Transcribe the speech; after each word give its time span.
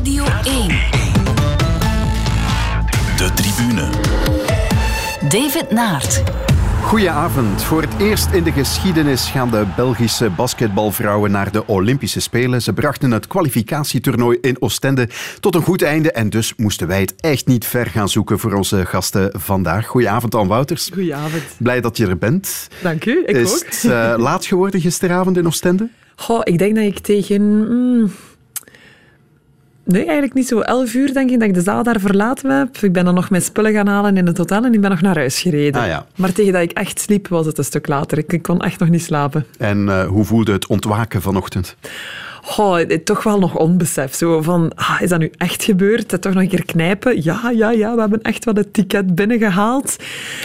Radio 0.00 0.24
1. 0.24 0.68
De 3.16 3.30
tribune. 3.34 3.88
David 5.28 5.70
Naert. 5.70 6.22
Goedenavond. 6.82 7.62
Voor 7.62 7.82
het 7.82 7.94
eerst 7.98 8.32
in 8.32 8.42
de 8.42 8.52
geschiedenis 8.52 9.28
gaan 9.28 9.50
de 9.50 9.66
Belgische 9.76 10.30
basketbalvrouwen 10.30 11.30
naar 11.30 11.52
de 11.52 11.66
Olympische 11.66 12.20
Spelen. 12.20 12.62
Ze 12.62 12.72
brachten 12.72 13.10
het 13.10 13.26
kwalificatietoernooi 13.26 14.38
in 14.40 14.56
Oostende 14.58 15.08
tot 15.40 15.54
een 15.54 15.62
goed 15.62 15.82
einde 15.82 16.12
en 16.12 16.30
dus 16.30 16.54
moesten 16.56 16.86
wij 16.86 17.00
het 17.00 17.14
echt 17.16 17.46
niet 17.46 17.66
ver 17.66 17.86
gaan 17.86 18.08
zoeken 18.08 18.38
voor 18.38 18.52
onze 18.52 18.86
gasten 18.86 19.30
vandaag. 19.38 19.86
Goedenavond, 19.86 20.34
Anne 20.34 20.48
Wouters. 20.48 20.90
Goedenavond. 20.92 21.42
Blij 21.58 21.80
dat 21.80 21.96
je 21.96 22.06
er 22.06 22.18
bent. 22.18 22.68
Dank 22.82 23.04
u, 23.04 23.22
ik 23.26 23.36
Is 23.36 23.52
ook. 23.52 23.64
het 23.66 23.84
uh, 23.84 24.14
laat 24.16 24.46
geworden 24.46 24.80
gisteravond 24.80 25.36
in 25.36 25.46
Oostende? 25.46 25.88
Goh, 26.16 26.40
ik 26.44 26.58
denk 26.58 26.74
dat 26.74 26.84
ik 26.84 26.98
tegen... 26.98 27.42
Mm, 27.42 28.10
nee, 29.84 30.02
eigenlijk 30.02 30.34
niet 30.34 30.46
zo. 30.48 30.60
Elf 30.60 30.94
uur 30.94 31.12
denk 31.12 31.30
ik 31.30 31.38
dat 31.38 31.48
ik 31.48 31.54
de 31.54 31.60
zaal 31.60 31.82
daar 31.82 32.00
verlaten 32.00 32.50
heb. 32.50 32.76
Ik 32.76 32.92
ben 32.92 33.04
dan 33.04 33.14
nog 33.14 33.30
mijn 33.30 33.42
spullen 33.42 33.72
gaan 33.72 33.86
halen 33.86 34.16
in 34.16 34.26
het 34.26 34.38
hotel 34.38 34.64
en 34.64 34.74
ik 34.74 34.80
ben 34.80 34.90
nog 34.90 35.00
naar 35.00 35.16
huis 35.16 35.40
gereden. 35.40 35.80
Ah, 35.80 35.86
ja. 35.86 36.06
Maar 36.16 36.32
tegen 36.32 36.52
dat 36.52 36.62
ik 36.62 36.72
echt 36.72 37.00
sliep, 37.00 37.28
was 37.28 37.46
het 37.46 37.58
een 37.58 37.64
stuk 37.64 37.86
later. 37.86 38.18
Ik, 38.26 38.42
kon 38.42 38.60
echt 38.60 38.80
nog 38.80 38.88
niet 38.88 39.02
slapen. 39.02 39.46
En 39.58 39.86
uh, 39.86 40.06
hoe 40.06 40.24
voelde 40.24 40.52
het 40.52 40.66
ontwaken 40.66 41.22
vanochtend? 41.22 41.76
Goh, 42.50 42.80
toch 42.80 43.22
wel 43.22 43.38
nog 43.38 43.56
onbesef. 43.56 44.14
Zo 44.14 44.42
van, 44.42 44.72
ah, 44.74 45.00
is 45.00 45.08
dat 45.08 45.18
nu 45.18 45.30
echt 45.36 45.64
gebeurd? 45.64 46.10
Het 46.10 46.22
toch 46.22 46.32
nog 46.32 46.42
een 46.42 46.48
keer 46.48 46.64
knijpen? 46.64 47.22
Ja, 47.22 47.50
ja, 47.54 47.70
ja, 47.70 47.94
we 47.94 48.00
hebben 48.00 48.22
echt 48.22 48.44
wel 48.44 48.54
het 48.54 48.72
ticket 48.72 49.14
binnengehaald. 49.14 49.96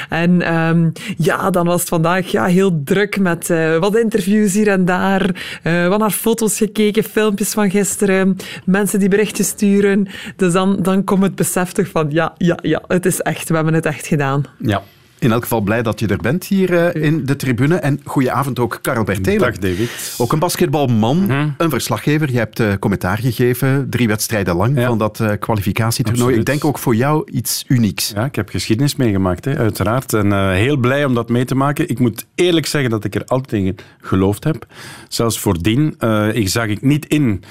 En 0.09 0.55
um, 0.55 0.91
ja, 1.18 1.50
dan 1.50 1.66
was 1.66 1.80
het 1.80 1.90
vandaag 1.90 2.31
ja, 2.31 2.45
heel 2.45 2.81
druk 2.84 3.20
met 3.20 3.50
uh, 3.50 3.78
wat 3.78 3.98
interviews 3.98 4.54
hier 4.54 4.68
en 4.68 4.86
daar. 4.86 5.30
Uh, 5.64 5.88
wat 5.88 6.00
naar 6.00 6.12
foto's 6.12 6.58
gekeken, 6.58 7.04
filmpjes 7.04 7.54
van 7.54 7.70
gisteren. 7.70 8.38
Mensen 8.66 9.00
die 9.00 9.09
berichtjes 9.09 9.48
sturen. 9.48 10.08
Dus 10.36 10.53
dan, 10.53 10.78
dan 10.81 11.03
komt 11.03 11.23
het 11.23 11.36
besef 11.36 11.72
toch 11.72 11.88
van, 11.88 12.08
ja, 12.09 12.33
ja, 12.38 12.58
ja, 12.61 12.81
het 12.88 13.06
is 13.06 13.22
echt. 13.22 13.50
We 13.50 13.56
hebben 13.56 13.73
het 13.73 13.86
echt 13.86 14.08
gedaan. 14.08 14.44
Ja. 14.59 14.83
In 15.26 15.31
elk 15.31 15.42
geval 15.42 15.62
blij 15.62 15.81
dat 15.81 16.00
je 16.00 16.08
er 16.08 16.18
bent 16.18 16.45
hier 16.45 16.95
uh, 16.95 17.04
in 17.04 17.26
de 17.26 17.36
tribune. 17.36 17.76
En 17.76 18.00
goedenavond 18.04 18.59
ook, 18.59 18.80
Karel 18.81 19.04
Bertelen. 19.04 19.40
Dag, 19.40 19.58
David. 19.58 20.16
Ook 20.17 20.34
een 20.34 20.40
basketbalman, 20.40 21.17
mm-hmm. 21.17 21.54
een 21.58 21.70
verslaggever. 21.70 22.32
Je 22.32 22.38
hebt 22.38 22.59
uh, 22.59 22.73
commentaar 22.80 23.17
gegeven, 23.17 23.90
drie 23.90 24.08
wedstrijden 24.08 24.56
lang 24.56 24.80
ja. 24.80 24.88
van 24.88 24.98
dat 24.98 25.20
uh, 25.20 25.32
kwalificatietoernooi. 25.40 26.23
Absoluut. 26.23 26.48
Ik 26.48 26.54
denk 26.54 26.66
ook 26.66 26.80
voor 26.80 26.95
jou 26.95 27.32
iets 27.32 27.64
unieks. 27.67 28.12
Ja, 28.16 28.26
ik 28.26 28.36
heb 28.36 28.50
geschiedenis 28.50 28.95
meegemaakt, 28.95 29.45
hè, 29.45 29.58
uiteraard. 29.58 30.14
En 30.14 30.54
heel 30.54 30.78
blij 30.78 31.06
om 31.06 31.14
dat 31.14 31.30
mee 31.30 31.45
te 31.45 31.56
maken. 31.56 31.89
Ik 31.89 32.00
moet 32.00 32.26
eerlijk 32.36 32.66
zeggen 32.66 32.89
dat 32.89 33.04
ik 33.04 33.16
er 33.16 33.26
altijd 33.26 33.64
in 33.64 33.78
geloofd 34.02 34.44
heb. 34.44 34.66
Zelfs 35.08 35.39
voordien. 35.39 35.95
ik 36.34 36.50
zag 36.50 36.67
ik 36.67 36.82
niet 36.82 37.06
in 37.06 37.44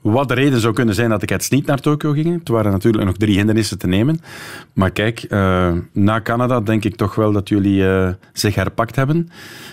wat 0.00 0.28
de 0.28 0.34
reden 0.34 0.60
zou 0.60 0.74
kunnen 0.74 0.94
zijn 0.94 1.10
dat 1.10 1.22
ik 1.22 1.28
het 1.28 1.50
niet 1.50 1.66
naar 1.66 1.80
Tokio 1.80 2.12
ging. 2.12 2.38
Het 2.38 2.48
waren 2.48 2.72
natuurlijk 2.72 3.04
nog 3.04 3.16
drie 3.16 3.36
hindernissen 3.36 3.78
te 3.78 3.86
nemen. 3.86 4.20
Maar 4.72 4.90
kijk, 4.90 5.26
uh, 5.28 5.72
na 5.92 6.20
Canada 6.20 6.60
denk 6.60 6.84
ik 6.84 6.96
toch 6.96 7.14
wel 7.14 7.32
dat 7.32 7.48
jullie 7.48 7.82
uh, 7.82 8.08
zich 8.32 8.54
herpakt 8.54 8.96
hebben. 8.96 9.30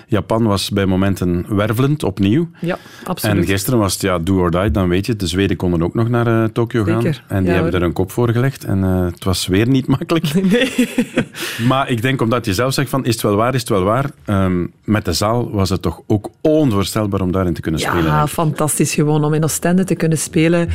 Japan 0.08 0.44
was 0.44 0.70
bij 0.70 0.86
momenten 0.86 1.56
wervelend, 1.56 2.04
opnieuw. 2.04 2.50
Ja, 2.60 2.78
absoluut. 3.04 3.38
En 3.38 3.46
gisteren 3.46 3.80
was 3.80 3.94
het 3.94 4.02
ja, 4.02 4.20
do 4.20 4.38
or 4.38 4.52
die, 4.52 4.72
dan 4.72 4.90
weet 4.90 5.06
je. 5.06 5.16
De 5.16 5.28
Zweden 5.28 5.58
konden 5.58 5.84
ook 5.84 5.94
nog 5.94 6.10
naar 6.10 6.28
uh, 6.28 6.44
Tokio 6.44 6.84
gaan. 6.84 6.96
En 6.96 7.04
die 7.04 7.14
ja, 7.28 7.54
hebben 7.54 7.72
hoor. 7.72 7.74
er 7.74 7.84
een 7.84 7.94
kop 7.94 8.12
voor 8.12 8.30
gelegd. 8.30 8.64
En 8.64 8.82
het 8.82 9.24
was 9.24 9.48
weer 9.48 9.68
niet 9.68 9.88
makkelijk. 9.88 10.34
Nee. 10.46 10.90
maar 11.70 11.90
ik 11.90 12.02
denk, 12.02 12.22
omdat 12.22 12.46
je 12.46 12.54
zelf 12.54 12.74
zegt 12.74 12.90
van, 12.90 13.06
is 13.06 13.14
het 13.14 13.22
wel 13.22 13.36
waar, 13.36 13.54
is 13.54 13.60
het 13.60 13.70
wel 13.70 13.84
waar. 13.84 14.10
Um, 14.26 14.72
met 14.84 15.06
de 15.06 15.14
zaal 15.14 15.52
was 15.52 15.70
het 15.70 15.82
toch 15.82 16.02
ook 16.08 16.30
onvoorstelbaar 16.42 17.22
om 17.22 17.32
daarin 17.32 17.54
te 17.54 17.62
kunnen 17.62 17.82
ja, 17.82 17.90
spelen. 17.90 18.06
Ja, 18.06 18.28
fantastisch 18.28 18.94
gewoon 18.94 19.24
om 19.24 19.34
in 19.34 19.44
Oostende 19.44 19.84
te 19.84 19.96
kunnen 19.96 20.15
spelen. 20.16 20.70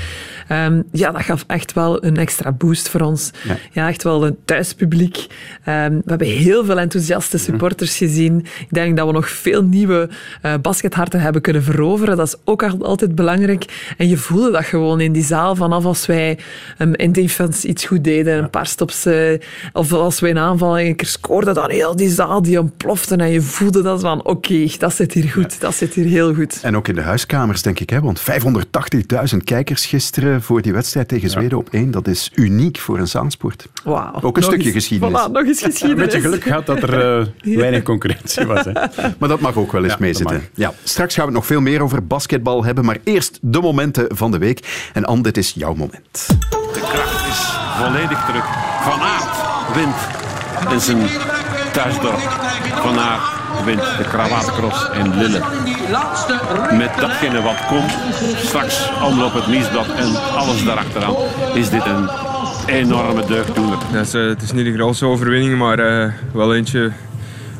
Um, 0.52 0.84
ja, 0.92 1.10
dat 1.10 1.22
gaf 1.22 1.44
echt 1.46 1.72
wel 1.72 2.05
een 2.05 2.16
extra 2.16 2.52
boost 2.52 2.88
voor 2.88 3.00
ons. 3.00 3.30
Ja, 3.42 3.56
ja 3.72 3.88
echt 3.88 4.02
wel 4.02 4.27
een 4.27 4.36
thuispubliek. 4.44 5.16
Um, 5.16 5.27
we 5.97 6.02
hebben 6.06 6.27
heel 6.27 6.64
veel 6.64 6.78
enthousiaste 6.78 7.38
supporters 7.38 7.97
gezien. 7.97 8.38
Ik 8.38 8.69
denk 8.70 8.97
dat 8.97 9.06
we 9.06 9.12
nog 9.12 9.28
veel 9.28 9.62
nieuwe 9.62 10.09
uh, 10.42 10.54
basketharten 10.62 11.20
hebben 11.20 11.42
kunnen 11.42 11.62
veroveren. 11.62 12.16
Dat 12.16 12.26
is 12.26 12.37
ook 12.44 12.62
altijd 12.62 13.15
belangrijk. 13.15 13.94
En 13.97 14.09
je 14.09 14.16
voelde 14.16 14.50
dat 14.50 14.65
gewoon 14.65 15.00
in 15.00 15.12
die 15.12 15.25
zaal 15.25 15.56
vanaf 15.56 15.84
als 15.84 16.06
wij 16.06 16.38
um, 16.78 16.94
in 16.94 17.12
defense 17.12 17.66
iets 17.66 17.84
goed 17.84 18.04
deden. 18.04 18.38
Een 18.38 18.50
paar 18.50 18.66
stops. 18.66 19.06
Uh, 19.06 19.38
of 19.72 19.92
als 19.92 20.20
we 20.20 20.28
in 20.28 20.38
aanval 20.38 20.78
een 20.81 20.97
keer 20.97 21.09
scoorden, 21.09 21.54
dan 21.54 21.70
heel 21.70 21.97
die 21.97 22.10
zaal 22.10 22.42
die 22.42 22.60
ontplofte. 22.60 23.16
En 23.16 23.31
je 23.31 23.41
voelde 23.41 23.82
dat 23.82 24.00
van, 24.00 24.19
oké, 24.19 24.31
okay, 24.31 24.72
dat 24.78 24.94
zit 24.94 25.12
hier 25.12 25.28
goed. 25.28 25.60
Dat 25.60 25.75
zit 25.75 25.94
hier 25.94 26.06
heel 26.06 26.34
goed. 26.34 26.59
En 26.62 26.76
ook 26.76 26.88
in 26.88 26.94
de 26.94 27.00
huiskamers, 27.00 27.62
denk 27.62 27.81
ik. 27.81 27.91
Hè? 27.91 28.00
Want 28.00 28.20
580.000 29.29 29.29
kijkers 29.38 29.86
gisteren 29.86 30.42
voor 30.42 30.62
die 30.62 30.72
wedstrijd 30.72 31.08
tegen 31.08 31.30
Zweden 31.30 31.50
ja. 31.50 31.56
op 31.56 31.68
één. 31.70 31.91
Dat 31.91 32.06
is 32.06 32.30
uniek 32.34 32.78
voor 32.78 32.98
een 32.98 33.08
zaalsport. 33.08 33.66
Wow. 33.84 34.24
Ook 34.24 34.36
een 34.36 34.42
nog 34.42 34.44
stukje 34.44 34.64
eens, 34.64 34.74
geschiedenis. 34.74 35.20
Voilà, 35.20 35.32
nog 35.32 35.46
eens 35.46 35.62
geschiedenis. 35.62 35.91
Een 35.91 35.96
beetje 35.96 36.20
geluk 36.20 36.42
gehad 36.42 36.66
dat 36.66 36.82
er 36.82 37.24
uh, 37.42 37.56
weinig 37.56 37.82
concurrentie 37.82 38.46
was. 38.46 38.64
Hè. 38.64 38.72
Maar 39.18 39.28
dat 39.28 39.41
mag 39.41 39.56
ook 39.56 39.72
wel 39.72 39.82
eens 39.82 39.92
Ja, 39.92 39.98
meezitten. 40.00 40.42
Ja. 40.54 40.72
Straks 40.84 41.14
gaan 41.14 41.26
we 41.26 41.32
nog 41.32 41.46
veel 41.46 41.60
meer 41.60 41.82
over 41.82 42.06
basketbal 42.06 42.64
hebben, 42.64 42.84
maar 42.84 42.98
eerst 43.04 43.38
de 43.42 43.60
momenten 43.60 44.16
van 44.16 44.30
de 44.30 44.38
week. 44.38 44.88
En 44.92 45.04
Anne, 45.04 45.22
dit 45.22 45.36
is 45.36 45.52
jouw 45.56 45.74
moment. 45.74 46.26
De 46.72 46.80
kracht 46.80 47.28
is 47.28 47.38
volledig 47.82 48.24
terug. 48.24 48.44
Van 48.82 49.00
Aert 49.00 49.74
wint 49.74 50.72
in 50.72 50.80
zijn 50.80 51.08
thuisdorp. 51.72 52.18
Van 52.82 52.98
Aert 52.98 53.40
de 53.65 54.04
Krawatencross 54.09 54.88
in 54.93 55.19
Lille. 55.19 55.41
Met 56.76 56.91
datgene 57.00 57.43
wat 57.43 57.66
komt, 57.66 57.93
straks 58.37 58.91
omloop 59.03 59.32
het 59.32 59.47
nieuwsblad 59.47 59.87
en 59.97 60.37
alles 60.37 60.65
daarachteraan, 60.65 61.15
is 61.54 61.71
dit 61.71 61.87
een 61.87 62.09
enorme 62.66 63.26
deugddoener. 63.26 63.78
Dat 63.93 64.06
is, 64.06 64.15
uh, 64.15 64.28
het 64.28 64.43
is 64.43 64.53
niet 64.53 64.65
de 64.65 64.72
grootste 64.72 65.06
overwinning, 65.06 65.59
maar 65.59 65.78
uh, 65.78 66.12
wel 66.32 66.54
eentje 66.54 66.93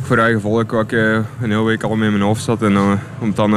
voor 0.03 0.19
eigen 0.19 0.41
volk 0.41 0.71
waar 0.71 0.83
ik 0.83 0.93
uh, 0.93 1.15
een 1.15 1.50
hele 1.50 1.62
week 1.62 1.83
al 1.83 1.97
mee 1.97 2.06
in 2.06 2.12
mijn 2.12 2.25
hoofd 2.25 2.43
zat. 2.43 2.62
En 2.62 2.78
om 3.19 3.27
het 3.27 3.37
dan 3.37 3.50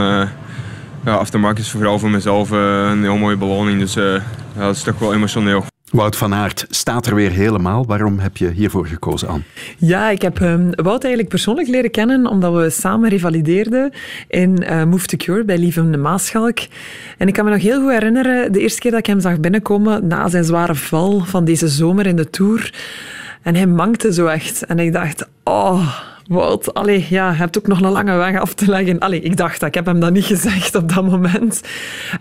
ja, 1.05 1.13
af 1.13 1.29
te 1.29 1.37
maken 1.37 1.63
is 1.63 1.71
vooral 1.71 1.99
voor 1.99 2.09
mezelf 2.09 2.49
een 2.49 3.01
heel 3.03 3.17
mooie 3.17 3.37
beloning. 3.37 3.79
Dus 3.79 3.93
ja, 3.93 4.21
dat 4.57 4.75
is 4.75 4.83
toch 4.83 4.99
wel 4.99 5.13
emotioneel. 5.13 5.72
Wout 5.93 6.15
van 6.15 6.33
Aert 6.33 6.65
staat 6.69 7.05
er 7.05 7.15
weer 7.15 7.31
helemaal. 7.31 7.85
Waarom 7.85 8.19
heb 8.19 8.37
je 8.37 8.49
hiervoor 8.49 8.85
gekozen, 8.87 9.27
Anne? 9.27 9.43
Ja, 9.77 10.09
ik 10.09 10.21
heb 10.21 10.39
um, 10.39 10.69
Wout 10.71 11.01
eigenlijk 11.03 11.29
persoonlijk 11.29 11.67
leren 11.67 11.91
kennen 11.91 12.27
omdat 12.27 12.53
we 12.53 12.69
samen 12.69 13.09
revalideerden 13.09 13.91
in 14.27 14.63
uh, 14.63 14.83
Move 14.83 15.07
to 15.07 15.17
Cure 15.17 15.43
bij 15.43 15.57
Lieven 15.57 15.91
de 15.91 15.97
Maaschalk. 15.97 16.59
En 17.17 17.27
ik 17.27 17.33
kan 17.33 17.45
me 17.45 17.51
nog 17.51 17.61
heel 17.61 17.81
goed 17.81 17.91
herinneren, 17.91 18.51
de 18.51 18.59
eerste 18.59 18.79
keer 18.79 18.91
dat 18.91 18.99
ik 18.99 19.05
hem 19.05 19.19
zag 19.19 19.39
binnenkomen 19.39 20.07
na 20.07 20.29
zijn 20.29 20.43
zware 20.43 20.75
val 20.75 21.19
van 21.19 21.45
deze 21.45 21.67
zomer 21.67 22.05
in 22.05 22.15
de 22.15 22.29
Tour. 22.29 22.73
En 23.41 23.55
hij 23.55 23.67
mankte 23.67 24.13
zo 24.13 24.25
echt. 24.25 24.65
En 24.65 24.79
ik 24.79 24.93
dacht, 24.93 25.27
oh... 25.43 26.12
Wout, 26.27 26.73
allee, 26.73 27.05
ja, 27.09 27.29
je 27.29 27.35
hebt 27.35 27.57
ook 27.57 27.67
nog 27.67 27.81
een 27.81 27.91
lange 27.91 28.15
weg 28.15 28.39
af 28.39 28.53
te 28.53 28.67
leggen. 28.67 28.99
Allee, 28.99 29.21
ik 29.21 29.37
dacht 29.37 29.59
dat, 29.59 29.69
ik 29.69 29.75
heb 29.75 29.85
hem 29.85 29.99
dat 29.99 30.13
niet 30.13 30.25
gezegd 30.35 30.75
op 30.75 30.93
dat 30.93 31.05
moment. 31.05 31.61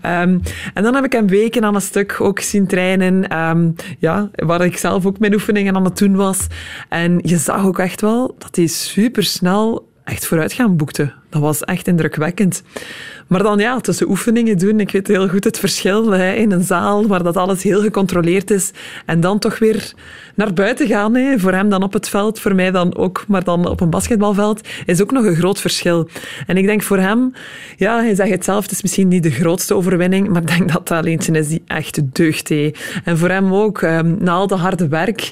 Um, 0.05 0.41
en 0.73 0.83
dan 0.83 0.95
heb 0.95 1.03
ik 1.05 1.11
hem 1.11 1.27
weken 1.27 1.65
aan 1.65 1.75
een 1.75 1.81
stuk 1.81 2.21
ook 2.21 2.39
zien 2.39 2.67
trainen, 2.67 3.39
um, 3.39 3.75
ja, 3.99 4.29
waar 4.35 4.61
ik 4.61 4.77
zelf 4.77 5.05
ook 5.05 5.19
mijn 5.19 5.33
oefeningen 5.33 5.75
aan 5.75 5.83
het 5.83 5.97
doen 5.97 6.15
was. 6.15 6.47
En 6.89 7.19
je 7.21 7.37
zag 7.37 7.65
ook 7.65 7.79
echt 7.79 8.01
wel 8.01 8.35
dat 8.37 8.55
hij 8.55 8.67
supersnel 8.67 9.91
echt 10.03 10.25
vooruitgang 10.25 10.77
boekte. 10.77 11.13
Dat 11.33 11.41
was 11.41 11.61
echt 11.61 11.87
indrukwekkend. 11.87 12.63
Maar 13.27 13.43
dan 13.43 13.59
ja, 13.59 13.79
tussen 13.79 14.09
oefeningen 14.09 14.57
doen, 14.57 14.79
ik 14.79 14.91
weet 14.91 15.07
heel 15.07 15.27
goed 15.27 15.43
het 15.43 15.59
verschil 15.59 16.11
hè, 16.11 16.33
in 16.33 16.51
een 16.51 16.63
zaal 16.63 17.07
waar 17.07 17.23
dat 17.23 17.37
alles 17.37 17.63
heel 17.63 17.81
gecontroleerd 17.81 18.51
is 18.51 18.71
en 19.05 19.19
dan 19.19 19.39
toch 19.39 19.59
weer 19.59 19.93
naar 20.35 20.53
buiten 20.53 20.87
gaan. 20.87 21.15
Hè. 21.15 21.39
Voor 21.39 21.51
hem 21.51 21.69
dan 21.69 21.83
op 21.83 21.93
het 21.93 22.09
veld, 22.09 22.39
voor 22.39 22.55
mij 22.55 22.71
dan 22.71 22.95
ook, 22.95 23.23
maar 23.27 23.43
dan 23.43 23.67
op 23.67 23.81
een 23.81 23.89
basketbalveld, 23.89 24.67
is 24.85 25.01
ook 25.01 25.11
nog 25.11 25.25
een 25.25 25.35
groot 25.35 25.59
verschil. 25.59 26.09
En 26.47 26.57
ik 26.57 26.65
denk 26.65 26.83
voor 26.83 26.99
hem, 26.99 27.33
ja, 27.77 27.97
hij 27.97 28.15
zegt 28.15 28.31
het 28.31 28.45
zelf, 28.45 28.61
het 28.61 28.71
is 28.71 28.81
misschien 28.81 29.07
niet 29.07 29.23
de 29.23 29.31
grootste 29.31 29.73
overwinning, 29.73 30.27
maar 30.27 30.41
ik 30.41 30.57
denk 30.57 30.71
dat 30.71 30.87
dat 30.87 31.05
eentje 31.05 31.31
is 31.31 31.47
die 31.47 31.63
echt 31.67 32.15
deugd 32.15 32.49
heeft. 32.49 33.01
En 33.03 33.17
voor 33.17 33.29
hem 33.29 33.53
ook, 33.53 33.81
um, 33.81 34.17
na 34.19 34.31
al 34.31 34.47
dat 34.47 34.59
harde 34.59 34.87
werk, 34.87 35.31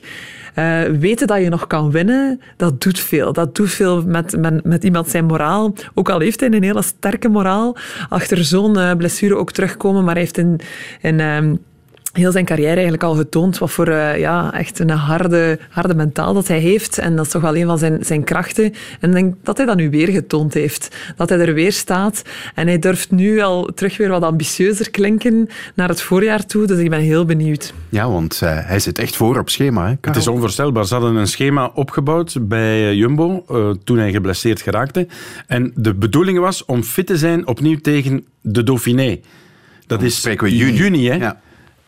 uh, 0.55 0.81
weten 0.83 1.27
dat 1.27 1.41
je 1.41 1.49
nog 1.49 1.67
kan 1.67 1.91
winnen, 1.91 2.41
dat 2.57 2.81
doet 2.81 2.99
veel. 2.99 3.33
Dat 3.33 3.55
doet 3.55 3.69
veel 3.69 4.03
met, 4.05 4.37
met, 4.37 4.63
met 4.63 4.83
iemand 4.83 5.09
zijn 5.09 5.25
moraal. 5.25 5.73
Ook 5.93 6.09
al 6.09 6.19
heeft 6.19 6.39
hij 6.39 6.51
een 6.51 6.63
hele 6.63 6.81
sterke 6.81 7.29
moraal, 7.29 7.77
achter 8.09 8.45
zo'n 8.45 8.77
uh, 8.77 8.93
blessure 8.93 9.35
ook 9.35 9.51
terugkomen, 9.51 10.03
maar 10.03 10.15
hij 10.15 10.23
heeft 10.23 10.37
um, 10.37 11.59
heel 12.11 12.31
zijn 12.31 12.45
carrière 12.45 12.73
eigenlijk 12.73 13.03
al 13.03 13.15
getoond 13.15 13.57
wat 13.57 13.71
voor 13.71 13.87
uh, 13.87 14.19
ja, 14.19 14.53
echt 14.53 14.79
een 14.79 14.89
harde, 14.89 15.59
harde 15.69 15.95
mentaal 15.95 16.33
dat 16.33 16.47
hij 16.47 16.59
heeft. 16.59 16.97
En 16.97 17.15
dat 17.15 17.25
is 17.25 17.31
toch 17.31 17.41
wel 17.41 17.55
een 17.55 17.65
van 17.65 17.77
zijn, 17.77 18.05
zijn 18.05 18.23
krachten. 18.23 18.73
En 18.99 19.09
ik 19.09 19.13
denk 19.15 19.35
dat 19.43 19.57
hij 19.57 19.65
dat 19.65 19.75
nu 19.75 19.89
weer 19.89 20.07
getoond 20.07 20.53
heeft. 20.53 20.95
Dat 21.15 21.29
hij 21.29 21.39
er 21.39 21.53
weer 21.53 21.71
staat. 21.71 22.21
En 22.55 22.67
hij 22.67 22.79
durft 22.79 23.11
nu 23.11 23.39
al 23.41 23.69
terug 23.75 23.97
weer 23.97 24.09
wat 24.09 24.23
ambitieuzer 24.23 24.91
klinken 24.91 25.49
naar 25.75 25.89
het 25.89 26.01
voorjaar 26.01 26.45
toe. 26.45 26.65
Dus 26.65 26.79
ik 26.79 26.89
ben 26.89 26.99
heel 26.99 27.25
benieuwd. 27.25 27.73
Ja, 27.89 28.09
want 28.09 28.41
uh, 28.43 28.49
hij 28.53 28.79
zit 28.79 28.99
echt 28.99 29.15
voor 29.15 29.39
op 29.39 29.49
schema. 29.49 29.87
Hè, 29.87 29.95
het 30.01 30.15
is 30.15 30.27
onvoorstelbaar. 30.27 30.85
Ze 30.85 30.93
hadden 30.93 31.15
een 31.15 31.27
schema 31.27 31.71
opgebouwd 31.73 32.47
bij 32.47 32.95
Jumbo 32.95 33.45
uh, 33.51 33.69
toen 33.83 33.97
hij 33.97 34.11
geblesseerd 34.11 34.61
geraakte. 34.61 35.07
En 35.47 35.71
de 35.75 35.93
bedoeling 35.93 36.39
was 36.39 36.65
om 36.65 36.83
fit 36.83 37.07
te 37.07 37.17
zijn 37.17 37.47
opnieuw 37.47 37.77
tegen 37.77 38.25
de 38.41 38.63
Dauphiné. 38.63 39.19
Dat 39.87 40.01
is 40.01 40.15
spreken 40.15 40.43
we 40.43 40.55
juni. 40.55 40.77
juni 40.77 41.09
hè? 41.09 41.15
Ja. 41.15 41.41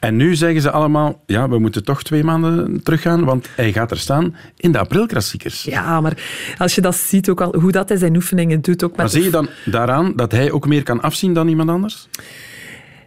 En 0.04 0.16
nu 0.16 0.36
zeggen 0.36 0.62
ze 0.62 0.72
allemaal, 0.72 1.24
ja, 1.26 1.50
we 1.50 1.60
moeten 1.60 1.84
toch 1.84 2.04
twee 2.04 2.24
maanden 2.24 2.84
teruggaan, 2.84 3.24
want 3.24 3.48
hij 3.56 3.74
gaat 3.74 3.92
er 3.92 3.98
staan 3.98 4.36
in 4.58 4.72
de 4.72 4.78
aprilklassiekers. 4.78 5.64
Ja, 5.64 6.02
maar 6.02 6.18
als 6.58 6.76
je 6.76 6.82
dat 6.82 6.96
ziet, 6.96 7.30
ook 7.30 7.42
al, 7.42 7.56
hoe 7.60 7.72
dat 7.72 7.90
hij 7.90 7.98
zijn 7.98 8.16
oefeningen 8.16 8.62
doet, 8.62 8.84
ook 8.84 8.90
met 8.90 9.00
Maar 9.00 9.10
zie 9.10 9.24
je 9.24 9.30
dan 9.30 9.48
daaraan 9.66 10.14
dat 10.16 10.32
hij 10.32 10.52
ook 10.52 10.68
meer 10.68 10.84
kan 10.84 11.02
afzien 11.02 11.34
dan 11.34 11.48
iemand 11.48 11.70
anders? 11.70 12.08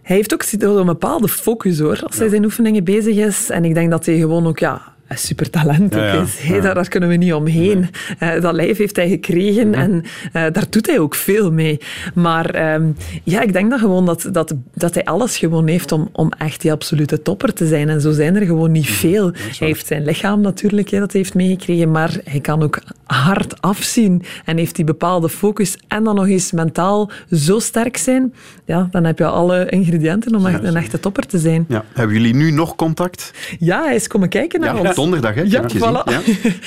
Hij 0.03 0.17
heeft 0.17 0.33
ook 0.33 0.45
een 0.61 0.87
bepaalde 0.87 1.29
focus 1.29 1.79
hoor, 1.79 2.01
als 2.07 2.19
hij 2.19 2.29
zijn 2.29 2.45
oefeningen 2.45 2.85
bezig 2.85 3.17
is. 3.17 3.51
En 3.51 3.65
ik 3.65 3.75
denk 3.75 3.91
dat 3.91 4.07
hij 4.07 4.19
gewoon 4.19 4.47
ook 4.47 4.59
ja, 4.59 4.96
een 5.09 5.19
supertalent 5.19 5.95
Ja, 5.95 6.07
ja. 6.07 6.15
ook 6.15 6.23
is. 6.23 6.39
Hey, 6.39 6.61
daar, 6.61 6.75
daar 6.75 6.89
kunnen 6.89 7.09
we 7.09 7.17
niet 7.17 7.33
omheen. 7.33 7.89
Eh, 8.19 8.41
dat 8.41 8.55
lijf 8.55 8.79
heeft 8.79 8.97
hij 8.97 9.09
gekregen 9.09 9.75
en 9.75 10.03
eh, 10.33 10.43
daar 10.53 10.65
doet 10.71 10.87
hij 10.87 10.99
ook 10.99 11.15
veel 11.15 11.53
mee. 11.53 11.81
Maar 12.15 12.51
ehm, 12.51 12.91
ja, 13.23 13.41
ik 13.43 13.53
denk 13.53 13.71
dat 13.71 13.81
gewoon 13.81 14.07
dat, 14.07 14.29
dat, 14.33 14.55
dat 14.75 14.95
hij 14.95 15.05
alles 15.05 15.39
gewoon 15.39 15.67
heeft 15.67 15.93
om, 15.93 16.09
om 16.13 16.33
echt 16.39 16.61
die 16.61 16.73
absolute 16.73 17.23
topper 17.23 17.53
te 17.53 17.67
zijn. 17.67 17.89
En 17.89 18.01
zo 18.01 18.13
zijn 18.13 18.37
er 18.37 18.47
gewoon 18.47 18.73
niet 18.73 18.91
veel. 18.91 19.33
Hij 19.33 19.69
heeft 19.69 19.87
zijn 19.87 20.05
lichaam 20.05 20.41
natuurlijk, 20.41 20.91
hè, 20.91 20.99
dat 20.99 21.13
hij 21.13 21.21
heeft 21.21 21.35
meegekregen, 21.35 21.91
maar 21.91 22.17
hij 22.25 22.41
kan 22.41 22.63
ook 22.63 22.79
hard 23.05 23.63
afzien 23.63 24.23
en 24.45 24.57
heeft 24.57 24.77
die 24.77 24.85
bepaalde 24.85 25.29
focus 25.29 25.77
en 25.89 26.05
dan 26.05 26.15
nog 26.15 26.27
eens 26.29 26.53
mentaal 26.53 27.11
zo 27.31 27.59
sterk 27.59 27.97
zijn. 27.97 28.35
Ja, 28.65 28.89
dan 28.91 29.05
heb 29.05 29.19
je 29.19 29.27
alle 29.27 29.69
ingrediënten 29.69 30.35
om 30.35 30.47
echt 30.47 30.65
een 30.65 30.77
echte 30.77 31.01
topper 31.01 31.27
te 31.27 31.39
zijn. 31.39 31.65
Ja. 31.69 31.85
Hebben 31.93 32.17
jullie 32.17 32.35
nu 32.35 32.51
nog 32.51 32.77
contact? 32.77 33.33
Ja, 33.59 33.83
hij 33.83 33.95
is 33.95 34.07
komen 34.07 34.29
kijken 34.29 34.61
naar 34.61 34.75
Ja, 34.75 34.81
ons. 34.81 34.96
Op 34.99 35.05
donderdag, 35.05 35.35
hè? 35.35 35.41
Ja, 35.43 35.49
heb 35.51 35.63
het 35.63 35.73
gezien. 35.73 35.89
voilà. 35.89 36.11
Ja. 36.13 36.21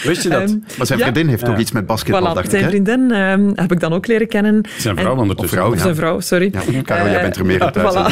Wist 0.03 0.23
je 0.23 0.29
dat? 0.29 0.41
Ehm, 0.49 0.57
Maar 0.77 0.85
zijn 0.87 0.99
Ja. 0.99 1.05
vriendin 1.05 1.27
heeft 1.27 1.47
ook 1.47 1.55
Ja. 1.55 1.61
iets 1.61 1.71
met 1.71 1.85
basketbal, 1.85 2.21
Voilà, 2.21 2.33
dacht 2.33 2.45
ik. 2.45 2.49
zijn 2.51 2.63
hè? 2.63 2.69
vriendin 2.69 3.11
ehm, 3.11 3.51
heb 3.55 3.71
ik 3.71 3.79
dan 3.79 3.93
ook 3.93 4.07
leren 4.07 4.27
kennen. 4.27 4.61
Zijn 4.77 4.95
En- 4.95 5.01
vrouw 5.01 5.13
Of 5.15 5.19
ondertussen. 5.21 5.57
vrouw, 5.57 5.73
ja. 5.73 5.79
Zijn 5.81 5.95
vrouw, 5.95 6.19
sorry. 6.19 6.49
Ja, 6.71 6.81
Karel, 6.81 7.05
jij 7.05 7.15
Eh, 7.15 7.21
bent 7.21 7.35
er 7.35 7.45
meer 7.45 7.61
in 7.61 7.71
thuis. 7.71 7.93
Voilà. 7.95 8.07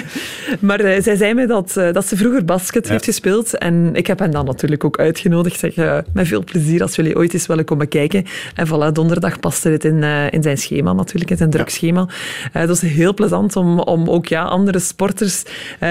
maar 0.68 0.80
eh, 0.80 1.02
zij 1.02 1.16
zei 1.16 1.34
mij 1.34 1.46
dat, 1.46 1.76
eh, 1.76 1.92
dat 1.92 2.06
ze 2.06 2.16
vroeger 2.16 2.44
basket 2.44 2.88
heeft 2.88 3.04
gespeeld. 3.04 3.58
En 3.58 3.90
ik 3.92 4.06
heb 4.06 4.18
hen 4.18 4.30
dan 4.30 4.44
natuurlijk 4.44 4.84
ook 4.84 4.98
uitgenodigd. 4.98 5.58
Zeg, 5.58 5.74
met 6.12 6.26
veel 6.28 6.44
plezier 6.44 6.82
als 6.82 6.96
jullie 6.96 7.16
ooit 7.16 7.32
eens 7.34 7.46
willen 7.46 7.64
komen 7.64 7.88
kijken. 7.88 8.24
En 8.54 8.66
voilà, 8.66 8.92
donderdag 8.92 9.40
paste 9.40 9.68
het 9.68 9.84
in, 9.84 10.02
in 10.30 10.42
zijn 10.42 10.58
schema 10.58 10.92
natuurlijk, 10.92 11.30
in 11.30 11.36
zijn 11.36 11.50
druk 11.50 11.68
schema. 11.68 12.08
Eh, 12.52 12.66
dat 12.66 12.82
is 12.82 12.90
heel 12.90 13.14
plezant 13.14 13.56
om, 13.56 13.78
om 13.80 14.08
ook 14.08 14.26
ja, 14.26 14.42
andere 14.42 14.78
sporters 14.78 15.42
eh, 15.80 15.90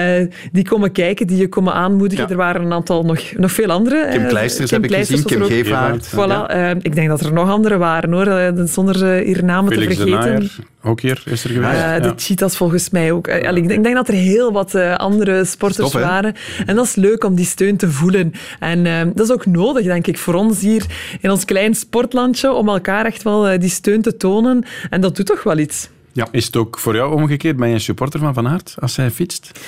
die 0.52 0.64
komen 0.64 0.92
kijken, 0.92 1.26
die 1.26 1.36
je 1.36 1.48
komen 1.48 1.72
aanmoedigen. 1.72 2.24
Ja. 2.24 2.30
Er 2.30 2.36
waren 2.36 2.62
een 2.62 2.72
aantal, 2.72 3.02
nog, 3.02 3.20
nog 3.36 3.50
veel 3.54 3.70
andere. 3.70 4.08
Kim 4.10 4.22
Eh, 4.22 4.28
Kleisters 4.28 4.70
Kim 4.70 4.82
heb 4.82 4.90
ik 4.90 4.96
gezien, 4.96 5.24
Kim 5.24 5.42
er. 5.42 5.48
Gevaert. 5.50 6.06
Voilà, 6.12 6.14
Ja. 6.16 6.48
eh, 6.48 6.70
ik 6.82 6.94
denk 6.94 7.08
dat 7.08 7.20
er 7.20 7.32
nog 7.32 7.50
andere 7.50 7.76
waren 7.76 8.12
hoor, 8.12 8.26
eh, 8.26 8.48
zonder 8.64 9.14
hier 9.16 9.44
namen 9.44 9.72
Felix 9.72 9.96
te 9.96 10.00
vergeten. 10.02 10.30
Naaier, 10.32 10.56
ook 10.82 11.00
hier, 11.00 11.22
is 11.24 11.44
er 11.44 11.50
geweest. 11.50 11.72
Ja. 11.78 12.00
De 12.00 12.12
cheetahs 12.16 12.56
volgens 12.56 12.90
mij 12.90 13.12
ook. 13.12 13.28
Ik, 13.28 13.42
denk, 13.42 13.70
ik 13.70 13.82
denk 13.82 13.94
dat 13.94 14.08
er 14.08 14.14
heel 14.14 14.52
wat 14.52 14.74
andere 14.96 15.44
sporters 15.44 15.92
waren. 15.92 16.34
En 16.66 16.76
dat 16.76 16.84
is 16.84 16.94
leuk 16.94 17.24
om 17.24 17.34
die 17.34 17.44
steun 17.46 17.76
te 17.76 17.90
voelen. 17.90 18.32
En 18.60 18.82
dat 19.14 19.26
is 19.26 19.32
ook 19.32 19.46
nodig, 19.46 19.84
denk 19.84 20.06
ik, 20.06 20.18
voor 20.18 20.34
ons 20.34 20.60
hier 20.60 20.84
in 21.20 21.30
ons 21.30 21.44
klein 21.44 21.74
sportlandje, 21.74 22.52
om 22.52 22.68
elkaar 22.68 23.04
echt 23.06 23.22
wel 23.22 23.58
die 23.58 23.68
steun 23.70 24.02
te 24.02 24.16
tonen. 24.16 24.64
En 24.90 25.00
dat 25.00 25.16
doet 25.16 25.26
toch 25.26 25.42
wel 25.42 25.58
iets. 25.58 25.88
Is 26.30 26.46
het 26.46 26.56
ook 26.56 26.78
voor 26.78 26.94
jou 26.94 27.14
omgekeerd? 27.14 27.56
Ben 27.56 27.68
je 27.68 27.74
een 27.74 27.80
supporter 27.80 28.20
van 28.20 28.34
Van 28.34 28.48
Aert 28.48 28.74
als 28.78 28.96
hij 28.96 29.10
fietst? 29.10 29.60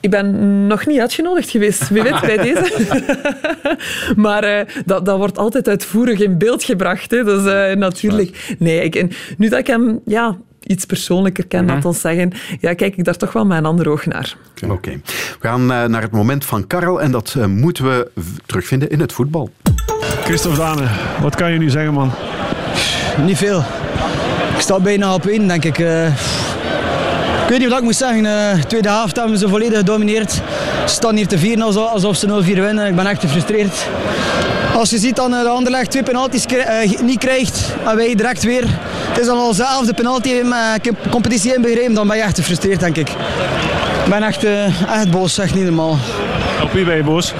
Ik 0.00 0.10
ben 0.10 0.66
nog 0.66 0.86
niet 0.86 1.00
uitgenodigd 1.00 1.50
geweest, 1.50 1.88
wie 1.88 2.02
weet, 2.02 2.20
bij 2.20 2.36
deze. 2.36 2.96
maar 4.16 4.44
eh, 4.44 4.66
dat, 4.84 5.04
dat 5.06 5.16
wordt 5.18 5.38
altijd 5.38 5.68
uitvoerig 5.68 6.20
in 6.20 6.38
beeld 6.38 6.64
gebracht. 6.64 7.10
Hè. 7.10 7.24
Dus 7.24 7.44
eh, 7.52 7.76
natuurlijk... 7.76 8.54
Nee, 8.58 8.80
ik, 8.84 8.94
en 8.94 9.10
nu 9.36 9.48
dat 9.48 9.58
ik 9.58 9.66
hem 9.66 10.00
ja, 10.04 10.36
iets 10.62 10.84
persoonlijker 10.84 11.46
ken, 11.46 11.64
Mhm. 11.64 11.74
laat 11.74 11.84
ons 11.84 12.00
zeggen, 12.00 12.32
ja, 12.60 12.74
kijk 12.74 12.96
ik 12.96 13.04
daar 13.04 13.16
toch 13.16 13.32
wel 13.32 13.46
met 13.46 13.58
een 13.58 13.66
ander 13.66 13.88
oog 13.88 14.06
naar. 14.06 14.36
Oké. 14.68 14.90
We 15.40 15.48
gaan 15.48 15.60
eh, 15.72 15.84
naar 15.84 16.02
het 16.02 16.12
moment 16.12 16.44
van 16.44 16.66
Karel 16.66 17.00
en 17.00 17.10
dat 17.10 17.36
moeten 17.48 17.84
we 17.84 18.10
terugvinden 18.46 18.90
in 18.90 19.00
het 19.00 19.12
voetbal. 19.12 19.50
Christophe 20.24 20.58
Dane, 20.58 20.88
wat 21.20 21.34
kan 21.36 21.52
je 21.52 21.58
nu 21.58 21.70
zeggen, 21.70 21.92
man? 21.92 22.10
Niet 23.26 23.36
veel. 23.36 23.64
Ik 24.62 24.68
sta 24.68 24.80
bijna 24.80 25.14
op 25.14 25.26
één, 25.26 25.48
denk 25.48 25.64
ik. 25.64 25.78
Eh, 25.78 26.06
ik 26.06 27.48
weet 27.48 27.58
niet 27.58 27.68
wat 27.68 27.78
ik 27.78 27.84
moet 27.84 27.96
zeggen. 27.96 28.26
Eh 28.26 28.62
tweede 28.62 28.88
helft 28.88 29.16
hebben 29.16 29.38
ze 29.38 29.48
volledig 29.48 29.78
gedomineerd. 29.78 30.32
Ze 30.32 30.40
staan 30.94 31.16
hier 31.16 31.26
te 31.26 31.38
vieren 31.38 31.64
alsof, 31.64 31.90
alsof 31.90 32.16
ze 32.16 32.26
0-4 32.26 32.60
winnen. 32.60 32.86
Ik 32.86 32.96
ben 32.96 33.06
echt 33.06 33.20
gefrustreerd. 33.20 33.86
Als 34.74 34.90
je 34.90 34.98
ziet 34.98 35.16
dat 35.16 35.32
eh, 35.32 35.42
de 35.42 35.48
Anderlecht 35.48 35.90
twee 35.90 36.02
penalties 36.02 36.46
niet 37.02 37.18
krijgt 37.18 37.74
en 37.84 37.96
wij 37.96 38.14
direct 38.14 38.42
weer. 38.42 38.64
Het 39.08 39.20
is 39.20 39.26
dan 39.26 39.38
al 39.38 39.54
zelfde 39.54 39.94
penalty 39.94 40.42
met 40.42 40.90
competitie 41.10 41.54
inbegrepen, 41.54 41.94
dan 41.94 42.06
ben 42.06 42.16
je 42.16 42.22
echt 42.22 42.38
gefrustreerd, 42.38 42.80
denk 42.80 42.96
ik. 42.96 43.08
Ik 44.04 44.10
ben 44.10 44.22
echt, 44.22 44.44
echt 44.88 45.10
boos, 45.10 45.38
echt 45.38 45.54
niet 45.54 45.64
normaal 45.64 45.98
Op 46.62 46.72
wie 46.72 46.84
ben 46.84 46.96
je 46.96 47.02
boos? 47.02 47.34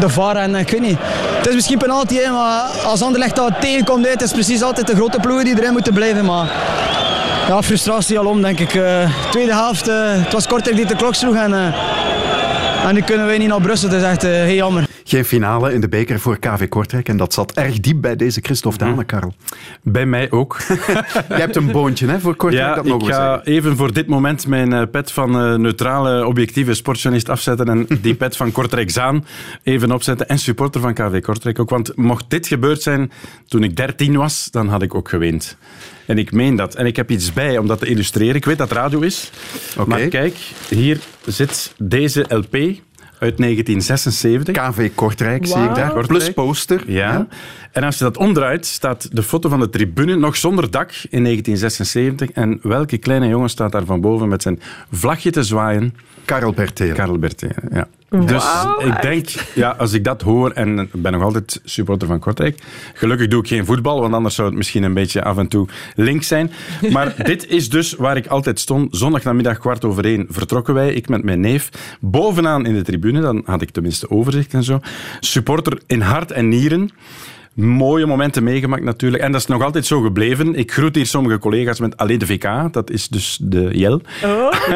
de 0.00 0.08
VAR 0.08 0.36
en 0.36 0.54
ik 0.54 0.70
weet 0.70 0.80
niet. 0.80 0.98
Het 1.40 1.48
is 1.48 1.54
misschien 1.54 1.78
penalty, 1.78 2.16
hè, 2.16 2.30
maar 2.30 2.62
als 2.84 3.02
Anderlecht 3.02 3.36
dat 3.36 3.60
tegenkomt, 3.60 4.04
hè, 4.04 4.10
het 4.10 4.22
is 4.22 4.32
precies 4.32 4.62
altijd 4.62 4.86
de 4.86 4.94
grote 4.94 5.18
ploegen 5.18 5.44
die 5.44 5.58
erin 5.58 5.72
moeten 5.72 5.94
blijven. 5.94 6.24
Maar 6.24 6.52
ja, 7.48 7.62
frustratie 7.62 8.18
alom, 8.18 8.42
denk 8.42 8.58
ik. 8.58 8.74
Eh, 8.74 9.10
tweede 9.30 9.52
helft, 9.52 9.88
eh, 9.88 9.96
het 9.96 10.32
was 10.32 10.46
Kortrijk 10.46 10.76
die 10.76 10.86
de 10.86 10.96
klok 10.96 11.14
sloeg 11.14 11.34
en, 11.34 11.54
eh, 11.54 12.86
en 12.86 12.94
nu 12.94 13.00
kunnen 13.00 13.26
wij 13.26 13.38
niet 13.38 13.48
naar 13.48 13.60
Brussel. 13.60 13.88
Het 13.88 14.02
is 14.02 14.06
echt 14.06 14.22
heel 14.22 14.54
jammer. 14.54 14.89
Geen 15.10 15.24
finale 15.24 15.72
in 15.72 15.80
de 15.80 15.88
beker 15.88 16.20
voor 16.20 16.38
KV 16.38 16.68
Kortrijk 16.68 17.08
en 17.08 17.16
dat 17.16 17.32
zat 17.34 17.52
erg 17.52 17.80
diep 17.80 18.00
bij 18.00 18.16
deze 18.16 18.40
Christophe 18.42 18.84
Mhm. 18.84 18.90
Dane, 18.90 19.04
Karel. 19.04 19.34
Bij 19.82 20.06
mij 20.06 20.30
ook. 20.30 20.56
Jij 21.28 21.38
hebt 21.38 21.56
een 21.56 21.70
boontje 21.72 22.06
hè, 22.06 22.20
voor 22.20 22.34
Kortrijk, 22.34 22.66
Ja, 22.68 22.74
dat 22.74 22.84
ik 22.84 22.90
mogen 22.90 23.06
we 23.06 23.12
ga 23.12 23.34
zeggen. 23.34 23.52
even 23.52 23.76
voor 23.76 23.92
dit 23.92 24.06
moment 24.06 24.46
mijn 24.46 24.72
eh, 24.72 24.82
pet 24.90 25.12
van 25.12 25.40
eh, 25.40 25.54
neutrale, 25.54 26.26
objectieve 26.26 26.74
sportjournalist 26.74 27.28
afzetten 27.28 27.68
en 27.68 27.86
die 28.02 28.14
pet 28.14 28.36
van 28.36 28.52
Kortrijk 28.52 28.90
Zaan 28.90 29.24
even 29.62 29.92
opzetten 29.92 30.28
en 30.28 30.38
supporter 30.38 30.80
van 30.80 30.94
KV 30.94 31.20
Kortrijk 31.20 31.58
ook. 31.58 31.70
Want 31.70 31.96
mocht 31.96 32.24
dit 32.28 32.46
gebeurd 32.46 32.82
zijn 32.82 33.12
toen 33.48 33.62
ik 33.62 33.76
13 33.76 34.16
was, 34.16 34.48
dan 34.50 34.68
had 34.68 34.82
ik 34.82 34.94
ook 34.94 35.08
geweend. 35.08 35.56
En 36.06 36.18
ik 36.18 36.32
meen 36.32 36.56
dat. 36.56 36.74
En 36.74 36.86
ik 36.86 36.96
heb 36.96 37.10
iets 37.10 37.32
bij 37.32 37.58
om 37.58 37.66
dat 37.66 37.78
te 37.78 37.86
illustreren. 37.86 38.34
Ik 38.34 38.44
weet 38.44 38.58
dat 38.58 38.72
radio 38.72 39.00
is. 39.00 39.30
Maar 39.86 40.00
kijk, 40.00 40.36
hier 40.68 40.98
zit 41.26 41.74
deze 41.78 42.24
LP 42.28 42.56
uit 43.20 43.36
1976. 43.36 44.54
KV 44.54 44.90
Kortrijk, 44.94 45.46
zie 45.46 45.62
ik 45.62 45.74
daar. 45.74 46.06
Plus 46.06 46.32
poster. 46.32 46.82
Ja. 46.86 47.26
En 47.72 47.82
als 47.82 47.98
je 47.98 48.04
dat 48.04 48.16
omdraait, 48.16 48.66
staat 48.66 49.16
de 49.16 49.22
foto 49.22 49.48
van 49.48 49.60
de 49.60 49.70
tribune 49.70 50.16
nog 50.16 50.36
zonder 50.36 50.70
dak 50.70 50.90
in 50.90 51.22
1976. 51.24 52.30
En 52.30 52.58
welke 52.62 52.98
kleine 52.98 53.28
jongen 53.28 53.50
staat 53.50 53.72
daar 53.72 53.84
van 53.84 54.00
boven 54.00 54.28
met 54.28 54.42
zijn 54.42 54.60
vlagje 54.92 55.30
te 55.30 55.42
zwaaien? 55.42 55.94
Karel 56.24 56.52
Bertelen. 56.52 56.94
Karel. 56.94 57.18
Ja. 57.72 57.88
Dus 58.10 58.44
ik 58.78 59.02
denk, 59.02 59.28
ja, 59.54 59.70
als 59.70 59.92
ik 59.92 60.04
dat 60.04 60.22
hoor, 60.22 60.50
en 60.50 60.78
ik 60.78 61.02
ben 61.02 61.12
nog 61.12 61.22
altijd 61.22 61.60
supporter 61.64 62.08
van 62.08 62.18
Kortrijk. 62.18 62.62
Gelukkig 62.94 63.28
doe 63.28 63.40
ik 63.40 63.48
geen 63.48 63.64
voetbal, 63.64 64.00
want 64.00 64.14
anders 64.14 64.34
zou 64.34 64.48
het 64.48 64.56
misschien 64.56 64.82
een 64.82 64.94
beetje 64.94 65.22
af 65.22 65.38
en 65.38 65.48
toe 65.48 65.68
link 65.94 66.22
zijn. 66.22 66.52
Maar 66.92 67.14
dit 67.30 67.46
is 67.46 67.68
dus 67.68 67.94
waar 67.94 68.16
ik 68.16 68.26
altijd 68.26 68.60
stond. 68.60 68.96
Zondagnamiddag 68.96 69.58
kwart 69.58 69.84
over 69.84 70.04
één 70.04 70.26
vertrokken 70.28 70.74
wij, 70.74 70.92
ik 70.92 71.08
met 71.08 71.24
mijn 71.24 71.40
neef. 71.40 71.70
Bovenaan 72.00 72.66
in 72.66 72.74
de 72.74 72.82
tribune, 72.82 73.20
dan 73.20 73.42
had 73.44 73.62
ik 73.62 73.70
tenminste 73.70 74.10
overzicht 74.10 74.54
en 74.54 74.64
zo. 74.64 74.80
Supporter 75.20 75.80
in 75.86 76.00
hart 76.00 76.30
en 76.30 76.48
nieren. 76.48 76.90
Mooie 77.54 78.06
momenten 78.06 78.44
meegemaakt 78.44 78.82
natuurlijk. 78.82 79.22
En 79.22 79.32
dat 79.32 79.40
is 79.40 79.46
nog 79.46 79.62
altijd 79.62 79.86
zo 79.86 80.00
gebleven. 80.00 80.54
Ik 80.54 80.72
groet 80.72 80.94
hier 80.94 81.06
sommige 81.06 81.38
collega's 81.38 81.80
met 81.80 81.96
Allee 81.96 82.18
de 82.18 82.26
VK. 82.26 82.72
Dat 82.72 82.90
is 82.90 83.08
dus 83.08 83.38
de 83.42 83.68
Jel. 83.72 84.00
Oh, 84.24 84.68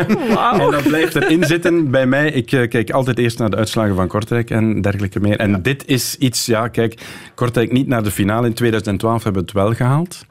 En 0.61 0.71
dat 0.71 0.83
blijft 0.83 1.17
erin 1.17 1.45
zitten 1.45 1.91
bij 1.91 2.07
mij. 2.07 2.31
Ik 2.31 2.53
eh, 2.53 2.69
kijk 2.69 2.91
altijd 2.91 3.19
eerst 3.19 3.39
naar 3.39 3.51
de 3.51 3.57
uitslagen 3.57 3.95
van 3.95 4.09
Kortrijk 4.09 4.51
en 4.51 4.81
dergelijke 4.81 5.21
meer. 5.21 5.39
En 5.39 5.63
dit 5.63 5.87
is 5.87 6.17
iets, 6.19 6.47
ja, 6.47 6.69
kijk, 6.69 7.03
Kortrijk 7.35 7.73
niet 7.73 7.87
naar 7.87 8.03
de 8.03 8.11
finale. 8.11 8.47
In 8.47 8.55
2012 8.55 9.23
hebben 9.25 9.43
we 9.43 9.49
het 9.49 9.57
wel 9.57 9.75
gehaald. 9.75 10.27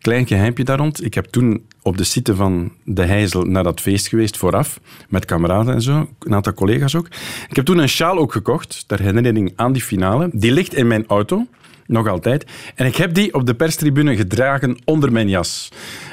Klein 0.00 0.26
geheimpje 0.26 0.64
daar 0.64 0.78
rond. 0.78 1.04
Ik 1.04 1.14
heb 1.14 1.24
toen 1.24 1.62
op 1.82 1.96
de 1.96 2.04
site 2.04 2.34
van 2.34 2.72
De 2.84 3.04
Heizel 3.04 3.42
naar 3.42 3.62
dat 3.62 3.80
feest 3.80 4.06
geweest 4.06 4.36
vooraf, 4.36 4.80
met 5.08 5.24
kameraden 5.24 5.74
en 5.74 5.82
zo, 5.82 6.08
een 6.18 6.34
aantal 6.34 6.54
collega's 6.54 6.94
ook. 6.94 7.06
Ik 7.48 7.56
heb 7.56 7.64
toen 7.64 7.78
een 7.78 7.88
sjaal 7.88 8.18
ook 8.18 8.32
gekocht, 8.32 8.84
ter 8.86 9.00
herinnering 9.00 9.52
aan 9.56 9.72
die 9.72 9.82
finale. 9.82 10.28
Die 10.32 10.52
ligt 10.52 10.74
in 10.74 10.86
mijn 10.86 11.04
auto, 11.06 11.46
nog 11.92 12.08
altijd. 12.08 12.44
En 12.74 12.86
ik 12.86 12.96
heb 12.96 13.14
die 13.14 13.34
op 13.34 13.46
de 13.46 13.54
perstribune 13.54 14.16
gedragen 14.16 14.78
onder 14.84 15.12
mijn 15.12 15.28
jas. 15.28 15.68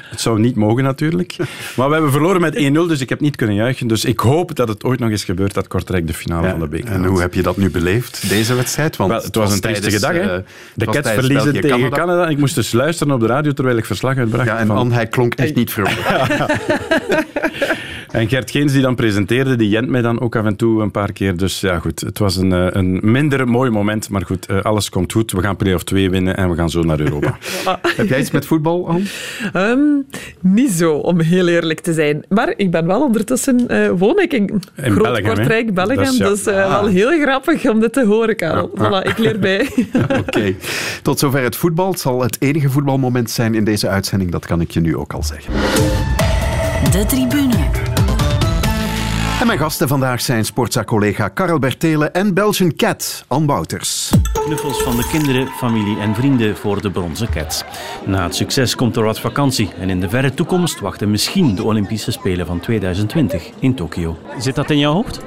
Het 0.10 0.22
zou 0.22 0.40
niet 0.40 0.56
mogen 0.56 0.84
natuurlijk. 0.84 1.36
Maar 1.76 1.88
we 1.88 1.94
hebben 1.94 2.12
verloren 2.12 2.42
met 2.42 2.56
1-0, 2.56 2.58
dus 2.72 3.02
ik 3.02 3.10
heb 3.10 3.20
niet 3.20 3.36
kunnen 3.36 3.56
juichen. 3.56 3.88
Dus 3.88 4.06
ik 4.06 4.20
hoop 4.20 4.56
dat 4.56 4.68
het 4.68 4.84
ooit 4.84 5.00
nog 5.00 5.10
eens 5.10 5.24
gebeurt 5.24 5.54
dat 5.54 5.68
Kortrijk 5.68 6.08
de 6.08 6.14
finale 6.14 6.44
Ja, 6.46 6.50
van 6.52 6.60
de 6.60 6.68
beker 6.68 6.92
en 6.92 7.06
hoe 7.06 7.22
heb 7.22 7.34
je 7.34 7.42
dat 7.42 7.58
nu 7.58 7.70
beleefd, 7.72 8.30
deze 8.30 8.56
wedstrijd? 8.56 8.96
Want 8.96 9.12
Wel, 9.12 9.22
het 9.22 9.36
was 9.36 9.54
een 9.54 9.60
triestige 9.60 10.00
dag, 10.00 10.12
hè? 10.12 10.36
eh, 10.38 10.44
De 10.74 10.86
Cats 10.86 11.10
verliezen 11.12 11.62
tegen. 11.62 11.90
Canada. 11.90 12.28
Ik 12.28 12.38
moest 12.38 12.56
dus 12.56 12.72
luisteren 12.72 13.14
op 13.14 13.20
de 13.20 13.28
radio 13.28 13.52
terwijl 13.52 13.78
ik 13.78 13.86
verslag 13.86 14.18
uitbracht. 14.18 14.46
Ja, 14.46 14.58
en 14.58 14.68
van- 14.68 14.92
hij 14.92 15.08
klonk 15.08 15.34
echt 15.36 15.56
niet 15.56 15.72
vrolijk. 15.72 16.00
En 18.12 18.30
Gert 18.30 18.52
Geens 18.52 18.74
die 18.74 18.82
dan 18.82 18.96
presenteerde, 18.96 19.56
die 19.56 19.70
jent 19.70 19.90
mij 19.90 20.02
dan 20.02 20.20
ook 20.20 20.36
af 20.36 20.46
en 20.46 20.56
toe 20.56 20.82
een 20.82 20.92
paar 20.92 21.12
keer. 21.12 21.38
Dus 21.38 21.60
ja, 21.60 21.80
goed, 21.80 22.00
het 22.02 22.20
was 22.20 22.36
een, 22.36 22.54
eh, 22.54 22.68
een 22.70 23.00
minder 23.02 23.48
mooi 23.48 23.70
moment. 23.70 24.10
Maar 24.10 24.26
goed, 24.26 24.46
eh, 24.46 24.62
alles 24.62 24.90
komt 24.90 25.12
goed. 25.12 25.32
We 25.32 25.42
gaan 25.42 25.56
play-off 25.56 25.84
2 25.84 26.10
winnen 26.10 26.38
en 26.38 26.50
we 26.50 26.56
gaan 26.56 26.70
zo 26.70 26.82
naar 26.82 27.00
Europa. 27.00 27.38
Heb 27.98 28.08
jij 28.08 28.20
iets 28.20 28.32
met 28.32 28.46
voetbal, 28.46 28.88
Anne? 28.88 29.04
Ehm, 29.54 29.80
niet 30.40 30.72
zo, 30.72 30.94
om 30.94 31.20
heel 31.20 31.48
eerlijk 31.48 31.80
te 31.80 31.94
zijn. 31.94 32.26
Maar 32.30 32.54
ik 32.56 32.72
ben 32.72 32.86
wel 32.86 33.02
ondertussen, 33.02 33.68
eh 33.68 33.90
woon 33.90 34.20
ik 34.20 34.34
in, 34.34 34.62
In 34.76 34.92
Groot 34.92 35.04
Belgium? 35.04 35.26
Kortrijk, 35.26 35.74
Belgium. 35.74 36.14
Ja. 36.14 36.30
Dus 36.30 36.46
eh, 36.46 36.68
wel 36.68 36.88
heel 36.88 37.22
grappig 37.22 37.70
om 37.70 37.80
dit 37.80 37.94
te 37.94 38.06
horen, 38.06 38.36
Karel. 38.36 38.72
Voilà, 38.76 39.08
ik 39.08 39.18
leer 39.18 39.40
bij. 39.40 39.70
Oké. 40.28 40.56
Tot 41.02 41.20
zover 41.20 41.44
het 41.44 41.56
voetbal. 41.56 41.92
Het 41.92 42.00
zal 42.00 42.22
het 42.22 42.38
enige 42.40 42.70
voetbalmoment 42.70 43.30
zijn 43.30 43.56
in 43.56 43.64
deze 43.64 43.88
uitzending. 43.88 44.32
Dat 44.32 44.46
kan 44.46 44.62
ik 44.62 44.72
je 44.72 44.80
nu 44.80 44.96
ook 44.96 45.14
al 45.14 45.24
zeggen. 45.24 45.54
De 46.92 47.06
tribune. 47.06 47.89
En 49.40 49.48
mijn 49.48 49.60
gasten 49.60 49.88
vandaag 49.88 50.22
zijn 50.22 50.46
sportza-collega 50.46 51.28
Karel 51.28 51.60
Bertelen 51.60 52.14
en 52.14 52.34
Belgian 52.34 52.76
Cat, 52.76 53.24
Ann 53.28 53.46
Wouters. 53.46 54.12
Knuffels 54.34 54.84
van 54.84 54.96
de 54.96 55.08
kinderen, 55.12 55.48
familie 55.48 56.00
en 56.00 56.16
vrienden 56.16 56.58
voor 56.58 56.82
de 56.82 56.92
bronzen 56.92 57.30
cats. 57.30 57.64
Na 58.06 58.24
het 58.24 58.36
succes 58.36 58.76
komt 58.76 58.96
er 58.96 59.04
wat 59.04 59.20
vakantie 59.20 59.70
en 59.80 59.90
in 59.90 60.00
de 60.00 60.10
verre 60.10 60.34
toekomst 60.34 60.80
wachten 60.80 61.12
misschien 61.12 61.56
de 61.56 61.64
Olympische 61.64 62.12
Spelen 62.12 62.46
van 62.46 62.60
2020 62.60 63.50
in 63.60 63.76
Tokio. 63.76 64.18
Zit 64.40 64.56
dat 64.56 64.70
in 64.70 64.78
jouw 64.78 64.94
hoofd? 64.94 65.20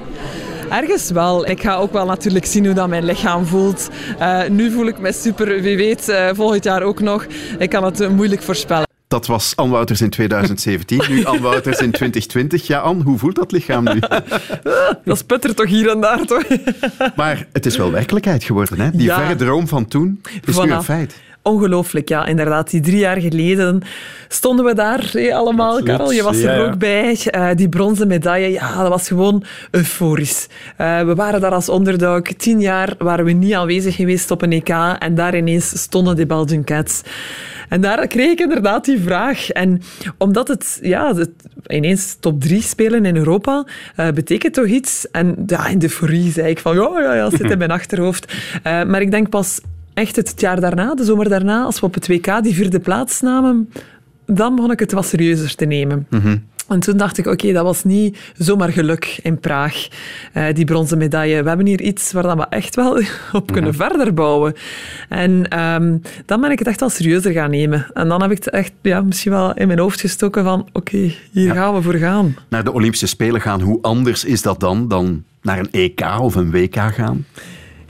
Ergens 0.71 1.11
wel. 1.11 1.49
Ik 1.49 1.63
ga 1.63 1.75
ook 1.75 1.93
wel 1.93 2.07
natuurlijk 2.07 2.47
zien 2.47 2.65
hoe 2.65 2.75
dat 2.75 2.89
mijn 2.89 3.05
lichaam 3.05 3.47
voelt. 3.47 3.91
Eh, 4.19 4.49
nu 4.49 4.71
voel 4.71 4.87
ik 4.87 4.99
me 4.99 5.13
super. 5.13 5.61
Wie 5.61 5.77
weet, 5.77 6.09
eh, 6.09 6.31
volgend 6.33 6.65
jaar 6.65 6.83
ook 6.83 7.01
nog. 7.01 7.27
Ik 7.59 7.71
kan 7.71 7.85
het 7.85 8.01
eh, 8.01 8.09
moeilijk 8.09 8.43
voorspellen. 8.43 8.92
Dat 9.13 9.27
was 9.27 9.53
Ann 9.57 9.71
Wouters 9.71 10.01
in 10.01 10.11
2017, 10.11 11.03
nu 11.09 11.25
Ann 11.25 11.41
Wouters 11.41 11.79
in 11.79 11.91
2020. 11.91 12.67
Ja, 12.67 12.79
Ann, 12.79 13.01
hoe 13.01 13.19
voelt 13.19 13.35
dat 13.37 13.53
lichaam 13.53 13.85
nu? 13.85 13.99
Dat 15.05 15.19
sputtert 15.19 15.57
toch 15.57 15.67
hier 15.69 15.91
en 15.91 16.01
daar, 16.01 16.25
toch? 16.25 16.45
Maar 17.17 17.47
het 17.53 17.67
is 17.67 17.77
wel 17.77 17.91
werkelijkheid 17.93 18.45
geworden, 18.45 18.81
hè? 18.81 18.91
Die 18.91 19.03
Ja. 19.03 19.17
verre 19.19 19.35
droom 19.35 19.69
van 19.69 19.87
toen 19.87 20.21
is 20.45 20.59
nu 20.59 20.71
een 20.73 20.83
feit. 20.83 21.15
Ongelooflijk, 21.43 22.09
ja, 22.09 22.27
inderdaad. 22.27 22.71
Die 22.71 22.81
drie 22.81 22.99
jaar 22.99 23.21
geleden 23.21 23.83
stonden 24.29 24.65
we 24.65 24.75
daar 24.75 25.11
hé, 25.13 25.35
allemaal. 25.35 25.71
Absoluut. 25.71 25.97
Karel, 25.97 26.13
je 26.13 26.23
was 26.23 26.37
er 26.37 26.43
Ja, 26.43 26.55
ja. 26.55 26.65
ook 26.65 26.79
bij. 26.79 27.19
Eh, 27.25 27.49
die 27.55 27.69
bronzen 27.69 28.09
medaille, 28.09 28.51
ja, 28.51 28.77
dat 28.77 28.89
was 28.89 29.09
gewoon 29.09 29.45
euforisch. 29.71 30.49
Eh, 30.77 31.01
we 31.01 31.15
waren 31.15 31.41
daar 31.41 31.53
als 31.53 31.69
underdog. 31.69 32.23
Tien 32.23 32.61
jaar 32.61 32.95
waren 32.99 33.25
we 33.25 33.33
niet 33.33 33.55
aanwezig 33.55 33.97
geweest 33.97 34.31
op 34.31 34.43
een 34.43 34.53
EK. 34.53 34.69
En 34.99 35.15
daar 35.15 35.37
ineens 35.37 35.81
stonden 35.81 36.17
de 36.17 36.27
Belgian 36.27 36.65
Cats. 36.65 37.03
En 37.69 37.81
daar 37.81 38.07
kreeg 38.07 38.31
ik 38.31 38.41
inderdaad 38.41 38.85
die 38.85 39.01
vraag. 39.01 39.51
En 39.51 39.83
omdat 40.19 40.49
het, 40.49 40.79
ja, 40.83 41.15
het, 41.15 41.31
ineens 41.67 42.17
top 42.21 42.41
drie 42.41 42.63
spelen 42.63 43.05
in 43.05 43.17
Europa 43.17 43.67
eh, 43.97 44.11
betekent 44.11 44.55
toch 44.55 44.67
iets. 44.67 45.11
En 45.11 45.43
ja, 45.47 45.67
in 45.67 45.79
de 45.79 45.87
euforie 45.87 46.33
zei 46.33 46.49
ik 46.49 46.59
van, 46.59 46.75
ja, 46.75 47.01
ja, 47.01 47.15
ja, 47.15 47.31
zit 47.31 47.51
in 47.51 47.59
mijn 47.59 47.71
achterhoofd. 47.81 48.33
Maar 48.63 49.01
ik 49.01 49.11
denk 49.11 49.29
pas 49.29 49.61
echt 49.95 50.17
het 50.17 50.41
jaar 50.41 50.61
daarna, 50.61 50.95
de 50.95 51.05
zomer 51.05 51.29
daarna, 51.29 51.65
als 51.65 51.81
we 51.81 51.87
op 51.87 51.95
het 51.95 52.09
WK 52.09 52.43
die 52.43 52.55
vierde 52.55 52.81
plaats 52.81 53.21
namen, 53.21 53.71
dan 54.27 54.55
begon 54.55 54.71
ik 54.71 54.81
het 54.81 54.93
wat 54.93 55.07
serieuzer 55.07 55.55
te 55.55 55.65
nemen. 55.65 56.07
En 56.69 56.81
toen 56.81 56.97
dacht 56.97 57.19
ik, 57.19 57.27
oké, 57.27 57.53
dat 57.53 57.65
was 57.65 57.85
niet 57.85 58.19
zomaar 58.37 58.69
geluk 58.69 59.19
in 59.23 59.39
Praag, 59.39 59.89
eh, 60.33 60.45
die 60.55 60.65
bronzen 60.65 60.99
medaille. 60.99 61.43
We 61.43 61.49
hebben 61.49 61.67
hier 61.67 61.81
iets 61.81 62.13
waar 62.13 62.23
dan 62.23 62.37
we 62.37 62.47
echt 62.49 62.75
wel 62.75 63.01
op 63.33 63.53
kunnen 63.53 63.75
verder 63.75 64.15
bouwen. 64.15 64.55
En 65.09 65.49
ehm, 65.49 65.99
dan 66.27 66.41
ben 66.41 66.51
ik 66.51 66.59
het 66.59 66.69
echt 66.69 66.81
wel 66.81 66.89
serieuzer 66.89 67.33
gaan 67.33 67.51
nemen. 67.51 67.87
En 67.93 68.09
dan 68.09 68.23
heb 68.23 68.31
ik 68.31 68.45
het 68.45 68.51
echt 68.51 68.73
ja, 68.83 69.01
misschien 69.01 69.33
wel 69.33 69.55
in 69.55 69.67
mijn 69.67 69.79
hoofd 69.79 70.01
gestoken 70.01 70.45
van, 70.45 70.69
oké, 70.73 71.13
hier 71.31 71.53
gaan 71.55 71.75
we 71.75 71.83
voor 71.83 71.95
gaan. 71.95 72.37
Naar 72.49 72.65
de 72.65 72.73
Olympische 72.73 73.07
Spelen 73.07 73.41
gaan, 73.41 73.61
hoe 73.61 73.79
anders 73.83 74.25
is 74.25 74.43
dat 74.43 74.61
dan 74.61 74.89
dan 74.89 75.25
naar 75.43 75.59
een 75.59 75.71
EK 75.71 76.01
of 76.21 76.35
een 76.35 76.51
WK 76.51 76.77
gaan? 76.77 77.27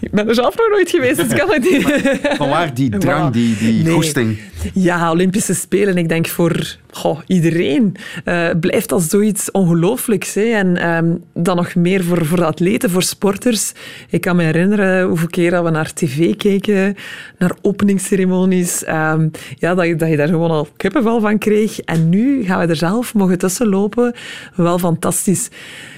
Ik 0.03 0.11
ben 0.11 0.29
er 0.29 0.35
zelf 0.35 0.57
nog 0.57 0.69
nooit 0.69 0.91
geweest, 0.91 1.17
dus 1.17 1.39
kan 1.39 1.51
het 1.53 1.71
niet. 1.71 2.19
Vanwaar 2.37 2.75
die 2.75 2.99
drang, 2.99 3.33
die, 3.33 3.57
die 3.57 3.83
Nee. 3.85 3.93
goesting? 3.95 4.39
Ja, 4.75 5.11
Olympische 5.11 5.55
Spelen, 5.55 5.97
ik 5.97 6.09
denk 6.09 6.27
voor 6.27 6.77
goh, 6.91 7.19
iedereen, 7.27 7.95
eh, 8.25 8.49
blijft 8.61 8.89
dat 8.89 9.03
zoiets 9.03 9.51
ongelooflijks. 9.51 10.35
Hè? 10.35 10.43
En 10.43 10.77
ehm, 10.77 11.15
dan 11.35 11.57
nog 11.57 11.75
meer 11.75 12.05
voor, 12.05 12.25
voor 12.27 12.37
de 12.39 12.45
atleten, 12.45 12.91
voor 12.91 13.03
sporters. 13.03 13.73
Ik 14.11 14.21
kan 14.21 14.37
me 14.37 14.43
herinneren 14.43 15.09
hoeveel 15.09 15.29
keer 15.29 15.51
dat 15.51 15.65
we 15.65 15.71
naar 15.71 15.93
tv 15.93 16.37
keken, 16.37 16.95
naar 17.39 17.53
openingsceremonies. 17.63 18.85
ehm, 18.85 19.29
ja, 19.59 19.75
dat, 19.75 19.87
je- 19.87 19.97
dat 19.97 20.09
je 20.09 20.17
daar 20.17 20.29
gewoon 20.29 20.51
al 20.51 20.69
kippenvel 20.77 21.21
van 21.21 21.39
kreeg. 21.39 21.81
En 21.81 22.09
nu 22.09 22.45
gaan 22.45 22.61
we 22.61 22.67
er 22.67 22.77
zelf 22.77 23.15
mogen 23.15 23.39
tussen 23.39 23.69
lopen. 23.69 24.15
Wel 24.57 24.79
fantastisch. 24.79 25.49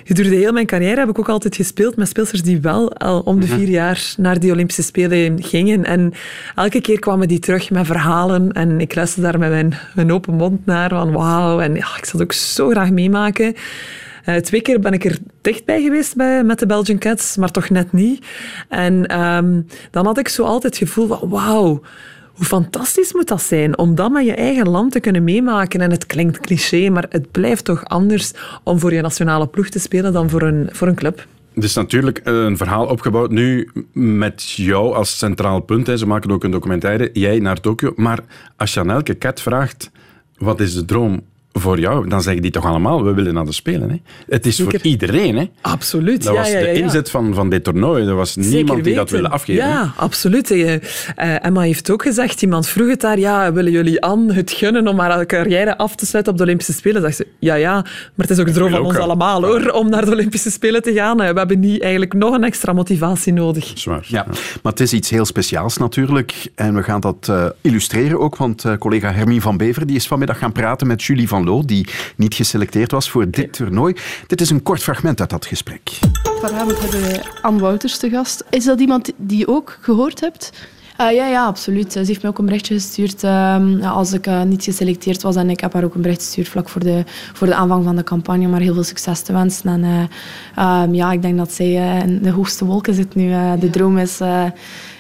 Gedurende 0.05 0.37
heel 0.37 0.53
mijn 0.53 0.67
carrière 0.67 0.99
heb 1.01 1.09
ik 1.09 1.19
ook 1.19 1.29
altijd 1.29 1.57
gespeeld 1.57 1.97
met 1.97 2.09
speelsters 2.09 2.43
die 2.43 2.61
wel 2.61 2.93
al 2.93 3.21
om 3.21 3.41
de 3.41 3.47
vier 3.47 3.69
jaar 3.69 4.15
naar 4.17 4.41
die 4.41 4.53
Olympische 4.53 4.83
Spelen 4.83 5.43
gingen. 5.43 5.85
En 5.85 6.13
elke 6.55 6.81
keer 6.81 6.99
kwamen 6.99 7.29
die 7.29 7.39
terug 7.39 7.71
met 7.71 7.87
verhalen 7.87 8.53
en 8.55 8.81
ik 8.81 8.95
luisterde 8.95 9.31
daar 9.31 9.39
met 9.39 9.75
mijn, 9.95 10.13
open 10.13 10.35
mond 10.35 10.67
naar 10.67 10.89
van 10.89 11.13
wauw. 11.13 11.61
En 11.61 11.75
ja, 11.75 11.97
ik 11.97 12.05
zat 12.05 12.23
ook 12.23 12.33
zo 12.33 12.69
graag 12.69 12.91
meemaken. 12.91 13.55
Eh, 14.25 14.37
twee 14.37 14.61
keer 14.61 14.81
ben 14.81 14.93
ik 14.93 15.05
er 15.05 15.19
dichtbij 15.41 15.83
geweest 15.83 16.17
bij, 16.17 16.45
met 16.45 16.59
de 16.59 16.67
Belgian 16.67 16.99
Cats, 16.99 17.37
maar 17.37 17.51
toch 17.51 17.69
net 17.69 17.93
niet. 17.93 18.27
En 18.69 19.07
ehm, 19.07 19.61
dan 19.91 20.07
had 20.07 20.19
ik 20.19 20.29
zo 20.29 20.43
altijd 20.43 20.79
het 20.79 20.89
gevoel 20.89 21.07
van 21.07 21.29
wauw, 21.29 21.83
hoe 22.35 22.47
fantastisch 22.47 23.13
moet 23.13 23.29
dat 23.29 23.43
zijn 23.43 23.79
om 23.79 23.95
dat 23.95 24.11
met 24.11 24.25
je 24.25 24.35
eigen 24.35 24.69
land 24.69 24.93
te 24.93 25.01
kunnen 25.01 25.25
meemaken. 25.25 25.81
En 25.81 25.91
het 25.91 26.07
klinkt 26.07 26.41
cliché, 26.41 26.89
maar 26.89 27.07
het 27.09 27.31
blijft 27.31 27.65
toch 27.65 27.85
anders 27.85 28.33
om 28.63 28.79
voor 28.79 28.93
je 28.93 29.01
nationale 29.01 29.47
ploeg 29.47 29.69
te 29.69 29.79
spelen 29.79 30.13
dan 30.13 30.31
voor 30.31 30.43
een, 30.43 30.69
voor 30.73 30.89
een 30.89 30.95
club. 30.95 31.27
Het 31.55 31.65
is 31.65 31.75
natuurlijk 31.75 32.21
een 32.25 32.57
verhaal 32.57 32.87
opgebouwd 32.87 33.31
nu 33.31 33.71
met 33.93 34.51
jou 34.51 34.95
als 34.95 35.19
centraal 35.19 35.61
punt. 35.61 35.99
Ze 35.99 36.07
maken 36.07 36.31
ook 36.31 36.45
een 36.45 36.51
documentaire, 36.51 37.11
jij 37.13 37.39
naar 37.39 37.61
Tokio. 37.61 37.93
Maar 37.97 38.21
als 38.57 38.75
je 38.75 38.81
aan 38.81 38.91
elke 38.91 39.19
cat 39.19 39.41
vraagt, 39.41 39.91
wat 40.37 40.61
is 40.61 40.75
de 40.75 40.85
droom 40.85 41.23
voor 41.59 41.81
jou? 41.81 42.09
Dan 42.09 42.23
zeggen 42.23 42.43
die 42.43 42.51
toch 42.51 42.65
allemaal, 42.65 43.05
we 43.05 43.13
willen 43.15 43.35
naar 43.35 43.45
de 43.45 43.53
Spelen. 43.53 43.91
Hè. 43.91 43.97
Het 44.29 44.47
is 44.47 44.57
Zeker. 44.57 44.73
voor 44.81 44.89
iedereen. 44.91 45.37
Hè. 45.37 45.51
Absoluut. 45.61 46.23
Dat 46.25 46.33
ja, 46.35 46.39
was 46.41 46.51
ja, 46.51 46.59
ja, 46.59 46.65
de 46.65 46.79
ja. 46.79 46.83
inzet 46.85 47.11
van, 47.11 47.35
van 47.35 47.49
dit 47.51 47.65
toernooi. 47.65 48.07
Er 48.07 48.15
was 48.15 48.33
Zeker 48.33 48.51
niemand 48.53 48.85
die 48.85 48.95
dat 48.95 49.11
wilde 49.11 49.29
afgeven. 49.29 49.63
hè. 49.65 49.71
Ja, 49.71 49.93
absoluut. 49.97 50.51
Eh, 50.51 51.45
Emma 51.45 51.61
heeft 51.61 51.91
ook 51.91 52.03
gezegd, 52.03 52.43
iemand 52.43 52.69
vroeg 52.69 52.89
het 52.89 53.01
daar, 53.01 53.19
ja, 53.19 53.53
willen 53.53 53.73
jullie 53.73 54.03
Anne 54.03 54.33
het 54.33 54.51
gunnen 54.51 54.89
om 54.89 54.99
haar 54.99 55.27
carrière 55.27 55.77
af 55.79 55.97
te 55.97 56.07
sluiten 56.07 56.33
op 56.33 56.39
de 56.39 56.45
Olympische 56.45 56.73
Spelen? 56.73 57.03
Dacht 57.03 57.17
ze, 57.17 57.27
ja, 57.39 57.55
ja, 57.55 57.73
maar 57.73 58.13
het 58.17 58.31
is 58.31 58.39
ook 58.39 58.47
de 58.47 58.53
droom 58.53 58.71
van 58.71 58.81
ons 58.85 58.97
allemaal, 58.97 59.43
hoor, 59.45 59.71
om 59.71 59.89
naar 59.91 60.05
de 60.05 60.11
Olympische 60.11 60.51
Spelen 60.51 60.83
te 60.83 60.93
gaan. 60.93 61.21
Eh, 61.23 61.31
We 61.33 61.39
hebben 61.39 61.61
niet 61.61 61.83
eigenlijk 61.83 62.13
nog 62.13 62.35
een 62.35 62.45
extra 62.45 62.73
motivatie 62.73 63.33
nodig. 63.33 63.71
Zwaar. 63.75 64.05
Ja, 64.09 64.25
maar 64.63 64.73
het 64.73 64.81
is 64.81 64.93
iets 64.93 65.11
heel 65.11 65.25
speciaals 65.25 65.77
natuurlijk. 65.77 66.51
En 66.55 66.75
we 66.75 66.83
gaan 66.83 67.01
dat 67.01 67.27
eh, 67.31 67.47
illustreren 67.61 68.21
ook, 68.21 68.37
want 68.37 68.65
eh, 68.65 68.73
collega 68.79 69.13
Hermine 69.13 69.41
van 69.41 69.57
Bever 69.57 69.87
die 69.87 69.97
is 69.97 70.07
vanmiddag 70.07 70.39
gaan 70.39 70.53
praten 70.53 70.87
met 70.87 71.03
Julie 71.03 71.29
van 71.29 71.44
Die 71.45 71.87
niet 72.17 72.35
geselecteerd 72.35 72.91
was 72.91 73.11
voor 73.11 73.31
dit 73.31 73.53
toernooi. 73.53 73.95
Dit 74.27 74.41
is 74.41 74.51
een 74.51 74.63
kort 74.63 74.83
fragment 74.83 75.21
uit 75.21 75.31
dat 75.31 75.47
gesprek. 75.47 75.99
Vanavond 76.41 76.81
hebben 76.81 77.01
we 77.01 77.21
Anne 77.43 77.61
Wouters 77.61 77.99
te 77.99 78.11
gast. 78.11 78.45
Is 78.51 78.65
dat 78.65 78.81
iemand 78.81 79.13
die 79.17 79.39
je 79.39 79.49
ook 79.49 79.79
gehoord 79.81 80.21
hebt? 80.21 80.53
Eh, 80.97 81.13
ja, 81.15 81.27
ja, 81.27 81.47
absoluut. 81.47 81.93
Ze 81.93 81.99
heeft 81.99 82.23
mij 82.23 82.31
ook 82.31 82.39
een 82.39 82.45
berichtje 82.45 82.75
gestuurd 82.75 83.25
ehm, 83.25 83.79
ja, 83.79 83.91
als 83.91 84.13
ik 84.13 84.27
eh, 84.27 84.43
niet 84.43 84.65
geselecteerd 84.65 85.23
was. 85.23 85.37
En 85.37 85.51
ik 85.51 85.61
heb 85.61 85.73
haar 85.73 85.85
ook 85.85 85.95
een 85.95 86.03
bericht 86.03 86.23
gestuurd 86.23 86.49
vlak 86.49 86.69
voor 86.69 86.81
de, 86.81 87.05
voor 87.33 87.47
de 87.47 87.55
aanvang 87.55 87.85
van 87.85 87.97
de 87.97 88.05
campagne 88.05 88.47
om 88.47 88.53
haar 88.53 88.61
heel 88.61 88.75
veel 88.75 88.83
succes 88.83 89.23
te 89.23 89.33
wensen. 89.33 89.71
En 89.71 89.85
eh, 89.85 90.83
ehm, 90.83 90.95
ja, 90.95 91.13
ik 91.13 91.23
denk 91.23 91.37
dat 91.37 91.53
zij 91.53 91.67
eh, 91.67 92.01
in 92.01 92.23
de 92.23 92.31
hoogste 92.31 92.65
wolken 92.65 92.95
zit 92.95 93.15
nu. 93.15 93.33
Eh, 93.33 93.53
de 93.61 93.71
droom 93.71 93.99
is, 93.99 94.21
eh, 94.21 94.47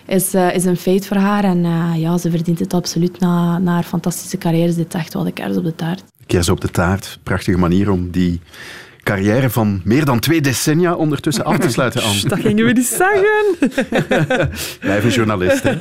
is, 0.06 0.34
eh, 0.34 0.54
is 0.54 0.64
een 0.64 0.76
feit 0.76 1.06
voor 1.06 1.16
haar. 1.16 1.44
En 1.44 1.64
eh, 1.64 1.92
ja, 1.96 2.18
ze 2.18 2.30
verdient 2.30 2.58
het 2.58 2.74
absoluut. 2.74 3.20
Na, 3.20 3.58
na 3.58 3.72
haar 3.72 3.82
fantastische 3.82 4.38
carrière 4.38 4.68
is 4.68 4.74
dit 4.74 4.94
echt 4.94 5.14
wel 5.14 5.24
de 5.24 5.32
kers 5.32 5.56
op 5.56 5.64
de 5.64 5.74
taart. 5.74 6.04
Kers 6.26 6.48
op 6.48 6.60
de 6.60 6.70
taart, 6.70 7.18
prachtige 7.22 7.58
manier 7.58 7.90
om 7.90 8.10
die 8.10 8.40
carrière 9.04 9.50
van 9.50 9.80
meer 9.84 10.04
dan 10.04 10.18
twee 10.18 10.40
decennia 10.40 10.94
ondertussen 10.94 11.44
af 11.44 11.58
te 11.58 11.70
sluiten. 11.70 12.02
Anne. 12.02 12.28
Dat 12.28 12.40
gingen 12.40 12.64
we 12.64 12.72
niet 12.72 12.86
zeggen. 12.86 13.70
Blijf 14.80 15.04
een 15.04 15.10
journalist. 15.10 15.62
Hè? 15.62 15.76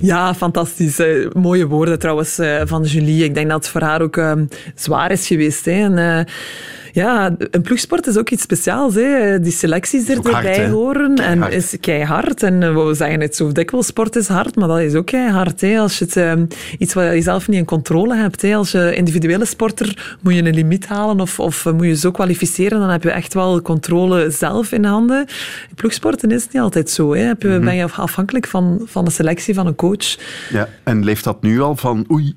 Ja, 0.00 0.34
fantastisch. 0.34 0.98
Eh, 0.98 1.30
mooie 1.32 1.66
woorden 1.66 1.98
trouwens 1.98 2.38
eh, 2.38 2.62
van 2.64 2.82
Julie. 2.82 3.24
Ik 3.24 3.34
denk 3.34 3.48
dat 3.48 3.56
het 3.56 3.68
voor 3.68 3.80
haar 3.80 4.02
ook 4.02 4.16
ehm, 4.16 4.44
zwaar 4.74 5.10
is 5.10 5.26
geweest. 5.26 5.64
Hè. 5.64 5.72
En, 5.72 5.98
eh, 5.98 6.24
ja, 6.94 7.34
een 7.50 7.62
ploegsport 7.62 8.06
is 8.06 8.16
ook 8.16 8.30
iets 8.30 8.42
speciaals. 8.42 8.94
Hè. 8.94 9.40
Die 9.40 9.52
selecties 9.52 10.08
er 10.08 10.14
hard, 10.22 10.26
erbij 10.26 10.68
horen. 10.68 11.14
Keihard. 11.14 11.52
En 11.52 11.56
is 11.56 11.76
keihard. 11.80 12.42
En 12.42 12.62
eh, 12.62 12.86
we 12.86 12.94
zeggen 12.94 13.20
het 13.20 13.36
zo 13.36 13.52
dikwijls, 13.52 13.86
sport 13.86 14.16
is 14.16 14.28
hard, 14.28 14.56
maar 14.56 14.68
dat 14.68 14.78
is 14.78 14.94
ook 14.94 15.06
keihard. 15.06 15.60
Hè. 15.60 15.78
Als 15.78 15.98
je 15.98 16.04
het, 16.04 16.16
ehm, 16.16 16.46
iets 16.78 16.94
wat 16.94 17.12
je 17.12 17.22
zelf 17.22 17.48
niet 17.48 17.58
in 17.58 17.64
controle 17.64 18.16
hebt. 18.16 18.42
Hè. 18.42 18.54
Als 18.54 18.70
je 18.70 18.94
individuele 18.94 19.44
sporter 19.44 20.16
moet 20.20 20.34
je 20.34 20.42
een 20.44 20.54
limiet 20.54 20.86
halen 20.86 21.20
of, 21.20 21.40
of 21.40 21.66
eh, 21.66 21.72
moet 21.72 21.86
je 21.86 21.96
zo 21.96 22.10
kwalificeren, 22.10 22.80
dan 22.80 22.88
heb 22.90 23.02
je 23.02 23.10
echt 23.10 23.34
wel 23.34 23.62
controle 23.62 24.30
zelf 24.30 24.72
in 24.72 24.84
handen. 24.84 25.18
In 25.68 25.74
ploegsporten 25.74 26.30
is 26.30 26.42
het 26.42 26.52
niet 26.52 26.62
altijd 26.62 26.90
zo. 26.90 27.14
Hè. 27.14 27.20
Heb 27.22 27.42
je, 27.42 27.48
Mhm. 27.48 27.64
Ben 27.64 27.74
je 27.74 27.88
afhankelijk 27.92 28.46
van, 28.46 28.80
van 28.84 29.04
de 29.04 29.10
selectie 29.10 29.54
van 29.54 29.66
een 29.66 29.74
coach. 29.74 30.16
Ja, 30.50 30.68
en 30.82 31.04
leeft 31.04 31.24
dat 31.24 31.42
nu 31.42 31.60
al 31.60 31.76
van, 31.76 32.06
oei, 32.10 32.34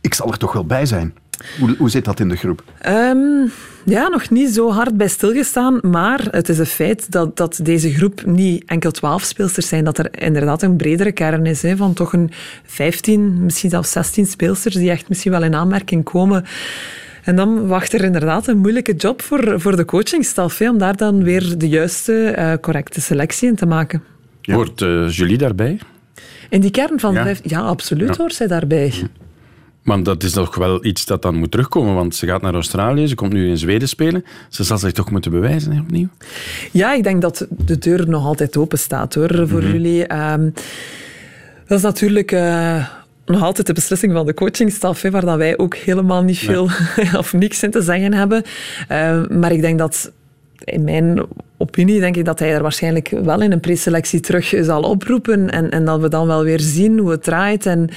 ik 0.00 0.14
zal 0.14 0.30
er 0.30 0.38
toch 0.38 0.52
wel 0.52 0.64
bij 0.64 0.86
zijn? 0.86 1.14
Hoe, 1.58 1.74
hoe 1.78 1.90
zit 1.90 2.04
dat 2.04 2.20
in 2.20 2.28
de 2.28 2.36
groep? 2.36 2.62
Um, 2.88 3.50
ja, 3.84 4.08
nog 4.08 4.30
niet 4.30 4.50
zo 4.50 4.70
hard 4.70 4.96
bij 4.96 5.08
stilgestaan, 5.08 5.78
maar 5.82 6.26
het 6.30 6.48
is 6.48 6.58
een 6.58 6.66
feit 6.66 7.12
dat, 7.12 7.36
dat 7.36 7.60
deze 7.62 7.92
groep 7.92 8.24
niet 8.26 8.64
enkel 8.66 8.90
twaalf 8.90 9.22
speelsters 9.22 9.68
zijn, 9.68 9.84
dat 9.84 9.98
er 9.98 10.22
inderdaad 10.22 10.62
een 10.62 10.76
bredere 10.76 11.12
kern 11.12 11.46
is, 11.46 11.62
hè, 11.62 11.76
van 11.76 11.92
toch 11.92 12.12
een 12.12 12.30
15, 12.64 13.44
misschien 13.44 13.70
zelfs 13.70 13.90
16 13.90 14.26
speelsters 14.26 14.74
die 14.74 14.90
echt 14.90 15.08
misschien 15.08 15.32
wel 15.32 15.42
in 15.42 15.54
aanmerking 15.54 16.04
komen. 16.04 16.44
En 17.24 17.36
dan 17.36 17.66
wacht 17.66 17.92
er 17.92 18.04
inderdaad 18.04 18.46
een 18.46 18.58
moeilijke 18.58 18.94
job 18.94 19.22
voor, 19.22 19.60
voor 19.60 19.76
de 19.76 19.84
coachingstaf, 19.84 20.58
hè, 20.58 20.70
om 20.70 20.78
daar 20.78 20.96
dan 20.96 21.22
weer 21.22 21.58
de 21.58 21.68
juiste, 21.68 22.34
uh, 22.38 22.52
correcte 22.60 23.00
selectie 23.00 23.48
in 23.48 23.56
te 23.56 23.66
maken. 23.66 24.02
Ja. 24.40 24.54
Hoort 24.54 24.80
uh, 24.80 25.10
Julie 25.10 25.38
daarbij? 25.38 25.78
In 26.48 26.60
die 26.60 26.70
kern 26.70 27.00
van 27.00 27.14
ja, 27.14 27.22
vijf, 27.22 27.40
ja 27.42 27.60
absoluut 27.60 28.08
ja. 28.08 28.14
hoort 28.16 28.34
zij 28.34 28.46
daarbij. 28.46 28.92
Maar 29.84 30.02
dat 30.02 30.22
is 30.22 30.32
toch 30.32 30.54
wel 30.54 30.84
iets 30.84 31.06
dat 31.06 31.22
dan 31.22 31.34
moet 31.34 31.50
terugkomen, 31.50 31.94
want 31.94 32.14
ze 32.14 32.26
gaat 32.26 32.42
naar 32.42 32.54
Australië, 32.54 33.06
ze 33.06 33.14
komt 33.14 33.32
nu 33.32 33.48
in 33.48 33.58
Zweden 33.58 33.88
spelen. 33.88 34.24
Ze 34.48 34.64
zal 34.64 34.78
zich 34.78 34.92
toch 34.92 35.10
moeten 35.10 35.30
bewijzen 35.30 35.72
hè, 35.72 35.80
opnieuw? 35.80 36.08
Ja, 36.70 36.94
ik 36.94 37.02
denk 37.02 37.22
dat 37.22 37.46
de 37.50 37.78
deur 37.78 38.08
nog 38.08 38.24
altijd 38.24 38.56
open 38.56 38.78
staat 38.78 39.14
hoor, 39.14 39.48
voor 39.48 39.60
mm 39.60 39.64
-hmm. 39.64 39.72
jullie. 39.72 40.14
Um, 40.14 40.52
dat 41.66 41.78
is 41.78 41.84
natuurlijk... 41.84 42.32
Uh, 42.32 42.86
nog 43.26 43.42
altijd 43.42 43.66
de 43.66 43.72
beslissing 43.72 44.12
van 44.12 44.26
de 44.26 44.34
coachingstaf, 44.34 45.02
hè, 45.02 45.10
waar 45.10 45.24
dat 45.24 45.36
wij 45.36 45.58
ook 45.58 45.76
helemaal 45.76 46.22
niet 46.22 46.38
veel 46.38 46.68
nee. 46.96 47.18
of 47.22 47.32
niks 47.32 47.62
in 47.62 47.70
te 47.70 47.82
zeggen 47.82 48.12
hebben. 48.12 48.42
Uh, 48.90 49.26
maar 49.28 49.52
ik 49.52 49.60
denk 49.60 49.78
dat 49.78 50.12
in 50.64 50.84
mijn 50.84 51.26
opinie 51.56 52.00
denk 52.00 52.16
ik 52.16 52.24
dat 52.24 52.38
hij 52.38 52.54
er 52.54 52.62
waarschijnlijk 52.62 53.08
wel 53.08 53.42
in 53.42 53.52
een 53.52 53.60
preselectie 53.60 54.20
terug 54.20 54.54
zal 54.60 54.82
oproepen 54.82 55.50
en, 55.50 55.70
en 55.70 55.84
dat 55.84 56.00
we 56.00 56.08
dan 56.08 56.26
wel 56.26 56.44
weer 56.44 56.60
zien 56.60 56.98
hoe 56.98 57.10
het 57.10 57.22
draait. 57.22 57.66
En 57.66 57.88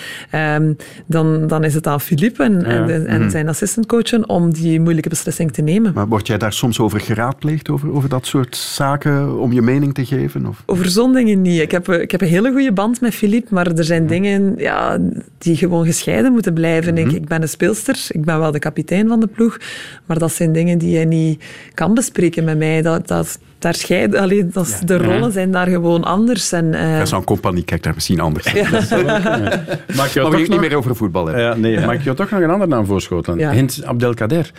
um, 0.55 0.75
dan, 1.05 1.47
dan 1.47 1.63
is 1.63 1.73
het 1.73 1.87
aan 1.87 2.01
Philippe 2.01 2.43
en, 2.43 2.59
ja. 2.59 2.87
en, 2.87 3.07
en 3.07 3.21
mm. 3.21 3.29
zijn 3.29 3.49
assistantcoachen 3.49 4.29
om 4.29 4.53
die 4.53 4.79
moeilijke 4.79 5.09
beslissing 5.09 5.51
te 5.51 5.61
nemen. 5.61 5.91
Maar 5.93 6.07
word 6.07 6.27
jij 6.27 6.37
daar 6.37 6.53
soms 6.53 6.79
over 6.79 6.99
geraadpleegd, 6.99 7.69
over, 7.69 7.93
over 7.93 8.09
dat 8.09 8.25
soort 8.25 8.55
zaken, 8.55 9.39
om 9.39 9.53
je 9.53 9.61
mening 9.61 9.93
te 9.93 10.05
geven? 10.05 10.45
Of? 10.45 10.63
Over 10.65 10.89
zo'n 10.89 11.13
dingen 11.13 11.41
niet. 11.41 11.61
Ik 11.61 11.71
heb, 11.71 11.89
ik 11.89 12.11
heb 12.11 12.21
een 12.21 12.27
hele 12.27 12.51
goede 12.51 12.71
band 12.71 13.01
met 13.01 13.15
Philippe, 13.15 13.53
maar 13.53 13.67
er 13.67 13.83
zijn 13.83 14.07
dingen 14.07 14.53
ja, 14.57 14.99
die 15.37 15.55
gewoon 15.55 15.85
gescheiden 15.85 16.31
moeten 16.31 16.53
blijven. 16.53 16.93
Mm 16.93 16.99
-hmm. 16.99 17.09
ik, 17.09 17.15
ik 17.15 17.27
ben 17.27 17.41
een 17.41 17.49
speelster, 17.49 18.05
ik 18.09 18.25
ben 18.25 18.39
wel 18.39 18.51
de 18.51 18.59
kapitein 18.59 19.07
van 19.07 19.19
de 19.19 19.27
ploeg, 19.27 19.57
maar 20.05 20.19
dat 20.19 20.31
zijn 20.31 20.53
dingen 20.53 20.77
die 20.77 20.99
je 20.99 21.05
niet 21.05 21.43
kan 21.73 21.93
bespreken 21.93 22.43
met 22.43 22.57
mij. 22.57 22.81
Dat, 22.81 23.07
dat, 23.07 23.39
daar 23.59 23.73
scheiden, 23.73 24.19
allee, 24.19 24.47
dat 24.47 24.67
is, 24.67 24.79
de 24.79 24.97
rollen 24.97 25.31
zijn 25.31 25.51
daar 25.51 25.67
gewoon 25.67 26.03
anders. 26.03 26.51
En, 26.51 26.65
uh... 26.73 27.05
Zo'n 27.05 27.23
compagnie 27.23 27.63
kijkt 27.63 27.83
daar 27.83 27.93
misschien 27.93 28.19
anders. 28.19 28.51
Ja. 28.51 28.69
Mag 29.95 30.13
je 30.13 30.19
toch 30.19 30.47
niet 30.47 30.59
meer 30.59 30.75
over 30.75 30.95
voetbal 30.95 31.25
hebben? 31.25 31.43
Ja, 31.43 31.55
nee, 31.55 31.85
mag 31.85 31.93
ik 31.93 32.03
je 32.03 32.13
toch 32.13 32.29
nog 32.29 32.41
een 32.41 32.49
andere 32.49 32.69
naam 32.69 32.85
voorschotelen? 32.85 33.39
Ja. 33.39 33.51
Hint 33.51 33.81
Abdelkader. 33.85 34.51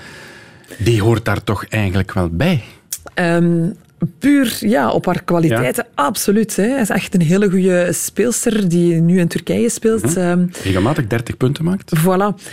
Die 0.79 1.03
hoort 1.03 1.25
daar 1.25 1.45
toch 1.45 1.65
eigenlijk 1.69 2.13
wel 2.13 2.29
bij? 2.29 2.63
Um, 3.15 3.75
Puur 4.19 4.57
ja, 4.61 4.91
op 4.91 5.07
haar 5.07 5.23
kwaliteiten, 5.23 5.85
ja. 5.87 6.03
absoluut. 6.05 6.57
Hè. 6.57 6.63
Hij 6.63 6.81
is 6.81 6.89
echt 6.89 7.15
een 7.15 7.23
hele 7.23 7.51
goede 7.51 7.89
speelster 7.93 8.69
die 8.69 8.95
nu 8.95 9.19
in 9.19 9.29
Turkije 9.29 9.69
speelt. 9.69 10.17
Mm 10.17 10.23
-hmm. 10.23 10.51
Regelmatig 10.63 11.07
30 11.07 11.37
punten 11.37 11.65
maakt. 11.65 11.93
Voilà. 11.99 12.45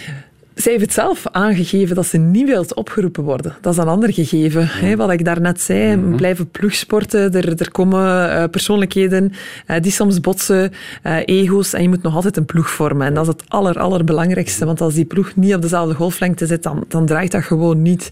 Zij 0.55 0.71
heeft 0.71 0.83
het 0.83 0.93
zelf 0.93 1.27
aangegeven 1.31 1.95
dat 1.95 2.05
ze 2.05 2.17
niet 2.17 2.47
wilt 2.47 2.74
opgeroepen 2.74 3.24
worden. 3.24 3.55
Dat 3.62 3.74
is 3.74 3.79
een 3.79 3.88
ander 3.88 4.13
gegeven. 4.13 4.62
Mm. 4.62 4.67
Hè, 4.67 4.95
wat 4.95 5.12
ik 5.12 5.25
daarnet 5.25 5.62
zei, 5.62 5.95
mm 5.95 6.03
-hmm. 6.03 6.15
blijven 6.15 6.50
ploegsporten. 6.50 7.33
Er, 7.33 7.62
er 7.62 7.71
komen 7.71 8.29
uh, 8.29 8.43
persoonlijkheden 8.51 9.33
uh, 9.67 9.75
die 9.81 9.91
soms 9.91 10.19
botsen, 10.19 10.71
uh, 11.03 11.17
ego's. 11.25 11.74
En 11.74 11.81
je 11.81 11.89
moet 11.89 12.01
nog 12.01 12.15
altijd 12.15 12.38
een 12.38 12.45
ploeg 12.45 12.69
vormen. 12.69 13.07
En 13.07 13.13
dat 13.13 13.24
is 13.24 13.29
het 13.29 13.43
aller, 13.47 13.79
allerbelangrijkste. 13.79 14.65
Want 14.65 14.81
als 14.81 14.93
die 14.93 15.05
ploeg 15.05 15.35
niet 15.35 15.55
op 15.55 15.62
dezelfde 15.62 15.93
golflengte 15.93 16.45
zit, 16.45 16.63
dan, 16.63 16.85
dan 16.88 17.05
draait 17.05 17.31
dat 17.31 17.43
gewoon 17.43 17.81
niet. 17.81 18.09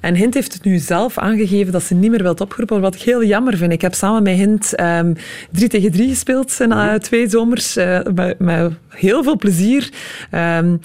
En 0.00 0.14
Hint 0.14 0.34
heeft 0.34 0.52
het 0.52 0.64
nu 0.64 0.78
zelf 0.78 1.18
aangegeven 1.18 1.72
dat 1.72 1.82
ze 1.82 1.94
niet 1.94 2.10
meer 2.10 2.22
wilt 2.22 2.40
opgeroepen 2.40 2.80
worden. 2.80 2.92
Wat 2.92 3.00
ik 3.00 3.06
heel 3.06 3.24
jammer 3.24 3.56
vind. 3.56 3.72
Ik 3.72 3.80
heb 3.80 3.94
samen 3.94 4.22
met 4.22 4.36
Hint 4.36 4.80
um, 4.80 5.16
drie 5.50 5.68
tegen 5.68 5.92
drie 5.92 6.08
gespeeld 6.08 6.58
na 6.58 6.98
twee 6.98 7.28
zomers. 7.28 7.74
met, 8.14 8.38
met 8.38 8.72
heel 8.88 9.22
veel 9.22 9.36
plezier. 9.36 9.92
Um, 10.32 10.80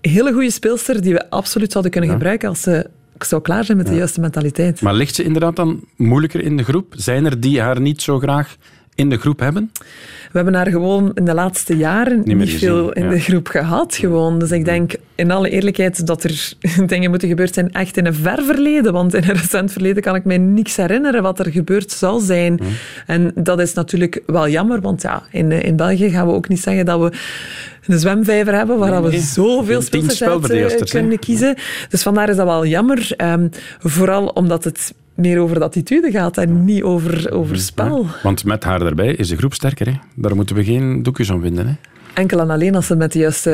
hele 0.00 0.32
goede 0.32 0.39
speelster 0.48 1.02
die 1.02 1.12
we 1.12 1.30
absoluut 1.30 1.72
zouden 1.72 1.92
kunnen 1.92 2.10
ja. 2.10 2.16
gebruiken 2.16 2.48
als 2.48 2.60
ze 2.60 2.90
zou 3.24 3.42
klaar 3.42 3.64
zijn 3.64 3.76
met 3.76 3.86
de 3.86 3.94
juiste 3.94 4.20
mentaliteit. 4.20 4.80
Maar 4.80 4.94
ligt 4.94 5.14
ze 5.14 5.22
inderdaad 5.22 5.56
dan 5.56 5.84
moeilijker 5.96 6.40
in 6.40 6.56
de 6.56 6.62
groep? 6.62 6.94
Zijn 6.96 7.24
er 7.24 7.40
die 7.40 7.60
haar 7.60 7.80
niet 7.80 8.02
zo 8.02 8.18
graag 8.18 8.56
in 9.00 9.10
de 9.10 9.16
groep 9.16 9.38
hebben? 9.38 9.70
We 10.32 10.36
hebben 10.38 10.54
haar 10.54 10.70
gewoon 10.70 11.10
in 11.14 11.24
de 11.24 11.34
laatste 11.34 11.76
jaren 11.76 12.22
niet, 12.24 12.36
niet 12.36 12.50
veel 12.50 12.92
in 12.92 13.04
ja. 13.04 13.10
de 13.10 13.20
groep 13.20 13.48
gehad. 13.48 13.96
Gewoon. 13.96 14.38
Dus 14.38 14.50
ik 14.50 14.64
denk 14.64 14.92
in 15.14 15.30
alle 15.30 15.50
eerlijkheid 15.50 16.06
dat 16.06 16.24
er 16.24 16.52
dingen 16.86 17.10
moeten 17.10 17.28
gebeurd 17.28 17.54
zijn 17.54 17.72
echt 17.72 17.96
in 17.96 18.06
een 18.06 18.14
ver 18.14 18.42
verleden. 18.42 18.92
Want 18.92 19.14
in 19.14 19.22
een 19.22 19.34
recent 19.34 19.72
verleden 19.72 20.02
kan 20.02 20.14
ik 20.14 20.24
mij 20.24 20.38
niks 20.38 20.76
herinneren 20.76 21.22
wat 21.22 21.38
er 21.38 21.50
gebeurd 21.50 21.92
zal 21.92 22.18
zijn. 22.18 22.60
En 23.06 23.32
dat 23.34 23.60
is 23.60 23.72
natuurlijk 23.72 24.22
wel 24.26 24.48
jammer, 24.48 24.80
want 24.80 25.02
ja, 25.02 25.22
in, 25.30 25.52
in 25.52 25.76
België 25.76 26.10
gaan 26.10 26.26
we 26.26 26.32
ook 26.32 26.48
niet 26.48 26.60
zeggen 26.60 26.84
dat 26.84 27.00
we 27.00 27.12
een 27.86 27.98
zwemvijver 27.98 28.54
hebben 28.54 28.78
waar 28.78 28.90
nee, 28.90 29.00
nee. 29.00 29.10
we 29.10 29.18
zoveel 29.18 29.82
speelsters 29.82 30.22
uit 30.22 30.90
kunnen 30.90 31.18
kiezen. 31.18 31.54
Dus 31.88 32.02
vandaar 32.02 32.28
is 32.28 32.36
dat 32.36 32.46
wel 32.46 32.66
jammer. 32.66 33.14
Um, 33.16 33.50
vooral 33.78 34.26
omdat 34.26 34.64
het 34.64 34.94
meer 35.20 35.38
over 35.38 35.58
de 35.58 35.64
attitude 35.64 36.10
gaat 36.10 36.38
en 36.38 36.64
niet 36.64 36.82
over, 36.82 37.32
over 37.32 37.58
spel. 37.58 38.02
Ja, 38.02 38.10
want 38.22 38.44
met 38.44 38.64
haar 38.64 38.82
erbij 38.82 39.14
is 39.14 39.28
de 39.28 39.36
groep 39.36 39.54
sterker. 39.54 39.86
Hè? 39.86 39.92
Daar 40.14 40.36
moeten 40.36 40.56
we 40.56 40.64
geen 40.64 41.02
doekjes 41.02 41.30
om 41.30 41.40
vinden. 41.40 41.66
Hè? 41.66 41.72
Enkel 42.14 42.40
en 42.40 42.50
alleen 42.50 42.74
als 42.74 42.86
ze 42.86 42.96
met 42.96 43.12
de 43.12 43.18
juiste 43.18 43.50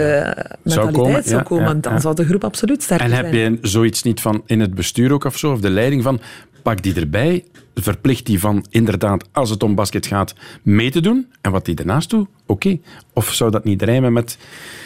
mentaliteit 0.63 0.73
zou 0.73 0.93
komen, 0.93 1.23
zou 1.25 1.43
komen 1.43 1.65
ja, 1.65 1.75
ja, 1.75 1.81
dan 1.81 2.01
zou 2.01 2.15
de 2.15 2.25
groep 2.25 2.45
absoluut 2.45 2.83
sterker 2.83 3.09
zijn. 3.09 3.25
En 3.25 3.33
heb 3.33 3.61
je 3.63 3.69
zoiets 3.69 4.03
niet 4.03 4.21
van 4.21 4.43
in 4.47 4.61
het 4.61 4.75
bestuur 4.75 5.13
ook 5.13 5.25
of 5.25 5.39
zo, 5.39 5.53
of 5.53 5.61
de 5.61 5.71
leiding 5.71 6.03
van, 6.03 6.21
pak 6.67 6.83
die 6.83 6.95
erbij, 6.95 7.45
verplicht 7.75 8.27
die 8.27 8.41
van 8.41 8.67
inderdaad, 8.71 9.25
als 9.33 9.51
het 9.51 9.63
om 9.63 9.75
basket 9.75 10.07
gaat, 10.07 10.35
mee 10.63 10.91
te 10.91 11.01
doen. 11.01 11.27
En 11.41 11.51
wat 11.51 11.65
die 11.65 11.75
daarnaast 11.75 12.11
doet, 12.11 12.29
oké. 12.47 12.67
Okay. 12.67 12.81
Of 13.13 13.33
zou 13.33 13.51
dat 13.51 13.65
niet 13.65 13.83
rijmen 13.83 14.13
met 14.13 14.39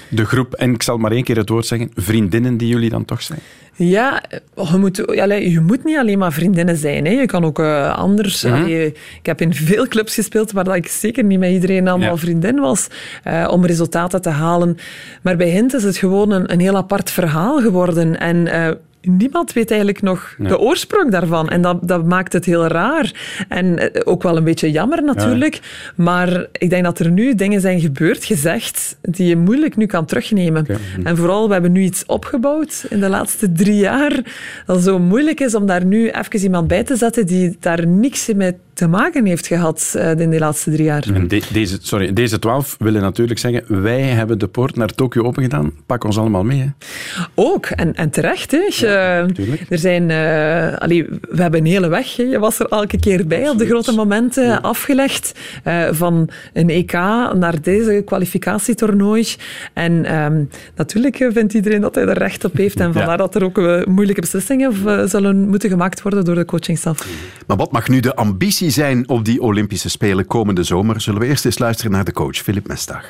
de 0.08 0.24
groep, 0.24 0.54
en 0.54 0.74
ik 0.74 0.82
zal 0.82 0.96
maar 0.96 1.12
één 1.12 1.24
keer 1.24 1.36
het 1.36 1.48
woord 1.48 1.66
zeggen, 1.66 1.90
vriendinnen 1.94 2.56
die 2.56 2.68
jullie 2.68 2.90
dan 2.90 3.04
toch 3.04 3.22
zijn? 3.22 3.38
Ja, 3.74 4.22
je 4.54 4.76
moet, 4.78 4.96
je 4.96 5.60
moet 5.66 5.84
niet 5.84 5.96
alleen 5.96 6.18
maar 6.18 6.32
vriendinnen 6.32 6.76
zijn. 6.76 7.04
Hè. 7.04 7.10
Je 7.12 7.26
kan 7.26 7.44
ook 7.44 7.58
uh, 7.58 7.96
anders... 7.96 8.44
Mm 8.44 8.52
-hmm. 8.52 8.62
allee, 8.62 8.86
ik 9.18 9.26
heb 9.26 9.40
in 9.40 9.54
veel 9.54 9.88
clubs 9.88 10.14
gespeeld 10.14 10.52
waar 10.52 10.76
ik 10.76 10.88
zeker 10.88 11.24
niet 11.24 11.38
met 11.38 11.50
iedereen 11.50 11.88
allemaal 11.88 12.10
ja. 12.10 12.16
vriendin 12.16 12.58
was 12.58 12.88
uh, 13.26 13.48
om 13.50 13.66
resultaten 13.66 14.22
te 14.22 14.28
halen. 14.28 14.76
Maar 15.22 15.36
bij 15.36 15.48
Hint 15.48 15.74
is 15.74 15.82
het 15.82 15.96
gewoon 15.96 16.30
een, 16.30 16.52
een 16.52 16.60
heel 16.60 16.76
apart 16.76 17.10
verhaal 17.10 17.60
geworden. 17.60 18.20
En... 18.20 18.36
Uh, 18.46 18.70
niemand 19.02 19.52
weet 19.52 19.70
eigenlijk 19.70 20.02
nog 20.02 20.34
nee. 20.38 20.48
de 20.48 20.58
oorsprong 20.58 21.10
daarvan. 21.10 21.48
En 21.48 21.62
dat, 21.62 21.88
dat 21.88 22.04
maakt 22.04 22.32
het 22.32 22.44
heel 22.44 22.66
raar. 22.66 23.12
En 23.48 23.90
ook 24.06 24.22
wel 24.22 24.36
een 24.36 24.44
beetje 24.44 24.70
jammer 24.70 25.02
natuurlijk. 25.02 25.54
Ja. 25.54 25.60
Maar 25.94 26.46
ik 26.52 26.70
denk 26.70 26.84
dat 26.84 26.98
er 26.98 27.10
nu 27.10 27.34
dingen 27.34 27.60
zijn 27.60 27.80
gebeurd, 27.80 28.24
gezegd, 28.24 28.98
die 29.02 29.26
je 29.26 29.36
moeilijk 29.36 29.76
nu 29.76 29.86
kan 29.86 30.04
terugnemen. 30.04 30.62
Okay. 30.62 30.76
En 31.04 31.16
vooral, 31.16 31.46
we 31.46 31.52
hebben 31.52 31.72
nu 31.72 31.82
iets 31.82 32.06
opgebouwd 32.06 32.84
in 32.88 33.00
de 33.00 33.08
laatste 33.08 33.52
drie 33.52 33.76
jaar, 33.76 34.20
dat 34.66 34.82
zo 34.82 34.98
moeilijk 34.98 35.40
is 35.40 35.54
om 35.54 35.66
daar 35.66 35.84
nu 35.84 36.08
even 36.10 36.40
iemand 36.40 36.68
bij 36.68 36.84
te 36.84 36.96
zetten 36.96 37.26
die 37.26 37.56
daar 37.60 37.86
niks 37.86 38.32
mee 38.34 38.56
te 38.80 38.88
maken 38.88 39.26
heeft 39.26 39.46
gehad 39.46 39.92
uh, 39.96 40.18
in 40.18 40.30
de 40.30 40.38
laatste 40.38 40.70
drie 40.70 40.84
jaar. 40.84 41.06
En 41.14 41.28
de, 41.28 41.42
deze, 41.52 41.78
sorry, 41.80 42.12
deze 42.12 42.38
twaalf 42.38 42.76
willen 42.78 43.02
natuurlijk 43.02 43.38
zeggen, 43.38 43.82
wij 43.82 44.02
hebben 44.02 44.38
de 44.38 44.46
poort 44.46 44.76
naar 44.76 44.88
Tokio 44.88 45.22
opengedaan, 45.22 45.72
pak 45.86 46.04
ons 46.04 46.18
allemaal 46.18 46.44
mee. 46.44 46.58
Hè? 46.60 46.66
Ook, 47.34 47.66
en, 47.66 47.94
en 47.94 48.10
terecht. 48.10 48.50
Hè. 48.50 48.68
Ja, 48.68 49.26
er 49.68 49.78
zijn, 49.78 50.10
uh, 50.10 50.78
allee, 50.78 51.06
we 51.20 51.42
hebben 51.42 51.60
een 51.60 51.66
hele 51.66 51.88
weg, 51.88 52.16
hè. 52.16 52.22
je 52.22 52.38
was 52.38 52.58
er 52.58 52.66
elke 52.66 52.98
keer 52.98 53.26
bij 53.26 53.38
Absoluut. 53.38 53.52
op 53.52 53.58
de 53.58 53.66
grote 53.66 53.92
momenten, 53.92 54.44
ja. 54.44 54.56
afgelegd, 54.56 55.38
uh, 55.64 55.88
van 55.90 56.28
een 56.52 56.70
EK 56.70 56.92
naar 56.92 57.62
deze 57.62 58.02
kwalificatietoernooi. 58.04 59.26
En 59.72 60.14
um, 60.14 60.48
natuurlijk 60.74 61.28
vindt 61.32 61.54
iedereen 61.54 61.80
dat 61.80 61.94
hij 61.94 62.06
er 62.06 62.18
recht 62.18 62.44
op 62.44 62.56
heeft, 62.56 62.80
en 62.80 62.92
vandaar 62.94 63.10
ja. 63.10 63.16
dat 63.16 63.34
er 63.34 63.44
ook 63.44 63.86
moeilijke 63.86 64.20
beslissingen 64.20 65.08
zullen 65.08 65.48
moeten 65.48 65.70
gemaakt 65.70 66.02
worden 66.02 66.24
door 66.24 66.34
de 66.34 66.44
coachingstaf. 66.44 67.06
Maar 67.46 67.56
wat 67.56 67.72
mag 67.72 67.88
nu 67.88 68.00
de 68.00 68.14
ambitie 68.14 68.69
zijn 68.70 69.08
op 69.08 69.24
die 69.24 69.42
Olympische 69.42 69.88
Spelen 69.88 70.26
komende 70.26 70.62
zomer, 70.62 71.00
zullen 71.00 71.20
we 71.20 71.26
eerst 71.26 71.44
eens 71.44 71.58
luisteren 71.58 71.92
naar 71.92 72.04
de 72.04 72.12
coach, 72.12 72.36
Filip 72.36 72.68
Mestag. 72.68 73.04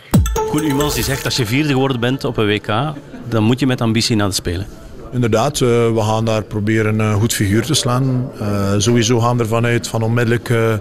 Koen 0.51 0.65
Umans 0.65 0.95
die 0.95 1.05
zegt, 1.05 1.25
als 1.25 1.37
je 1.37 1.47
vierde 1.47 1.69
geworden 1.69 2.01
bent 2.01 2.25
op 2.25 2.37
een 2.37 2.47
WK, 2.47 2.93
dan 3.29 3.43
moet 3.43 3.61
je 3.61 3.67
met 3.67 3.81
ambitie 3.81 4.17
naar 4.17 4.29
de 4.29 4.35
Spelen. 4.35 4.67
Inderdaad, 5.13 5.61
uh, 5.61 5.69
we 5.69 6.01
gaan 6.01 6.25
daar 6.25 6.43
proberen 6.43 6.99
een 6.99 7.21
goed 7.21 7.35
figuur 7.35 7.65
te 7.65 7.75
slaan. 7.75 8.31
Uh, 8.41 8.75
sowieso 8.79 9.21
gaan 9.21 9.37
we 9.37 9.43
ervan 9.43 9.65
uit 9.65 9.89
van 9.89 10.03
onmiddellijk 10.03 10.49
uh, 10.49 10.75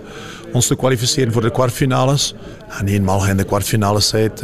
ons 0.54 0.68
te 0.68 0.76
kwalificeren 0.76 1.34
voor 1.34 1.42
de 1.42 1.52
kwartfinales. 1.52 2.36
En 2.80 2.88
eenmaal 2.88 3.24
je 3.24 3.30
in 3.30 3.38
de 3.38 3.44
kwartfinales 3.44 4.08
zijt, 4.08 4.44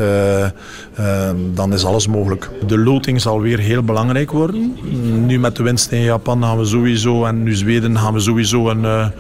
dan 1.54 1.74
is 1.74 1.86
alles 1.86 2.08
mogelijk. 2.08 2.50
De 2.68 2.78
loting 2.78 3.22
zal 3.22 3.42
weer 3.42 3.60
heel 3.60 3.84
belangrijk 3.84 4.32
worden. 4.32 4.78
Nu 5.26 5.40
met 5.40 5.56
de 5.56 5.64
winst 5.64 5.92
in 5.92 6.02
Japan 6.02 6.44
gaan 6.44 6.58
we 6.58 6.66
sowieso, 6.66 7.26
en 7.26 7.44
nu 7.44 7.56
Zweden 7.56 7.98
gaan 7.98 8.14
we 8.14 8.20
sowieso 8.20 8.70
een, 8.70 9.12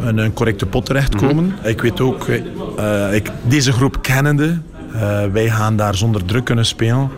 een, 0.00 0.18
een 0.18 0.32
correcte 0.32 0.66
pot 0.66 0.86
terechtkomen. 0.86 1.44
Mm 1.44 1.54
-hmm. 1.60 1.70
Ik 1.70 1.80
weet 1.80 2.00
ook, 2.00 2.26
ik, 3.12 3.30
deze 3.42 3.72
groep 3.72 4.02
kennende, 4.02 4.58
wij 5.32 5.50
gaan 5.50 5.76
daar 5.76 5.94
zonder 5.94 6.24
druk 6.24 6.44
kunnen 6.44 6.66
spelen. 6.66 7.10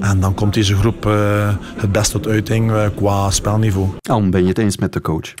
En 0.00 0.20
dan 0.20 0.34
komt 0.34 0.54
deze 0.54 0.76
groep 0.76 1.06
uh, 1.06 1.54
het 1.76 1.92
best 1.92 2.10
tot 2.10 2.26
uiting 2.26 2.70
uh, 2.70 2.86
qua 2.94 3.30
spelniveau. 3.30 3.88
Al 4.02 4.28
ben 4.28 4.42
je 4.42 4.48
het 4.48 4.58
eens 4.58 4.76
met 4.76 4.92
de 4.92 5.00
coach? 5.00 5.34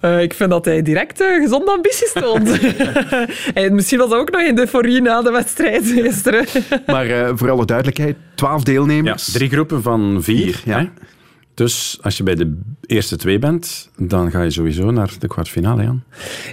Uh, 0.00 0.22
ik 0.22 0.34
vind 0.34 0.50
dat 0.50 0.64
hij 0.64 0.82
direct 0.82 1.22
gezonde 1.22 1.70
ambities 1.70 2.12
toont. 2.12 2.58
en 3.54 3.74
misschien 3.74 3.98
was 3.98 4.10
dat 4.10 4.18
ook 4.18 4.30
nog 4.30 4.40
in 4.40 4.54
de 4.54 4.60
euforie 4.60 5.02
na 5.02 5.22
de 5.22 5.30
wedstrijd 5.30 5.86
gisteren. 5.86 6.46
maar 6.86 7.36
voor 7.38 7.50
alle 7.50 7.64
duidelijkheid, 7.64 8.16
twaalf 8.34 8.62
deelnemers. 8.62 9.26
Ja, 9.26 9.32
drie 9.32 9.50
groepen 9.50 9.82
van 9.82 10.18
vier. 10.22 10.60
ja. 10.64 10.90
Dus 11.56 11.98
als 12.00 12.16
je 12.16 12.22
bij 12.22 12.34
de 12.34 12.58
eerste 12.86 13.16
twee 13.16 13.38
bent, 13.38 13.90
dan 13.96 14.30
ga 14.30 14.42
je 14.42 14.50
sowieso 14.50 14.90
naar 14.90 15.10
de 15.18 15.26
kwartfinale, 15.26 15.82
Jan. 15.82 16.02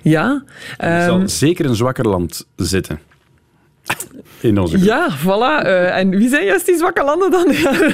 Ja. 0.04 0.44
Er 0.78 1.04
zal 1.04 1.18
ehm, 1.18 1.28
zeker 1.28 1.66
een 1.66 1.76
zwakker 1.76 2.08
land 2.08 2.48
zitten. 2.56 3.00
In 4.42 4.60
onze 4.60 4.76
groep. 4.76 4.88
Ja, 4.88 5.18
voilà. 5.18 5.66
Uh, 5.66 5.98
en 5.98 6.10
wie 6.10 6.30
zijn 6.30 6.46
juist 6.46 6.66
die 6.66 6.78
zwakke 6.78 7.04
landen 7.04 7.32
dan? 7.32 7.48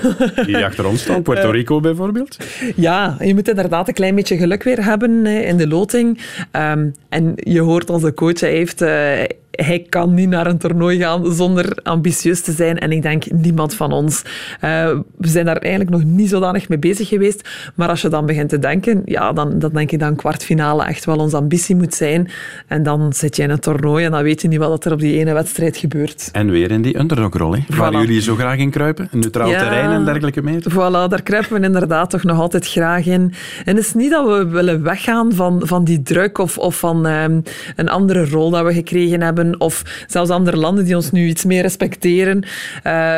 die 0.45 0.65
achter 0.65 0.86
ons 0.86 1.02
staan, 1.02 1.22
Puerto 1.22 1.48
eh, 1.48 1.52
Rico 1.52 1.80
bijvoorbeeld. 1.80 2.38
Ja, 2.76 3.17
je 3.19 3.34
moet 3.34 3.48
inderdaad 3.48 3.88
een 3.88 3.93
klein 3.93 4.15
beetje 4.15 4.38
geluk 4.38 4.63
weer 4.63 4.84
hebben 4.84 5.26
in 5.26 5.58
de 5.58 5.67
loting. 5.67 6.19
Um, 6.52 6.93
en 7.10 7.34
je 7.36 7.62
hoort 7.62 7.89
onze 7.89 8.13
coach, 8.13 8.39
hij 8.39 8.52
heeft... 8.52 8.82
Uh, 8.82 9.24
hij 9.65 9.86
kan 9.89 10.13
niet 10.13 10.30
naar 10.30 10.48
een 10.48 10.58
toernooi 10.58 11.00
gaan 11.00 11.34
zonder 11.34 11.78
ambitieus 11.84 12.41
te 12.41 12.52
zijn. 12.52 12.78
En 12.78 12.91
ik 12.91 13.02
denk 13.02 13.32
niemand 13.32 13.74
van 13.74 13.91
ons. 13.91 14.22
Uh, 14.22 14.89
we 15.17 15.28
zijn 15.28 15.45
daar 15.45 15.58
eigenlijk 15.58 15.91
nog 15.91 16.04
niet 16.04 16.30
zodanig 16.30 16.69
mee 16.69 16.80
bezig 16.80 17.08
geweest. 17.08 17.50
Maar 17.76 17.89
als 17.89 18.02
je 18.02 18.10
dan 18.10 18.26
begint 18.26 18.50
te 18.50 18.60
denken, 18.60 19.02
ja, 19.06 19.34
dan, 19.34 19.60
dan 19.60 19.72
denk 19.74 19.91
ik 19.91 20.00
dat 20.00 20.10
een 20.10 20.15
kwartfinale 20.15 20.86
echt 20.86 21.06
wel 21.06 21.17
onze 21.17 21.38
ambitie 21.38 21.76
moet 21.76 21.93
zijn. 21.93 22.30
En 22.67 22.84
dan 22.84 23.13
zit 23.13 23.36
je 23.36 23.43
in 23.43 23.50
een 23.50 23.60
toernooi 23.60 24.06
en 24.06 24.12
dan 24.12 24.24
weet 24.24 24.41
je 24.41 24.48
niet 24.48 24.60
wat 24.60 24.86
er 24.86 24.91
op 24.91 25.00
die 25.00 25.19
ene 25.19 25.34
wedstrijd 25.34 25.78
gebeurt. 25.78 26.30
En 26.32 26.50
weer 26.50 26.72
in 26.72 26.82
die 26.82 27.00
underdog-rol, 27.00 27.56
voilà. 27.56 27.76
waar 27.76 27.91
jullie 27.91 28.22
zo 28.22 28.36
graag 28.36 28.58
in 28.58 28.69
kruipen. 28.69 29.08
Een 29.12 29.19
neutraal 29.19 29.50
terrein 29.50 29.91
en 29.91 30.06
dergelijke 30.06 30.41
mee. 30.41 30.60
Voilà, 30.69 31.08
daar 31.08 31.22
kruipen 31.24 31.60
we 31.60 31.65
inderdaad 31.65 32.10
toch 32.10 32.24
nog 32.24 32.39
altijd 32.39 32.67
graag 32.67 33.06
in. 33.06 33.34
En 33.65 33.76
het 33.76 33.86
is 33.86 33.93
niet 33.93 34.12
dat 34.12 34.28
we 34.28 34.48
willen 34.48 34.84
weggaan 34.84 35.34
van, 35.34 35.62
van 35.63 35.84
die 35.84 36.02
druk 36.02 36.38
of, 36.38 36.58
of 36.58 36.80
van 36.80 37.06
um, 37.06 37.43
een 37.76 37.89
andere 37.89 38.30
rol 38.30 38.50
dat 38.50 38.65
we 38.65 38.74
gekregen 38.74 39.22
hebben 39.22 39.48
of 39.57 40.05
zelfs 40.07 40.29
andere 40.29 40.57
landen 40.57 40.85
die 40.85 40.95
ons 40.95 41.12
nu 41.12 41.27
iets 41.27 41.45
meer 41.45 41.62
respecteren. 41.62 42.43
Uh, 42.83 43.17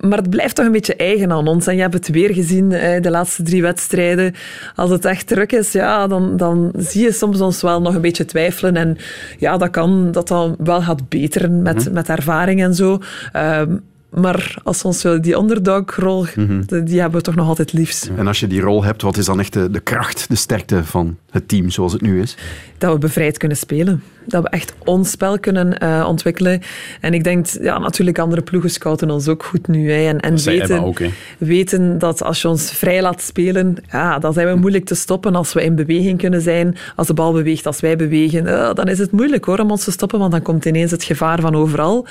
maar 0.00 0.18
het 0.18 0.30
blijft 0.30 0.54
toch 0.54 0.66
een 0.66 0.72
beetje 0.72 0.96
eigen 0.96 1.32
aan 1.32 1.46
ons. 1.46 1.66
En 1.66 1.74
je 1.74 1.80
hebt 1.80 1.94
het 1.94 2.08
weer 2.08 2.34
gezien, 2.34 2.68
de 2.68 3.10
laatste 3.10 3.42
drie 3.42 3.62
wedstrijden. 3.62 4.34
Als 4.74 4.90
het 4.90 5.04
echt 5.04 5.26
druk 5.26 5.52
is, 5.52 5.72
ja, 5.72 6.06
dan, 6.06 6.36
dan 6.36 6.72
zie 6.76 7.02
je 7.02 7.12
soms 7.12 7.40
ons 7.40 7.62
wel 7.62 7.80
nog 7.80 7.94
een 7.94 8.00
beetje 8.00 8.24
twijfelen. 8.24 8.76
En 8.76 8.96
ja, 9.38 9.56
dat 9.56 9.70
kan 9.70 10.12
dat 10.12 10.28
dan 10.28 10.56
wel 10.58 10.82
gaat 10.82 11.08
beteren 11.08 11.62
met, 11.62 11.84
mhm. 11.84 11.92
met 11.92 12.08
ervaring 12.08 12.62
en 12.62 12.74
zo. 12.74 12.98
Uh, 13.36 13.62
maar 14.10 14.56
als 14.62 14.84
ons 14.84 15.02
die 15.20 15.36
underdog-rol, 15.36 16.26
mm 16.34 16.64
die 16.84 17.00
hebben 17.00 17.18
we 17.18 17.24
toch 17.24 17.34
nog 17.34 17.48
altijd 17.48 17.72
liefst. 17.72 18.10
En 18.16 18.26
als 18.26 18.40
je 18.40 18.46
die 18.46 18.60
rol 18.60 18.84
hebt, 18.84 19.02
wat 19.02 19.16
is 19.16 19.24
dan 19.24 19.40
echt 19.40 19.52
de, 19.52 19.70
de 19.70 19.80
kracht, 19.80 20.28
de 20.28 20.34
sterkte 20.34 20.84
van 20.84 21.16
het 21.30 21.48
team 21.48 21.70
zoals 21.70 21.92
het 21.92 22.00
nu 22.00 22.20
is? 22.20 22.36
Dat 22.78 22.92
we 22.92 22.98
bevrijd 22.98 23.38
kunnen 23.38 23.56
spelen 23.56 24.02
dat 24.26 24.42
we 24.42 24.48
echt 24.48 24.74
ons 24.84 25.10
spel 25.10 25.38
kunnen 25.38 25.76
uh, 25.82 26.04
ontwikkelen. 26.08 26.60
En 27.00 27.14
ik 27.14 27.24
denk, 27.24 27.46
ja, 27.46 27.78
natuurlijk 27.78 28.18
andere 28.18 28.42
ploegen 28.42 28.70
scouten 28.70 29.10
ons 29.10 29.28
ook 29.28 29.44
goed 29.44 29.68
nu. 29.68 29.92
Hè. 29.92 30.08
En, 30.08 30.20
en 30.20 30.36
weten, 30.36 30.82
ook, 30.82 31.00
weten 31.38 31.98
dat 31.98 32.22
als 32.22 32.42
je 32.42 32.48
ons 32.48 32.70
vrij 32.70 33.02
laat 33.02 33.22
spelen, 33.22 33.76
ja, 33.90 34.18
dan 34.18 34.32
zijn 34.32 34.46
we 34.46 34.54
moeilijk 34.54 34.84
te 34.84 34.94
stoppen 34.94 35.34
als 35.34 35.52
we 35.52 35.64
in 35.64 35.74
beweging 35.74 36.18
kunnen 36.18 36.40
zijn. 36.40 36.76
Als 36.96 37.06
de 37.06 37.14
bal 37.14 37.32
beweegt, 37.32 37.66
als 37.66 37.80
wij 37.80 37.96
bewegen, 37.96 38.46
uh, 38.46 38.74
dan 38.74 38.88
is 38.88 38.98
het 38.98 39.10
moeilijk 39.10 39.44
hoor, 39.44 39.58
om 39.58 39.70
ons 39.70 39.84
te 39.84 39.90
stoppen, 39.90 40.18
want 40.18 40.32
dan 40.32 40.42
komt 40.42 40.64
ineens 40.64 40.90
het 40.90 41.04
gevaar 41.04 41.40
van 41.40 41.54
overal. 41.54 42.06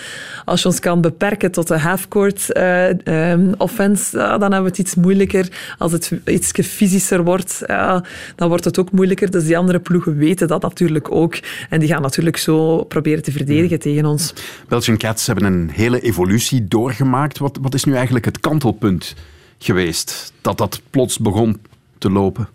Als 0.46 0.62
je 0.62 0.68
ons 0.68 0.80
kan 0.80 1.02
beperken 1.02 1.52
tot 1.52 1.68
de 1.68 1.80
halfcourt 1.80 2.48
uh, 2.58 3.32
um, 3.32 3.54
offense, 3.58 4.18
dan 4.18 4.40
hebben 4.40 4.62
we 4.62 4.68
het 4.68 4.78
iets 4.78 4.96
moeilijker. 4.96 5.48
Als 5.78 5.92
het 5.92 6.12
iets 6.26 6.52
fysischer 6.52 7.24
wordt, 7.24 7.64
dan 8.36 8.48
wordt 8.48 8.66
het 8.66 8.80
ook 8.80 8.92
moeilijker. 8.92 9.32
Dus 9.32 9.46
die 9.46 9.58
andere 9.58 9.80
ploegen 9.80 10.18
weten 10.18 10.48
dat 10.48 10.62
natuurlijk 10.62 11.12
ook. 11.12 11.36
En 11.70 11.80
die 11.80 11.90
gaan 11.90 12.02
natuurlijk 12.06 12.38
zo 12.38 12.84
proberen 12.84 13.24
te 13.24 13.32
verdedigen 13.32 13.68
hmm. 13.68 13.78
tegen 13.78 14.06
ons. 14.06 14.34
Belgian 14.68 14.98
Cats 14.98 15.28
hebben 15.28 15.44
een 15.44 15.70
hele 15.70 16.00
evolutie 16.00 16.68
doorgemaakt. 16.68 17.38
Wat, 17.38 17.58
wat 17.62 17.74
is 17.74 17.84
nu 17.84 17.94
eigenlijk 17.94 18.26
het 18.26 18.40
kantelpunt 18.40 19.16
geweest 19.58 20.34
dat 20.42 20.58
dat 20.58 20.82
plots 20.90 21.20
begon 21.20 21.62
te 21.98 22.10
lopen? 22.12 22.48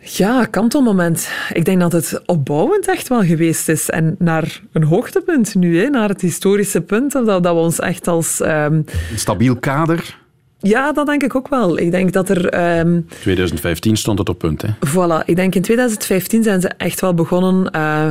Ja, 0.00 0.44
kantelmoment. 0.44 1.28
Ik 1.52 1.64
denk 1.64 1.80
dat 1.80 1.92
het 1.92 2.22
opbouwend 2.26 2.88
echt 2.88 3.08
wel 3.08 3.22
geweest 3.22 3.68
is. 3.68 3.90
En 3.90 4.14
naar 4.18 4.60
een 4.72 4.84
hoogtepunt 4.84 5.54
nu, 5.54 5.80
hè, 5.80 5.88
naar 5.88 6.08
het 6.08 6.20
historische 6.20 6.80
punt, 6.80 7.12
dat, 7.12 7.26
dat 7.26 7.42
we 7.42 7.60
ons 7.60 7.78
echt 7.78 8.08
als... 8.08 8.40
Um... 8.40 8.48
Een 8.48 8.86
stabiel 9.14 9.56
kader? 9.56 10.18
Ja, 10.58 10.92
dat 10.92 11.06
denk 11.06 11.22
ik 11.22 11.34
ook 11.34 11.48
wel. 11.48 11.78
Ik 11.78 11.90
denk 11.90 12.12
dat 12.12 12.28
er... 12.28 12.44
Um... 12.44 12.94
Ehm, 12.96 13.00
2015 13.20 13.96
stond 13.96 14.18
het 14.18 14.28
op 14.28 14.38
punt, 14.38 14.62
hè? 14.62 14.68
Voilà. 14.68 15.24
Ik 15.24 15.36
denk 15.36 15.54
in 15.54 15.62
2015 15.62 16.42
zijn 16.42 16.60
ze 16.60 16.68
echt 16.68 17.00
wel 17.00 17.14
begonnen 17.14 17.72
uh, 17.76 18.08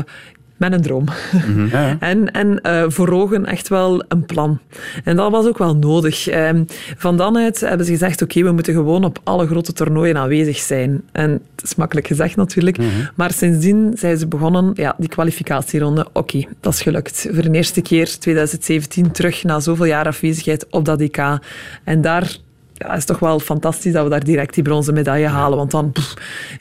met 0.57 0.73
een 0.73 0.81
droom. 0.81 1.05
Mm 1.47 1.69
-hmm. 1.69 1.97
en 1.99 2.31
en 2.31 2.59
uh, 2.63 2.83
voor 2.87 3.09
ogen 3.09 3.45
echt 3.45 3.67
wel 3.67 4.03
een 4.07 4.25
plan. 4.25 4.59
En 5.03 5.15
dat 5.15 5.31
was 5.31 5.45
ook 5.45 5.57
wel 5.57 5.75
nodig. 5.75 6.33
Um, 6.33 6.65
van 6.97 7.17
dan 7.17 7.37
uit 7.37 7.59
hebben 7.59 7.85
ze 7.85 7.91
gezegd, 7.91 8.21
oké, 8.21 8.31
okay, 8.31 8.43
we 8.43 8.51
moeten 8.51 8.73
gewoon 8.73 9.03
op 9.03 9.19
alle 9.23 9.47
grote 9.47 9.73
toernooien 9.73 10.17
aanwezig 10.17 10.57
zijn. 10.57 11.03
En 11.11 11.31
het 11.31 11.63
is 11.63 11.75
makkelijk 11.75 12.07
gezegd 12.07 12.35
natuurlijk. 12.35 12.77
Mm 12.77 12.89
-hmm. 12.89 13.09
Maar 13.15 13.31
sindsdien 13.31 13.91
zijn 13.95 14.17
ze 14.17 14.27
begonnen, 14.27 14.71
ja, 14.73 14.95
die 14.97 15.09
kwalificatieronde, 15.09 16.05
oké, 16.07 16.17
okay, 16.17 16.47
dat 16.59 16.73
is 16.73 16.81
gelukt. 16.81 17.27
Voor 17.31 17.43
de 17.43 17.51
eerste 17.51 17.81
keer 17.81 18.17
2017 18.19 19.11
terug 19.11 19.43
na 19.43 19.59
zoveel 19.59 19.85
jaar 19.85 20.05
afwezigheid 20.05 20.67
op 20.69 20.85
dat 20.85 21.01
EK. 21.01 21.39
En 21.83 22.01
daar 22.01 22.37
ja, 22.77 22.89
het 22.89 22.97
is 22.97 23.05
toch 23.05 23.19
wel 23.19 23.39
fantastisch 23.39 23.93
dat 23.93 24.03
we 24.03 24.09
daar 24.09 24.23
direct 24.23 24.53
die 24.53 24.63
bronzen 24.63 24.93
medaille 24.93 25.27
halen. 25.27 25.57
Want 25.57 25.71
dan 25.71 25.93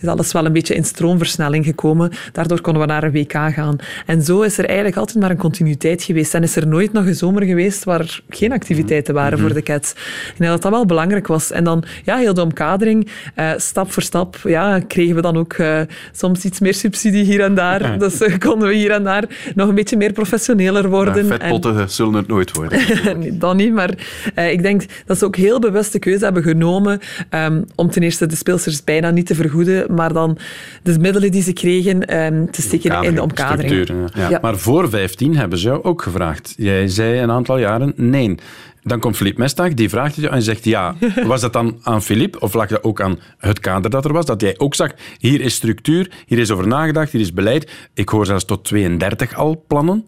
is 0.00 0.08
alles 0.08 0.32
wel 0.32 0.44
een 0.44 0.52
beetje 0.52 0.74
in 0.74 0.84
stroomversnelling 0.84 1.64
gekomen. 1.64 2.12
Daardoor 2.32 2.60
konden 2.60 2.82
we 2.82 2.88
naar 2.88 3.02
een 3.02 3.12
WK 3.12 3.32
gaan. 3.32 3.76
En 4.06 4.22
zo 4.22 4.40
is 4.40 4.58
er 4.58 4.64
eigenlijk 4.64 4.96
altijd 4.96 5.18
maar 5.18 5.30
een 5.30 5.36
continuïteit 5.36 6.02
geweest. 6.02 6.34
En 6.34 6.42
is 6.42 6.56
er 6.56 6.66
nooit 6.66 6.92
nog 6.92 7.06
een 7.06 7.14
zomer 7.14 7.42
geweest 7.42 7.84
waar 7.84 8.20
geen 8.28 8.52
activiteiten 8.52 9.14
waren 9.14 9.38
voor 9.38 9.48
mhm. 9.48 9.56
de 9.56 9.62
Cats. 9.62 9.94
En 10.38 10.46
dat 10.46 10.62
dat 10.62 10.72
wel 10.72 10.86
belangrijk 10.86 11.26
was. 11.26 11.50
En 11.50 11.64
dan, 11.64 11.84
ja, 12.04 12.16
heel 12.16 12.34
de 12.34 12.42
omkadering, 12.42 13.08
uh, 13.36 13.50
stap 13.56 13.92
voor 13.92 14.02
stap, 14.02 14.36
ja, 14.44 14.80
kregen 14.80 15.14
we 15.14 15.20
dan 15.20 15.36
ook 15.36 15.56
uh, 15.56 15.80
soms 16.12 16.44
iets 16.44 16.60
meer 16.60 16.74
subsidie 16.74 17.24
hier 17.24 17.40
en 17.40 17.54
daar. 17.54 17.98
Dus 17.98 18.20
uh, 18.20 18.38
konden 18.38 18.68
we 18.68 18.74
hier 18.74 18.90
en 18.90 19.04
daar 19.04 19.24
nog 19.54 19.68
een 19.68 19.74
beetje 19.74 19.96
meer 19.96 20.12
professioneler 20.12 20.88
worden. 20.88 21.26
Ja, 21.26 21.36
vetpotten 21.36 21.80
en... 21.80 21.90
zullen 21.90 22.14
het 22.14 22.26
nooit 22.26 22.56
worden. 22.56 22.80
nee, 23.18 23.38
dat 23.38 23.56
niet, 23.56 23.72
maar 23.72 23.90
ik 24.34 24.62
denk 24.62 24.84
dat 25.06 25.18
ze 25.18 25.24
ook 25.24 25.36
heel 25.36 25.58
bewust 25.58 25.92
de 25.92 25.98
keuze 26.06 26.24
hebben 26.24 26.42
genomen 26.42 27.00
um, 27.30 27.64
om 27.74 27.90
ten 27.90 28.02
eerste 28.02 28.26
de 28.26 28.36
speelsters 28.36 28.84
bijna 28.84 29.10
niet 29.10 29.26
te 29.26 29.34
vergoeden, 29.34 29.94
maar 29.94 30.12
dan 30.12 30.38
de 30.82 30.98
middelen 30.98 31.30
die 31.30 31.42
ze 31.42 31.52
kregen 31.52 32.16
um, 32.24 32.50
te 32.50 32.62
steken 32.62 33.02
in 33.02 33.14
de 33.14 33.22
omkadering. 33.22 34.10
Ja. 34.14 34.28
Ja. 34.28 34.38
Maar 34.42 34.56
voor 34.58 34.88
15 34.88 35.36
hebben 35.36 35.58
ze 35.58 35.66
jou 35.66 35.82
ook 35.82 36.02
gevraagd. 36.02 36.54
Jij 36.56 36.88
zei 36.88 37.20
een 37.20 37.30
aantal 37.30 37.58
jaren 37.58 37.92
nee. 37.96 38.34
Dan 38.82 39.00
komt 39.00 39.16
Philippe 39.16 39.40
Mestag, 39.40 39.74
die 39.74 39.88
vraagt 39.88 40.14
je 40.14 40.28
en 40.28 40.42
zegt 40.42 40.64
ja. 40.64 40.94
Was 41.26 41.40
dat 41.40 41.52
dan 41.52 41.78
aan 41.82 42.02
Philippe 42.02 42.40
of 42.40 42.54
lag 42.54 42.68
dat 42.68 42.82
ook 42.82 43.00
aan 43.00 43.18
het 43.38 43.60
kader 43.60 43.90
dat 43.90 44.04
er 44.04 44.12
was? 44.12 44.24
Dat 44.24 44.40
jij 44.40 44.54
ook 44.58 44.74
zag, 44.74 44.90
hier 45.18 45.40
is 45.40 45.54
structuur, 45.54 46.10
hier 46.26 46.38
is 46.38 46.50
over 46.50 46.66
nagedacht, 46.66 47.12
hier 47.12 47.20
is 47.20 47.32
beleid. 47.32 47.70
Ik 47.94 48.08
hoor 48.08 48.26
zelfs 48.26 48.44
tot 48.44 48.64
32 48.64 49.34
al 49.34 49.64
plannen. 49.68 50.04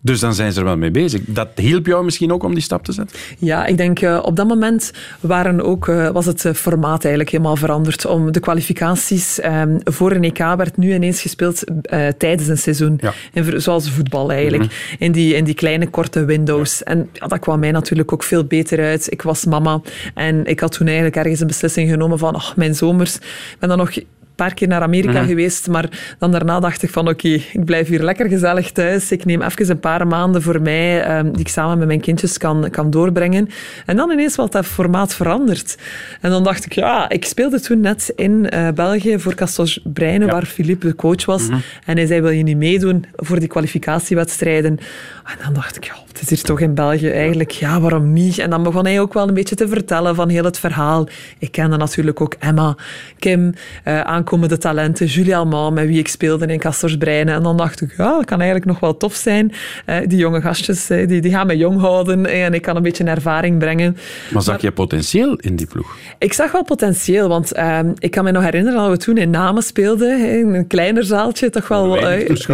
Dus 0.00 0.20
dan 0.20 0.34
zijn 0.34 0.52
ze 0.52 0.58
er 0.58 0.64
wel 0.64 0.76
mee 0.76 0.90
bezig. 0.90 1.20
Dat 1.26 1.48
hielp 1.54 1.86
jou 1.86 2.04
misschien 2.04 2.32
ook 2.32 2.42
om 2.42 2.54
die 2.54 2.62
stap 2.62 2.84
te 2.84 2.92
zetten? 2.92 3.18
Ja, 3.38 3.66
ik 3.66 3.76
denk 3.76 4.00
uh, 4.00 4.18
op 4.22 4.36
dat 4.36 4.48
moment 4.48 4.92
waren 5.20 5.64
ook, 5.64 5.86
uh, 5.86 6.08
was 6.08 6.26
het 6.26 6.44
eh, 6.44 6.52
formaat 6.52 7.00
eigenlijk 7.00 7.30
helemaal 7.30 7.56
veranderd. 7.56 8.06
Om 8.06 8.32
de 8.32 8.40
kwalificaties 8.40 9.44
um, 9.44 9.78
voor 9.84 10.12
een 10.12 10.24
EK 10.24 10.38
werd 10.38 10.76
nu 10.76 10.94
ineens 10.94 11.20
gespeeld 11.20 11.64
uh, 11.70 12.08
tijdens 12.08 12.48
een 12.48 12.58
seizoen. 12.58 12.98
Ja. 13.00 13.12
En, 13.32 13.62
zoals 13.62 13.90
voetbal 13.90 14.30
eigenlijk. 14.30 14.62
Mm 14.62 14.68
-hmm. 14.68 14.96
in, 14.98 15.12
die, 15.12 15.34
in 15.34 15.44
die 15.44 15.54
kleine 15.54 15.88
korte 15.88 16.24
windows. 16.24 16.78
Ja. 16.78 16.84
En 16.84 17.08
ja, 17.12 17.26
dat 17.26 17.38
kwam 17.38 17.58
mij 17.58 17.70
natuurlijk 17.70 18.12
ook 18.12 18.22
veel 18.22 18.44
beter 18.44 18.84
uit. 18.84 19.12
Ik 19.12 19.22
was 19.22 19.44
mama 19.44 19.80
en 20.14 20.46
ik 20.46 20.60
had 20.60 20.72
toen 20.72 20.86
eigenlijk 20.86 21.16
ergens 21.16 21.40
een 21.40 21.46
beslissing 21.46 21.90
genomen 21.90 22.18
van 22.18 22.34
ach, 22.34 22.56
mijn 22.56 22.74
zomers. 22.74 23.16
Ik 23.16 23.56
ben 23.58 23.68
dan 23.68 23.78
nog 23.78 23.90
paar 24.38 24.54
keer 24.54 24.68
naar 24.68 24.82
Amerika 24.82 25.18
mhm. 25.18 25.26
geweest, 25.26 25.68
maar 25.68 26.14
dan 26.18 26.32
daarna 26.32 26.60
dacht 26.60 26.82
ik 26.82 26.90
van 26.90 27.08
oké, 27.08 27.28
ik 27.28 27.64
blijf 27.64 27.88
hier 27.88 28.02
lekker 28.02 28.28
gezellig 28.28 28.72
thuis. 28.72 29.12
Ik 29.12 29.24
neem 29.24 29.42
even 29.42 29.70
een 29.70 29.80
paar 29.80 30.06
maanden 30.06 30.42
voor 30.42 30.62
mij 30.62 31.18
um, 31.18 31.32
die 31.32 31.40
ik 31.40 31.48
samen 31.48 31.78
met 31.78 31.86
mijn 31.86 32.00
kindjes 32.00 32.38
kan, 32.38 32.68
kan 32.70 32.90
doorbrengen. 32.90 33.48
En 33.86 33.96
dan 33.96 34.10
ineens 34.10 34.36
was 34.36 34.50
dat 34.50 34.66
formaat 34.66 35.14
veranderd. 35.14 35.78
En 36.20 36.30
dan 36.30 36.44
dacht 36.44 36.64
ik, 36.64 36.72
ja, 36.72 37.08
ik 37.08 37.24
speelde 37.24 37.60
toen 37.60 37.80
net 37.80 38.12
in 38.16 38.46
uh, 38.54 38.68
België 38.74 39.18
voor 39.18 39.34
Castos 39.34 39.80
Breinen, 39.84 40.26
ja. 40.26 40.32
waar 40.32 40.46
Philippe 40.46 40.86
de 40.86 40.94
coach 40.94 41.24
was. 41.24 41.48
Mhm. 41.48 41.58
En 41.84 41.96
hij 41.96 42.06
zei, 42.06 42.20
wil 42.20 42.30
je 42.30 42.42
niet 42.42 42.56
meedoen 42.56 43.04
voor 43.16 43.38
die 43.38 43.48
kwalificatiewedstrijden? 43.48 44.78
En 45.24 45.38
dan 45.44 45.52
dacht 45.52 45.76
ik, 45.76 45.84
ja, 45.84 45.94
het 46.08 46.20
is 46.20 46.28
hier 46.28 46.42
toch 46.42 46.60
in 46.60 46.74
België 46.74 47.10
eigenlijk, 47.10 47.50
ja, 47.50 47.80
waarom 47.80 48.12
niet? 48.12 48.38
En 48.38 48.50
dan 48.50 48.62
begon 48.62 48.84
hij 48.84 49.00
ook 49.00 49.14
wel 49.14 49.28
een 49.28 49.34
beetje 49.34 49.54
te 49.54 49.68
vertellen 49.68 50.14
van 50.14 50.28
heel 50.28 50.44
het 50.44 50.58
verhaal. 50.58 51.08
Ik 51.38 51.52
kende 51.52 51.76
natuurlijk 51.76 52.20
ook 52.20 52.34
Emma, 52.38 52.76
Kim, 53.18 53.54
uh, 53.84 54.00
komen 54.28 54.48
de 54.48 54.58
talenten. 54.58 55.06
Julia 55.06 55.38
Alman, 55.38 55.74
met 55.74 55.86
wie 55.86 55.98
ik 55.98 56.08
speelde 56.08 56.46
in 56.46 56.58
Kastersbreinen. 56.58 57.34
En 57.34 57.42
dan 57.42 57.56
dacht 57.56 57.80
ik, 57.80 57.94
ja, 57.96 58.16
dat 58.16 58.24
kan 58.24 58.38
eigenlijk 58.38 58.70
nog 58.70 58.80
wel 58.80 58.96
tof 58.96 59.14
zijn. 59.14 59.52
Uh, 59.86 59.96
die 60.06 60.18
jonge 60.18 60.40
gastjes, 60.40 60.86
die, 60.86 61.20
die 61.20 61.30
gaan 61.30 61.46
me 61.46 61.56
jong 61.56 61.80
houden 61.80 62.26
en 62.26 62.54
ik 62.54 62.62
kan 62.62 62.76
een 62.76 62.82
beetje 62.82 63.04
ervaring 63.04 63.58
brengen. 63.58 63.96
Maar 64.32 64.42
zag 64.42 64.60
je 64.60 64.72
potentieel 64.72 65.36
in 65.36 65.56
die 65.56 65.66
ploeg? 65.66 65.96
Ik 66.18 66.32
zag 66.32 66.52
wel 66.52 66.64
potentieel, 66.64 67.28
want 67.28 67.56
uh, 67.56 67.78
ik 67.98 68.10
kan 68.10 68.24
me 68.24 68.30
nog 68.30 68.42
herinneren 68.42 68.78
dat 68.78 68.90
we 68.90 68.96
toen 68.96 69.16
in 69.16 69.30
Namen 69.30 69.62
speelden, 69.62 70.38
in 70.38 70.54
een 70.54 70.66
kleiner 70.66 71.04
zaaltje, 71.04 71.50
toch 71.50 71.68
wel, 71.68 71.96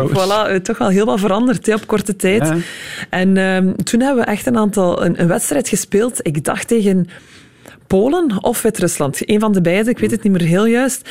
voilà, 0.09 0.63
toch 0.63 0.79
wel 0.79 0.89
heel 0.89 1.07
wat 1.07 1.21
veranderd 1.21 1.75
op 1.75 1.87
korte 1.87 2.17
tijd. 2.17 2.47
Ja. 2.49 2.57
En 3.11 3.37
ehm, 3.37 3.73
toen 3.73 4.01
hebben 4.01 4.25
we 4.25 4.31
echt 4.31 4.47
een 4.47 4.57
aantal 4.57 5.05
een, 5.05 5.21
een 5.21 5.29
wedstrijd 5.29 5.69
gespeeld. 5.69 6.19
Ik 6.23 6.45
dacht 6.45 6.69
tegen 6.69 7.09
Polen 7.87 8.43
of 8.43 8.63
Wit-Rusland. 8.63 9.29
Een 9.31 9.41
van 9.41 9.53
de 9.53 9.61
beide, 9.61 9.91
ik 9.91 9.99
weet 9.99 10.11
het 10.11 10.23
niet 10.23 10.33
meer 10.33 10.49
heel 10.49 10.67
juist. 10.67 11.09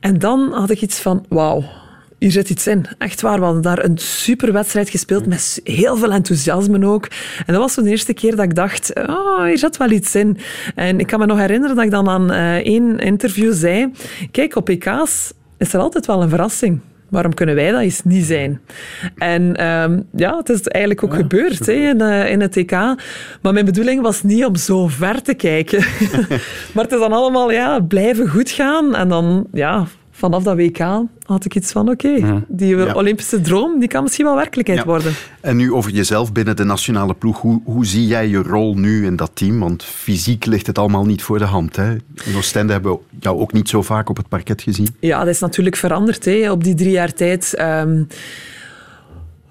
En 0.00 0.18
dan 0.18 0.52
had 0.52 0.70
ik 0.70 0.80
iets 0.80 1.00
van, 1.00 1.24
wauw, 1.28 1.64
hier 2.18 2.30
zit 2.30 2.50
iets 2.50 2.66
in. 2.66 2.86
Echt 2.98 3.20
waar, 3.20 3.38
we 3.38 3.44
hadden 3.44 3.62
daar 3.62 3.84
een 3.84 3.98
super 3.98 4.52
wedstrijd 4.52 4.90
gespeeld 4.90 5.26
met 5.26 5.60
heel 5.64 5.96
veel 5.96 6.12
enthousiasme 6.12 6.86
ook. 6.86 7.08
En 7.46 7.52
dat 7.52 7.56
was 7.56 7.74
de 7.74 7.90
eerste 7.90 8.14
keer 8.14 8.36
dat 8.36 8.44
ik 8.44 8.54
dacht, 8.54 8.92
oh, 9.08 9.44
hier 9.44 9.58
zit 9.58 9.76
wel 9.76 9.90
iets 9.90 10.14
in. 10.14 10.38
En 10.74 10.98
ik 11.00 11.06
kan 11.06 11.18
me 11.18 11.26
nog 11.26 11.38
herinneren 11.38 11.76
dat 11.76 11.84
ik 11.84 11.90
dan 11.90 12.08
aan 12.08 12.32
uh, 12.32 12.54
één 12.54 12.98
interview 12.98 13.52
zei, 13.52 13.92
kijk, 14.30 14.56
op 14.56 14.68
EK's 14.68 15.32
is 15.58 15.72
er 15.72 15.80
altijd 15.80 16.06
wel 16.06 16.22
een 16.22 16.28
verrassing. 16.28 16.80
Waarom 17.08 17.34
kunnen 17.34 17.54
wij 17.54 17.70
dat 17.70 17.80
eens 17.80 18.02
niet 18.04 18.24
zijn? 18.24 18.60
En 19.16 19.66
um, 19.66 20.06
ja, 20.12 20.36
het 20.36 20.48
is 20.48 20.62
eigenlijk 20.62 21.04
ook 21.04 21.12
ja, 21.12 21.16
gebeurd 21.16 21.66
hè, 21.66 21.72
in, 21.72 22.00
uh, 22.00 22.30
in 22.30 22.40
het 22.40 22.52
TK. 22.52 22.70
Maar 23.40 23.52
mijn 23.52 23.64
bedoeling 23.64 24.02
was 24.02 24.22
niet 24.22 24.44
om 24.44 24.56
zo 24.56 24.86
ver 24.86 25.22
te 25.22 25.34
kijken. 25.34 25.78
maar 26.74 26.84
het 26.84 26.92
is 26.92 26.98
dan 26.98 27.12
allemaal 27.12 27.50
ja, 27.50 27.80
blijven 27.80 28.28
goed 28.28 28.50
gaan. 28.50 28.94
En 28.94 29.08
dan 29.08 29.46
ja, 29.52 29.86
vanaf 30.24 30.42
dat 30.42 30.56
WK 30.56 30.78
had 31.26 31.44
ik 31.44 31.54
iets 31.54 31.72
van, 31.72 31.88
oké, 31.88 32.06
okay, 32.06 32.20
mm. 32.20 32.44
die 32.48 32.76
ja. 32.76 32.94
Olympische 32.94 33.40
droom 33.40 33.78
die 33.78 33.88
kan 33.88 34.02
misschien 34.02 34.24
wel 34.24 34.34
werkelijkheid 34.34 34.78
ja. 34.78 34.84
worden. 34.84 35.12
En 35.40 35.56
nu 35.56 35.72
over 35.72 35.90
jezelf 35.90 36.32
binnen 36.32 36.56
de 36.56 36.64
nationale 36.64 37.14
ploeg. 37.14 37.40
Hoe, 37.40 37.60
hoe 37.64 37.86
zie 37.86 38.06
jij 38.06 38.28
je 38.28 38.42
rol 38.42 38.74
nu 38.74 39.06
in 39.06 39.16
dat 39.16 39.30
team? 39.34 39.60
Want 39.60 39.84
fysiek 39.84 40.44
ligt 40.44 40.66
het 40.66 40.78
allemaal 40.78 41.04
niet 41.04 41.22
voor 41.22 41.38
de 41.38 41.44
hand. 41.44 41.76
Hè? 41.76 41.90
In 42.24 42.36
Oostende 42.36 42.72
hebben 42.72 42.92
we 42.92 42.98
jou 43.20 43.38
ook 43.38 43.52
niet 43.52 43.68
zo 43.68 43.82
vaak 43.82 44.08
op 44.08 44.16
het 44.16 44.28
parket 44.28 44.62
gezien. 44.62 44.88
Ja, 45.00 45.18
dat 45.18 45.34
is 45.34 45.40
natuurlijk 45.40 45.76
veranderd 45.76 46.24
hè, 46.24 46.50
op 46.50 46.64
die 46.64 46.74
drie 46.74 46.90
jaar 46.90 47.12
tijd. 47.12 47.60
Um, 47.60 47.98
uh, 47.98 48.16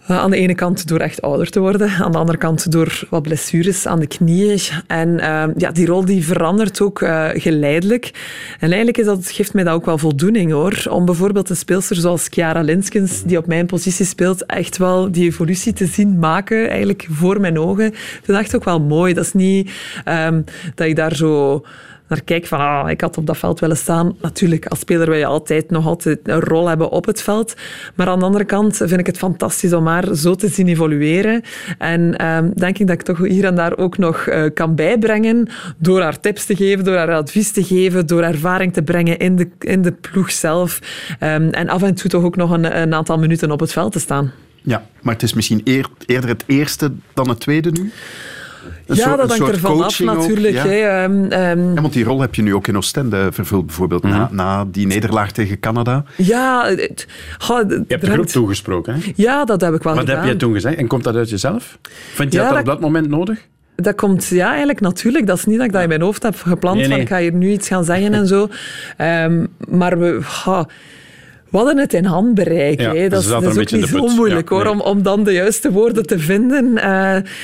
aan 0.08 0.32
de 0.32 0.38
ene 0.38 0.56
kant 0.56 0.88
door 0.88 1.00
echt 1.00 1.22
ouder 1.22 1.50
te 1.50 1.60
worden, 1.60 1.90
aan 1.90 2.12
de 2.12 2.18
andere 2.18 2.38
kant 2.38 2.72
door 2.72 3.04
wat 3.10 3.22
blessures 3.22 3.88
aan 3.88 4.00
de 4.00 4.08
knieën. 4.08 4.60
En 4.88 5.10
uh, 5.10 5.44
ja, 5.58 5.72
die 5.72 5.86
rol 5.86 6.06
die 6.06 6.26
verandert 6.26 6.82
ook 6.82 7.02
uh, 7.02 7.30
geleidelijk. 7.34 8.12
En 8.60 8.68
eigenlijk 8.68 8.98
is 8.98 9.06
dat, 9.06 9.32
geeft 9.32 9.54
mij 9.54 9.64
dat 9.64 9.74
ook 9.74 9.86
wel 9.86 9.98
voldoening 9.98 10.52
hoor. 10.52 10.84
Om 10.90 11.06
bijvoorbeeld 11.06 11.50
een 11.50 11.56
speelster 11.56 11.96
zoals 11.96 12.28
Chiara 12.30 12.62
Linskens, 12.62 13.24
die 13.24 13.38
op 13.38 13.48
mijn 13.48 13.66
positie 13.66 14.06
speelt, 14.06 14.46
echt 14.46 14.78
wel 14.78 15.12
die 15.12 15.26
evolutie 15.26 15.74
te 15.74 15.86
zien 15.86 16.20
maken, 16.20 16.70
eigenlijk 16.70 17.08
voor 17.12 17.40
mijn 17.40 17.60
ogen. 17.60 17.88
Ik 17.88 18.22
dat 18.26 18.40
echt 18.40 18.56
ook 18.56 18.64
wel 18.64 18.82
mooi. 18.82 19.14
Dat 19.14 19.26
is 19.26 19.34
niet 19.34 19.72
um, 20.06 20.44
dat 20.76 20.88
je 20.88 20.96
daar 20.96 21.16
zo 21.16 21.64
naar 22.08 22.22
kijk 22.24 22.46
van 22.46 22.60
ah, 22.60 22.90
ik 22.90 23.02
had 23.02 23.18
op 23.18 23.26
dat 23.26 23.38
veld 23.38 23.60
willen 23.60 23.78
staan. 23.78 24.16
Natuurlijk, 24.22 24.66
als 24.66 24.80
speler 24.80 25.10
wil 25.10 25.18
je 25.18 25.26
altijd 25.26 25.70
nog 25.70 25.86
altijd 25.86 26.20
een 26.24 26.40
rol 26.40 26.68
hebben 26.68 26.90
op 26.90 27.06
het 27.06 27.22
veld. 27.22 27.54
Maar 27.96 28.08
aan 28.08 28.20
de 28.20 28.26
andere 28.26 28.44
kant 28.44 28.78
vind 28.78 29.00
ik 29.00 29.06
het 29.06 29.18
fantastisch 29.18 29.74
om 29.74 29.88
haar 29.88 30.16
zo 30.16 30.36
te 30.36 30.48
zien 30.48 30.68
evolueren. 30.68 31.42
En 31.78 32.26
um, 32.26 32.52
denk 32.56 32.78
ik 32.78 32.88
dat 32.88 32.96
ik 32.96 33.02
toch 33.02 33.18
hier 33.18 33.46
en 33.46 33.56
daar 33.56 33.78
ook 33.78 33.98
nog 33.98 34.28
uh, 34.28 34.46
kan 34.54 34.76
bijbrengen 34.76 35.50
door 35.78 36.02
haar 36.02 36.20
tips 36.20 36.46
te 36.46 36.56
geven, 36.56 36.84
door 36.84 36.96
haar 36.98 37.14
advies 37.14 37.52
te 37.52 37.64
geven, 37.64 38.08
door 38.08 38.22
ervaring 38.22 38.74
te 38.74 38.84
brengen 38.84 39.18
in 39.18 39.36
de, 39.36 39.50
in 39.60 39.82
de 39.82 39.92
ploeg 39.92 40.32
zelf. 40.32 40.80
Um, 41.20 41.50
en 41.50 41.70
af 41.70 41.84
en 41.84 41.96
toe 41.96 42.10
toch 42.10 42.24
ook 42.24 42.36
nog 42.36 42.52
een, 42.52 42.82
een 42.82 42.94
aantal 42.94 43.20
minuten 43.20 43.52
op 43.52 43.60
het 43.60 43.72
veld 43.72 43.92
te 43.92 44.00
staan. 44.00 44.32
Ja, 44.62 44.86
maar 45.02 45.14
het 45.14 45.24
is 45.24 45.34
misschien 45.34 45.62
eer, 45.64 45.86
eerder 46.06 46.30
het 46.30 46.44
eerste 46.48 46.92
dan 47.14 47.30
het 47.30 47.40
tweede 47.40 47.72
nu? 47.72 47.92
Een 48.86 48.96
ja, 48.96 49.04
soort, 49.04 49.18
dat 49.18 49.38
hangt 49.38 49.54
ervan 49.54 49.84
af 49.84 50.00
natuurlijk. 50.00 50.58
Ook, 50.58 50.72
ja. 50.72 51.04
Um, 51.04 51.24
um, 51.24 51.74
ja, 51.74 51.82
want 51.82 51.94
die 51.94 52.04
rol 52.04 52.22
heb 52.22 52.36
je 52.36 52.42
nu 52.42 52.56
ook 52.56 52.68
in 52.68 52.78
Oostende 52.78 53.28
vervuld, 53.32 53.66
bijvoorbeeld, 53.66 54.04
mm 54.04 54.12
-hmm. 54.12 54.20
na, 54.20 54.30
na, 54.32 54.66
die 54.72 54.88
nederlaag 54.88 55.32
tegen 55.32 55.60
Canada. 55.60 56.04
Ja. 56.18 56.66
Het, 56.66 57.08
oh, 57.50 57.70
je 57.70 57.84
hebt 57.88 58.06
de 58.06 58.12
groep 58.12 58.26
toegesproken, 58.26 58.94
hè? 58.94 59.12
Ja, 59.16 59.46
dat 59.46 59.62
heb 59.62 59.74
ik 59.74 59.84
wel 59.84 59.94
Wat 59.94 60.04
gedaan. 60.04 60.24
heb 60.24 60.32
je 60.32 60.38
toen 60.38 60.54
gezegd? 60.54 60.76
En 60.76 60.88
komt 60.88 61.04
dat 61.04 61.16
uit 61.16 61.30
jezelf? 61.30 61.78
Vind 62.14 62.34
je 62.34 62.38
ja, 62.40 62.44
dat, 62.44 62.54
dat 62.54 62.60
op 62.60 62.66
dat 62.66 62.80
moment 62.80 63.10
nodig? 63.10 63.48
Dat 63.76 63.96
komt, 63.96 64.28
ja, 64.28 64.50
eigenlijk 64.50 64.80
natuurlijk. 64.80 65.28
Dat 65.28 65.38
is 65.38 65.46
niet 65.46 65.58
dat 65.58 65.66
ik 65.66 65.72
dat 65.72 65.82
in 65.82 65.88
mijn 65.88 66.02
hoofd 66.02 66.24
heb 66.24 66.36
gepland, 66.42 66.78
nee, 66.78 66.88
nee. 66.88 66.96
van 66.96 67.06
ik 67.06 67.12
ga 67.12 67.18
hier 67.18 67.34
nu 67.34 67.52
iets 67.52 67.68
gaan 67.68 67.84
zeggen 67.84 68.14
en 68.14 68.28
zo. 68.28 68.50
Um, 68.98 69.48
maar 69.70 70.00
we... 70.00 70.20
Oh, 70.46 70.64
we 71.54 71.60
hadden 71.60 71.78
het 71.78 71.94
in 71.94 72.06
handbereik. 72.06 72.82
Ja, 72.82 72.94
hè. 72.94 73.10
Dat, 73.10 73.22
is, 73.22 73.28
dat 73.28 73.44
is 73.44 73.58
ook 73.58 73.72
niet 73.72 73.88
zo 73.88 74.08
moeilijk 74.08 74.50
ja, 74.50 74.56
hoor, 74.56 74.64
nee. 74.64 74.74
om, 74.74 74.82
om 74.82 75.04
dan 75.04 75.24
de 75.24 75.32
juiste 75.32 75.72
woorden 75.72 76.06
te 76.06 76.20
vinden. 76.20 76.66
Uh, 76.66 76.82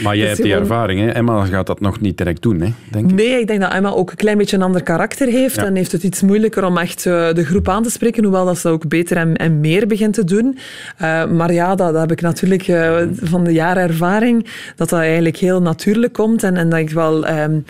maar 0.04 0.18
jij 0.18 0.28
hebt 0.28 0.42
die 0.42 0.54
ervaring. 0.54 1.00
Hè? 1.00 1.10
Emma 1.10 1.46
gaat 1.46 1.68
dat 1.68 1.80
nog 1.80 2.00
niet 2.00 2.18
direct 2.18 2.42
doen, 2.42 2.62
hè? 2.62 2.74
denk 2.92 3.10
ik. 3.10 3.16
Nee, 3.16 3.40
ik 3.40 3.48
denk 3.48 3.62
dat 3.62 3.74
Emma 3.74 3.90
ook 3.90 4.10
een 4.10 4.16
klein 4.16 4.38
beetje 4.38 4.56
een 4.56 4.62
ander 4.62 4.84
karakter 4.84 5.28
heeft. 5.28 5.56
Ja. 5.56 5.66
En 5.66 5.76
heeft 5.76 5.92
het 5.92 6.04
iets 6.04 6.22
moeilijker 6.22 6.66
om 6.66 6.78
echt 6.78 7.06
uh, 7.06 7.34
de 7.34 7.46
groep 7.46 7.70
aan 7.70 7.84
te 7.84 7.90
spreken. 7.90 8.24
Hoewel 8.24 8.46
dat 8.46 8.58
ze 8.58 8.70
ook 8.70 8.88
beter 8.88 9.18
en, 9.18 9.36
en 9.36 9.60
meer 9.60 9.88
begint 9.88 10.14
te 10.14 10.24
doen. 10.24 10.58
Uh, 11.02 11.26
maar 11.26 11.54
ja, 11.54 11.76
dat, 11.76 11.92
dat, 11.92 12.02
heb 12.02 12.12
ik 12.12 12.22
natuurlijk 12.22 12.64
van 13.22 13.44
de 13.44 13.54
jaren 13.54 13.84
ervaring. 13.84 14.48
Dat 14.76 14.90
dat 14.90 15.00
eigenlijk 15.00 15.38
heel 15.38 15.62
natuurlijk 15.62 16.14
komt. 16.14 16.44
En, 16.44 16.58
en 16.58 16.70
dat 16.70 16.80
ik 16.80 16.90
wel... 16.90 17.30
Um, 17.30 17.66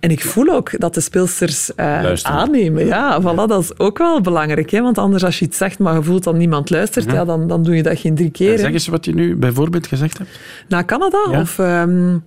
en 0.00 0.10
ik 0.10 0.24
voel 0.24 0.48
ook 0.48 0.80
dat 0.80 0.94
de 0.94 1.00
speelsters 1.00 1.70
uh, 1.76 2.12
aannemen. 2.22 2.86
Ja, 2.86 3.20
voilà, 3.22 3.46
dat 3.46 3.62
is 3.62 3.78
ook 3.78 3.98
wel 3.98 4.20
belangrijk. 4.20 4.70
Hè? 4.70 4.82
Want 4.82 4.98
anders 4.98 5.24
als 5.24 5.38
je 5.38 5.44
iets 5.44 5.58
zegt, 5.58 5.78
maar 5.78 5.94
je 5.94 6.02
voelt 6.02 6.24
dat 6.24 6.34
niemand 6.34 6.70
luistert, 6.70 7.04
ja. 7.04 7.12
ja 7.12 7.24
dan, 7.24 7.48
dan 7.48 7.62
doe 7.62 7.76
je 7.76 7.82
dat 7.82 7.98
geen 7.98 8.14
drie 8.14 8.30
keer. 8.30 8.52
En 8.52 8.58
zeg 8.58 8.72
eens 8.72 8.86
wat 8.86 9.04
je 9.04 9.14
nu 9.14 9.36
bijvoorbeeld 9.36 9.86
gezegd 9.86 10.18
hebt. 10.18 10.30
Na 10.68 10.84
Canada? 10.84 11.18
Ja. 11.30 11.40
Of... 11.40 11.58
Um, 11.58 12.24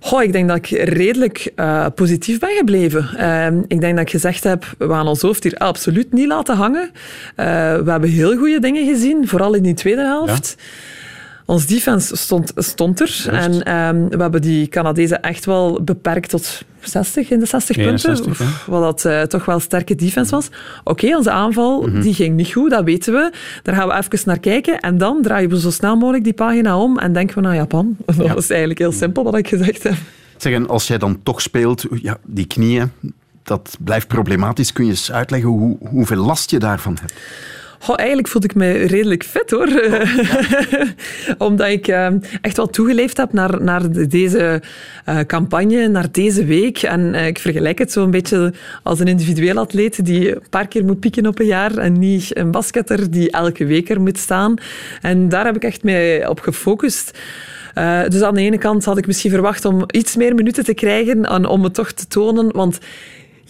Goh, 0.00 0.22
ik 0.22 0.32
denk 0.32 0.48
dat 0.48 0.56
ik 0.56 0.66
redelijk 0.68 1.52
uh, 1.56 1.86
positief 1.94 2.38
ben 2.38 2.56
gebleven. 2.56 3.08
Uh, 3.16 3.46
ik 3.66 3.80
denk 3.80 3.92
dat 3.94 4.00
ik 4.00 4.10
gezegd 4.10 4.44
heb, 4.44 4.74
we 4.78 4.88
gaan 4.88 5.06
ons 5.06 5.22
hoofd 5.22 5.42
hier 5.42 5.56
absoluut 5.56 6.12
niet 6.12 6.26
laten 6.26 6.56
hangen. 6.56 6.90
Uh, 6.92 6.94
we 7.76 7.90
hebben 7.90 8.10
heel 8.10 8.36
goede 8.36 8.60
dingen 8.60 8.86
gezien, 8.86 9.28
vooral 9.28 9.54
in 9.54 9.62
die 9.62 9.74
tweede 9.74 10.00
helft. 10.00 10.56
Ja. 10.58 10.64
Ons 11.48 11.66
defense 11.66 12.16
stond, 12.16 12.52
stond 12.56 13.00
er. 13.00 13.06
Just. 13.06 13.26
En 13.26 13.74
um, 13.74 14.08
we 14.08 14.16
hebben 14.16 14.42
die 14.42 14.68
Canadezen 14.68 15.22
echt 15.22 15.44
wel 15.44 15.82
beperkt 15.82 16.30
tot 16.30 16.62
60 16.80 17.30
in 17.30 17.38
de 17.38 17.46
60 17.46 17.76
punten. 17.76 18.16
60, 18.16 18.40
Oef, 18.40 18.66
wat 18.66 18.82
dat 18.82 19.12
uh, 19.12 19.22
toch 19.22 19.44
wel 19.44 19.60
sterke 19.60 19.94
defense 19.94 20.30
was. 20.30 20.46
Oké, 20.80 20.90
okay, 20.90 21.14
onze 21.14 21.30
aanval 21.30 21.80
mm 21.82 21.92
-hmm. 21.92 22.00
die 22.00 22.14
ging 22.14 22.36
niet 22.36 22.52
goed, 22.52 22.70
dat 22.70 22.84
weten 22.84 23.12
we. 23.12 23.32
Daar 23.62 23.74
gaan 23.74 23.88
we 23.88 23.94
even 23.94 24.20
naar 24.24 24.38
kijken. 24.38 24.80
En 24.80 24.98
dan 24.98 25.22
draaien 25.22 25.50
we 25.50 25.60
zo 25.60 25.70
snel 25.70 25.96
mogelijk 25.96 26.24
die 26.24 26.32
pagina 26.32 26.78
om 26.78 26.98
en 26.98 27.12
denken 27.12 27.34
we 27.34 27.40
naar 27.40 27.54
Japan. 27.54 27.96
Dat 28.06 28.16
ja. 28.16 28.36
is 28.36 28.50
eigenlijk 28.50 28.78
heel 28.78 28.92
simpel 28.92 29.24
wat 29.24 29.36
ik 29.36 29.48
gezegd 29.48 29.82
heb. 29.82 29.96
Zeg, 30.36 30.52
en 30.52 30.68
als 30.68 30.86
jij 30.86 30.98
dan 30.98 31.20
toch 31.22 31.40
speelt, 31.40 31.86
ja, 32.02 32.18
die 32.26 32.46
knieën, 32.46 32.90
dat 33.42 33.76
blijft 33.78 34.08
problematisch. 34.08 34.72
Kun 34.72 34.84
je 34.84 34.90
eens 34.90 35.12
uitleggen 35.12 35.48
hoe, 35.48 35.76
hoeveel 35.80 36.24
last 36.24 36.50
je 36.50 36.58
daarvan 36.58 36.98
hebt? 37.00 37.14
Goh, 37.78 37.94
eigenlijk 37.98 38.28
voelde 38.28 38.46
ik 38.46 38.54
me 38.54 38.72
redelijk 38.72 39.24
fit 39.24 39.50
hoor. 39.50 39.66
Oh, 39.66 39.90
ja. 39.90 40.86
Omdat 41.46 41.68
ik 41.68 41.88
uh, 41.88 42.08
echt 42.40 42.56
wel 42.56 42.66
toegeleefd 42.66 43.16
heb 43.16 43.32
naar, 43.32 43.62
naar 43.62 44.08
deze 44.08 44.62
uh, 45.08 45.20
campagne, 45.20 45.88
naar 45.88 46.12
deze 46.12 46.44
week. 46.44 46.82
En 46.82 47.00
uh, 47.00 47.26
ik 47.26 47.38
vergelijk 47.38 47.78
het 47.78 47.92
zo 47.92 48.04
een 48.04 48.10
beetje 48.10 48.52
als 48.82 49.00
een 49.00 49.06
individueel 49.06 49.58
atleet 49.58 50.04
die 50.04 50.34
een 50.34 50.42
paar 50.50 50.68
keer 50.68 50.84
moet 50.84 51.00
pieken 51.00 51.26
op 51.26 51.38
een 51.38 51.46
jaar 51.46 51.76
en 51.76 51.98
niet 51.98 52.36
een 52.36 52.50
basketter 52.50 53.10
die 53.10 53.30
elke 53.30 53.64
week 53.64 53.90
er 53.90 54.00
moet 54.00 54.18
staan. 54.18 54.54
En 55.00 55.28
daar 55.28 55.44
heb 55.44 55.56
ik 55.56 55.64
echt 55.64 55.82
mee 55.82 56.28
op 56.28 56.40
gefocust. 56.40 57.18
Uh, 57.74 58.08
dus 58.08 58.22
aan 58.22 58.34
de 58.34 58.40
ene 58.40 58.58
kant 58.58 58.84
had 58.84 58.98
ik 58.98 59.06
misschien 59.06 59.30
verwacht 59.30 59.64
om 59.64 59.84
iets 59.86 60.16
meer 60.16 60.34
minuten 60.34 60.64
te 60.64 60.74
krijgen 60.74 61.24
en 61.24 61.46
om 61.46 61.64
het 61.64 61.74
toch 61.74 61.92
te 61.92 62.06
tonen, 62.06 62.52
want 62.52 62.78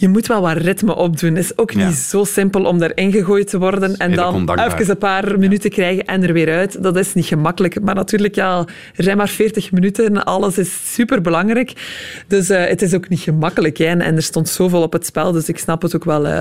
je 0.00 0.08
moet 0.08 0.26
wel 0.26 0.40
wat 0.40 0.56
ritme 0.56 0.94
opdoen. 0.94 1.34
Het 1.34 1.44
is 1.44 1.58
ook 1.58 1.74
niet 1.74 1.84
ja. 1.84 1.90
zo 1.92 2.24
simpel 2.24 2.64
om 2.64 2.82
erin 2.82 3.12
gegooid 3.12 3.48
te 3.48 3.58
worden 3.58 3.96
en 3.96 4.14
dan 4.14 4.50
even 4.50 4.90
een 4.90 4.98
paar 4.98 5.38
minuten 5.38 5.70
krijgen 5.70 6.04
en 6.04 6.22
er 6.22 6.32
weer 6.32 6.54
uit. 6.54 6.82
Dat 6.82 6.96
is 6.96 7.14
niet 7.14 7.26
gemakkelijk. 7.26 7.80
Maar 7.80 7.94
natuurlijk, 7.94 8.34
ja, 8.34 8.58
er 8.96 9.04
zijn 9.04 9.16
maar 9.16 9.28
40 9.28 9.72
minuten. 9.72 10.24
Alles 10.24 10.58
is 10.58 10.94
superbelangrijk. 10.94 11.72
Dus 12.26 12.50
uh, 12.50 12.64
het 12.64 12.82
is 12.82 12.94
ook 12.94 13.08
niet 13.08 13.20
gemakkelijk. 13.20 13.76
Hè. 13.76 13.84
En, 13.84 14.00
en, 14.00 14.16
er 14.16 14.22
stond 14.22 14.48
zoveel 14.48 14.82
op 14.82 14.92
het 14.92 15.06
spel, 15.06 15.32
dus 15.32 15.48
ik 15.48 15.58
snap 15.58 15.82
het 15.82 15.96
ook 15.96 16.04
wel, 16.04 16.26
uh, 16.26 16.32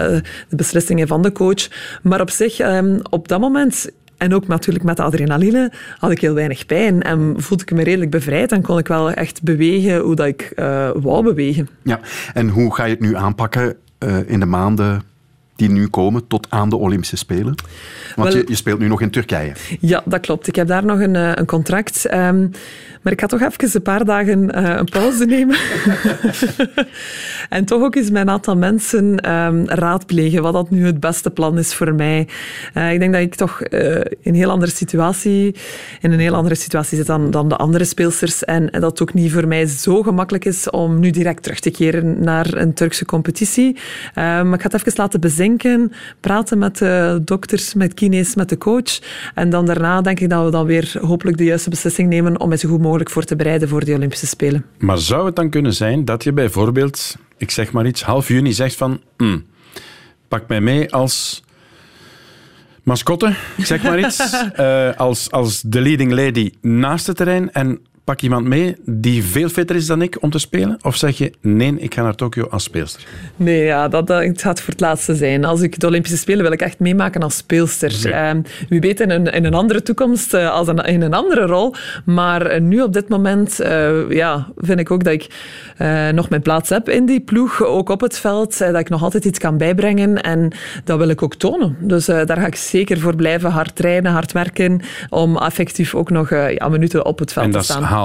de 0.50 0.56
beslissingen 0.56 1.08
van 1.08 1.22
de 1.22 1.32
coach. 1.32 1.68
Maar 2.02 2.22
op 2.22 2.30
zich, 2.30 2.60
um, 2.60 3.00
op 3.10 3.28
dat 3.28 3.40
moment 3.40 3.90
en 4.18 4.34
ook 4.34 4.48
natuurlijk 4.48 4.86
met 4.86 4.98
de 4.98 5.04
adrenaline 5.04 5.72
had 5.98 6.12
ik 6.12 6.22
heel 6.22 6.34
weinig 6.34 6.66
pijn 6.66 7.02
en 7.02 7.34
voelde 7.38 7.64
ik 7.64 7.72
me 7.72 7.84
redelijk 7.84 8.12
bevrijd 8.12 8.52
en 8.52 8.62
kon 8.62 8.78
ik 8.78 8.88
wel 8.88 9.12
echt 9.12 9.44
bewegen 9.44 10.00
hoe 10.00 10.16
dat 10.16 10.28
ik 10.28 10.52
uh, 10.56 10.90
wou 10.96 11.24
bewegen. 11.24 11.70
Ja, 11.84 12.00
en 12.34 12.50
hoe 12.50 12.76
ga 12.76 12.84
je 12.84 12.92
het 12.92 13.00
nu 13.00 13.16
aanpakken 13.16 13.76
uh, 14.00 14.30
in 14.30 14.40
de 14.40 14.46
maanden 14.46 15.02
die 15.56 15.70
nu 15.70 15.88
komen 15.88 16.28
tot 16.28 16.48
aan 16.50 16.70
de 16.70 16.76
Olympische 16.76 17.18
Spelen? 17.18 17.56
Want 18.16 18.34
Wel, 18.34 18.42
je, 18.42 18.44
je, 18.48 18.56
speelt 18.56 18.80
nu 18.80 18.88
nog 18.88 19.02
in 19.02 19.10
Turkije. 19.10 19.54
Ja, 19.80 20.02
dat 20.06 20.20
klopt. 20.20 20.48
Ik 20.48 20.56
heb 20.56 20.68
daar 20.68 20.86
nog 20.86 21.00
een, 21.00 21.16
een 21.40 21.46
contract. 21.46 22.14
Um, 22.14 22.52
Maar 23.08 23.16
ik 23.16 23.22
ga 23.22 23.28
toch 23.28 23.42
even 23.42 23.70
een 23.74 23.82
paar 23.82 24.06
dagen 24.06 24.60
uh, 24.60 24.76
een 24.78 24.86
pauze 24.86 25.26
nemen. 25.26 25.58
en 27.50 27.66
toch 27.66 27.82
ook 27.82 27.96
eens 27.96 28.10
met 28.10 28.22
een 28.22 28.30
aantal 28.30 28.58
mensen 28.58 29.32
um, 29.32 29.68
raadplegen 29.68 30.42
wat 30.42 30.54
dat 30.54 30.70
nu 30.70 30.86
het 30.86 31.00
beste 31.00 31.30
plan 31.30 31.58
is 31.58 31.74
voor 31.74 31.96
mij. 31.96 32.28
Uh, 32.74 32.94
ik 32.94 33.00
denk 33.00 33.14
dat 33.14 33.22
ik 33.22 33.36
toch 33.36 33.62
uh, 33.70 33.96
in 33.96 34.06
een 34.22 34.36
heel 34.36 34.50
andere 34.50 34.72
situatie, 34.72 35.56
in 36.02 36.12
een 36.12 36.20
heel 36.20 36.36
andere 36.36 36.56
situatie 36.56 36.98
zit 36.98 37.06
dan, 37.06 37.32
dan 37.32 37.50
de 37.50 37.56
andere 37.56 37.84
speelsters. 37.84 38.44
En, 38.44 38.68
dat 38.72 38.84
het 38.84 39.02
ook 39.02 39.14
niet 39.14 39.32
voor 39.32 39.48
mij 39.48 39.66
zo 39.66 40.04
gemakkelijk 40.04 40.46
is 40.46 40.70
om 40.70 41.00
nu 41.00 41.10
direct 41.10 41.44
terug 41.44 41.60
te 41.60 41.72
keren 41.72 42.24
naar 42.24 42.54
een 42.54 42.74
Turkse 42.74 43.06
competitie. 43.06 43.78
maar 44.16 44.54
ik 44.54 44.62
ga 44.62 44.70
het 44.70 44.74
even 44.74 44.94
laten 44.96 45.20
bezinken, 45.20 45.92
praten 46.20 46.58
met 46.58 46.78
de 46.78 47.22
dokters, 47.24 47.74
met 47.74 47.94
kines, 47.94 48.36
met 48.36 48.50
de 48.50 48.58
coach. 48.58 49.00
En 49.34 49.50
dan 49.50 49.66
daarna 49.66 50.02
denk 50.02 50.20
ik 50.20 50.30
dat 50.30 50.46
we 50.46 50.52
dan 50.52 50.66
weer 50.66 50.96
hopelijk 51.02 51.38
de 51.38 51.44
juiste 51.44 51.70
beslissing 51.70 52.10
nemen 52.10 52.40
om 52.40 52.52
het 52.52 52.60
zo 52.60 52.70
goed 52.70 52.82
mogelijk 52.82 52.96
voor 53.06 53.24
te 53.24 53.36
bereiden 53.36 53.70
voor 53.70 53.86
de 53.86 53.94
Olympische 53.94 54.28
Spelen. 54.28 54.66
Maar 54.78 54.98
zou 54.98 55.26
het 55.26 55.36
dan 55.36 55.50
kunnen 55.50 55.74
zijn 55.74 56.06
dat 56.06 56.24
je 56.24 56.34
bijvoorbeeld, 56.34 57.18
ik 57.38 57.52
zeg 57.52 57.72
maar 57.72 57.86
iets, 57.86 58.02
half 58.02 58.28
juni 58.28 58.54
zegt 58.54 58.76
van, 58.76 59.02
mm, 59.18 59.46
pak 60.28 60.48
mij 60.48 60.62
mee 60.62 60.94
als 60.94 61.44
mascotte, 62.84 63.34
zeg 63.58 63.84
maar 63.84 64.00
iets, 64.00 64.44
uh, 64.60 64.94
als, 65.08 65.32
als 65.32 65.62
de 65.62 65.82
leading 65.82 66.12
lady 66.12 66.52
naast 66.62 67.08
het 67.08 67.18
terrein 67.18 67.52
en 67.52 67.80
pak 68.08 68.22
iemand 68.22 68.46
mee 68.46 68.76
die 68.86 69.24
veel 69.24 69.50
fitter 69.50 69.76
is 69.76 69.86
dan 69.86 70.02
ik 70.02 70.18
om 70.22 70.30
te 70.30 70.40
spelen? 70.40 70.78
Of 70.82 70.96
zeg 70.96 71.18
je, 71.18 71.32
nee, 71.42 71.80
ik 71.80 71.94
ga 71.94 72.02
naar 72.02 72.16
Tokio 72.16 72.48
als 72.48 72.64
speelster? 72.64 73.04
Nee, 73.36 73.64
ja, 73.64 73.88
dat, 73.88 74.08
dat 74.08 74.24
het 74.24 74.42
gaat 74.42 74.62
voor 74.62 74.70
het 74.70 74.82
laatste 74.82 75.16
zijn. 75.16 75.46
Als 75.46 75.62
ik 75.62 75.80
de 75.80 75.88
Olympische 75.88 76.18
Spelen 76.18 76.44
wil 76.44 76.52
ik 76.52 76.62
echt 76.62 76.80
meemaken 76.80 77.24
als 77.24 77.38
speelster. 77.38 77.94
Okay. 78.06 78.30
Um, 78.30 78.44
wie 78.70 78.80
weet 78.80 79.00
in 79.00 79.10
een, 79.10 79.26
in 79.26 79.46
een 79.46 79.54
andere 79.54 79.82
toekomst, 79.82 80.34
uh, 80.34 80.52
als 80.52 80.68
een, 80.68 80.78
in 80.78 81.02
een 81.02 81.14
andere 81.14 81.46
rol. 81.46 81.74
Maar 82.06 82.54
uh, 82.54 82.62
nu 82.62 82.82
op 82.82 82.94
dit 82.94 83.10
moment 83.10 83.62
uh, 83.62 84.12
ja, 84.12 84.48
vind 84.58 84.80
ik 84.80 84.92
ook 84.92 85.04
dat 85.04 85.14
ik 85.14 85.28
nog 86.12 86.30
mijn 86.30 86.42
plaats 86.42 86.70
heb 86.70 86.90
in 86.90 87.06
die 87.06 87.20
ploeg. 87.20 87.64
Ook 87.64 87.90
op 87.90 88.02
het 88.02 88.20
veld. 88.20 88.58
dat 88.58 88.80
ik 88.80 88.90
nog 88.90 89.04
altijd 89.04 89.26
iets 89.26 89.40
kan 89.40 89.58
bijbrengen. 89.58 90.22
En 90.22 90.52
dat 90.84 90.98
wil 90.98 91.10
ik 91.10 91.24
ook 91.24 91.36
tonen. 91.36 91.78
Dus 91.80 92.06
daar 92.06 92.38
ga 92.38 92.46
ik 92.46 92.56
zeker 92.56 93.00
voor 93.00 93.16
blijven. 93.16 93.52
Hard 93.52 93.76
trainen, 93.76 94.12
hard 94.12 94.32
werken. 94.32 94.82
Om 95.10 95.38
effectief 95.38 95.96
ook 95.96 96.10
nog 96.10 96.30
ja, 96.30 96.70
minuten 96.70 97.06
op 97.06 97.20
het 97.20 97.34
veld 97.34 97.52
te 97.52 97.62
staan 97.62 97.97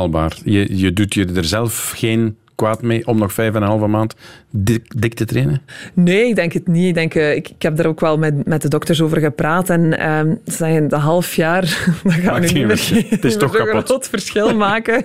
Je, 0.45 0.79
je 0.79 0.93
doet 0.93 1.15
je 1.15 1.25
er 1.25 1.45
zelf 1.45 1.93
geen 1.97 2.37
kwaad 2.63 2.83
mee 2.83 3.07
om 3.07 3.19
nog 3.19 3.33
vijf 3.33 3.55
en 3.55 3.63
een 3.63 3.69
halve 3.69 3.87
maand 3.87 4.15
dik, 4.51 5.01
dik, 5.01 5.15
te 5.15 5.25
trainen? 5.25 5.63
Nee, 5.95 6.29
ik 6.29 6.35
denk 6.35 6.53
het 6.53 6.67
niet. 6.67 6.89
Ik, 6.89 6.95
denk, 6.95 7.15
ik, 7.15 7.49
ik 7.49 7.63
heb 7.63 7.77
daar 7.77 7.87
ook 7.87 8.01
wel 8.01 8.19
met, 8.19 8.47
met 8.47 8.63
de 8.63 8.69
dokters 8.69 9.01
over 9.01 9.21
gepraat. 9.21 9.71
En 9.71 10.09
um, 10.09 10.41
ze 10.47 10.53
zeggen, 10.53 10.89
de 10.89 10.97
half 10.97 11.35
jaar, 11.35 11.61
dat 12.05 12.13
gaan 12.13 12.41
we 12.41 12.47
niet 12.47 12.67
meer, 12.67 13.09
het 13.09 13.25
is 13.25 13.37
toch 13.43 13.53
kapot. 13.53 13.75
een 13.75 13.87
groot 13.87 14.09
verschil 14.09 14.57
maken. 14.57 15.05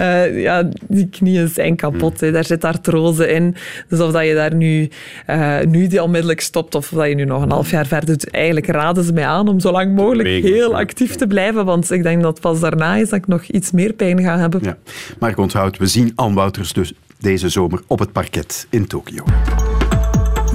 uh, 0.00 0.40
ja, 0.48 0.68
die 0.88 1.08
knieën 1.08 1.48
zijn 1.48 1.76
kapot. 1.76 2.20
Mm. 2.20 2.32
Daar 2.32 2.44
zit 2.44 2.64
artrose 2.64 3.28
in. 3.28 3.56
Dus 3.88 4.00
of 4.00 4.12
dat 4.12 4.26
je 4.26 4.34
daar 4.34 4.54
nu, 4.54 4.88
uh, 5.30 5.60
nu 5.60 5.86
die 5.86 6.02
onmiddellijk 6.02 6.40
stopt 6.40 6.74
of 6.74 6.88
dat 6.88 7.08
je 7.08 7.14
nu 7.14 7.24
nog 7.24 7.42
een 7.42 7.50
half 7.50 7.70
jaar 7.70 7.86
verder 7.86 8.08
doet, 8.08 8.30
eigenlijk 8.30 8.66
raden 8.66 9.04
ze 9.04 9.12
mij 9.12 9.26
aan 9.26 9.48
om 9.48 9.60
zo 9.60 9.72
lang 9.72 9.94
mogelijk 9.94 10.28
heel 10.28 10.76
actief 10.76 11.14
te 11.14 11.26
blijven. 11.26 11.64
Want 11.64 11.90
ik 11.90 12.02
denk 12.02 12.22
dat 12.22 12.40
pas 12.40 12.60
daarna 12.60 12.96
is 12.96 13.08
dat 13.08 13.18
ik 13.18 13.26
nog 13.26 13.42
iets 13.42 13.70
meer 13.70 13.92
pijn 13.92 14.22
ga 14.22 14.38
hebben. 14.38 14.60
Ja. 14.62 14.76
Maar 15.18 15.30
ik 15.30 15.38
onthoud, 15.38 15.78
we 15.78 15.86
zien 15.86 16.12
Anne 16.14 16.34
Dus 16.72 16.92
deze 17.18 17.48
zomer 17.48 17.82
op 17.86 17.98
het 17.98 18.12
parket 18.12 18.66
in 18.70 18.86
Tokio. 18.86 19.24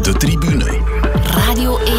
De 0.01 0.13
tribune. 0.17 0.77
Radio 1.23 1.77
1. 1.77 1.97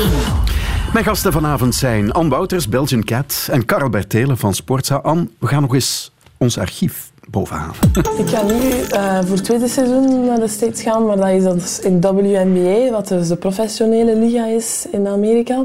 Mijn 0.93 1.05
gasten 1.05 1.33
vanavond 1.33 1.75
zijn 1.75 2.13
Anne 2.13 2.31
Wouters, 2.31 2.69
Belgian 2.69 3.05
Cat, 3.05 3.49
en 3.51 3.65
Karel 3.65 3.89
Bertelen 3.89 4.39
van 4.39 4.55
Sportza. 4.55 4.97
Anne, 4.97 5.29
we 5.39 5.47
gaan 5.47 5.63
nog 5.63 5.75
eens 5.75 6.13
ons 6.37 6.59
archief 6.59 7.11
bovenhalen. 7.29 7.75
Ik 8.19 8.29
ga 8.29 8.43
nu 8.43 8.55
uh, 8.55 9.19
voor 9.19 9.37
het 9.37 9.45
tweede 9.45 9.69
seizoen 9.69 10.25
naar 10.27 10.41
de 10.41 10.49
States 10.49 10.83
gaan, 10.83 11.07
maar 11.07 11.17
dat 11.17 11.57
is 11.57 11.63
dus 11.63 11.81
in 11.81 12.01
WNBA, 12.01 12.91
wat 12.91 13.09
dus 13.09 13.29
de 13.29 13.37
professionele 13.37 14.17
liga 14.17 14.47
is 14.47 14.87
in 14.93 15.09
Amerika. 15.09 15.65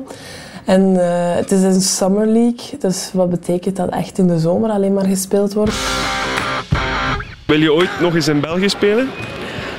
En 0.65 0.81
uh, 0.81 1.35
het 1.35 1.51
is 1.51 1.61
een 1.61 1.81
Summer 1.81 2.27
League, 2.27 2.79
dus 2.79 3.09
wat 3.13 3.29
betekent 3.29 3.75
dat 3.75 3.89
echt 3.89 4.17
in 4.17 4.27
de 4.27 4.39
zomer 4.39 4.69
alleen 4.69 4.93
maar 4.93 5.05
gespeeld 5.05 5.53
wordt. 5.53 5.73
Wil 7.45 7.59
je 7.59 7.73
ooit 7.73 7.89
nog 7.99 8.15
eens 8.15 8.27
in 8.27 8.39
België 8.39 8.69
spelen? 8.69 9.09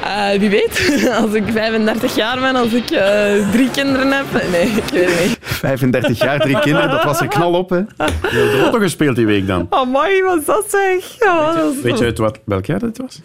Uh, 0.04 0.30
wie 0.38 0.50
weet, 0.50 1.00
als 1.22 1.32
ik 1.32 1.44
35 1.52 2.14
jaar 2.14 2.40
ben, 2.40 2.56
als 2.56 2.72
ik 2.72 2.90
uh, 2.90 3.50
drie 3.52 3.70
kinderen 3.70 4.12
heb. 4.12 4.50
Nee, 4.50 4.66
ik 4.66 4.84
weet 4.84 5.08
het 5.08 5.24
niet. 5.24 5.38
35 5.40 6.18
jaar, 6.18 6.38
drie 6.40 6.58
kinderen, 6.58 6.90
dat 6.90 7.04
was 7.04 7.20
een 7.20 7.28
knal 7.28 7.52
op, 7.52 7.70
hè? 7.70 7.76
Je 7.76 8.58
hebt 8.60 8.72
toch 8.72 8.82
gespeeld 8.82 9.16
die 9.16 9.26
week 9.26 9.46
dan? 9.46 9.66
Oh, 9.70 9.90
mooi, 9.90 10.22
wat 10.22 10.38
is 10.38 10.44
dat 10.44 10.64
zeg? 10.68 11.16
Ja, 11.18 11.54
weet, 11.54 11.74
je, 11.74 11.80
weet 11.82 11.98
je 11.98 12.04
uit 12.04 12.18
wat, 12.18 12.40
welk 12.44 12.66
jaar 12.66 12.78
dat 12.78 12.96
was? 12.96 13.20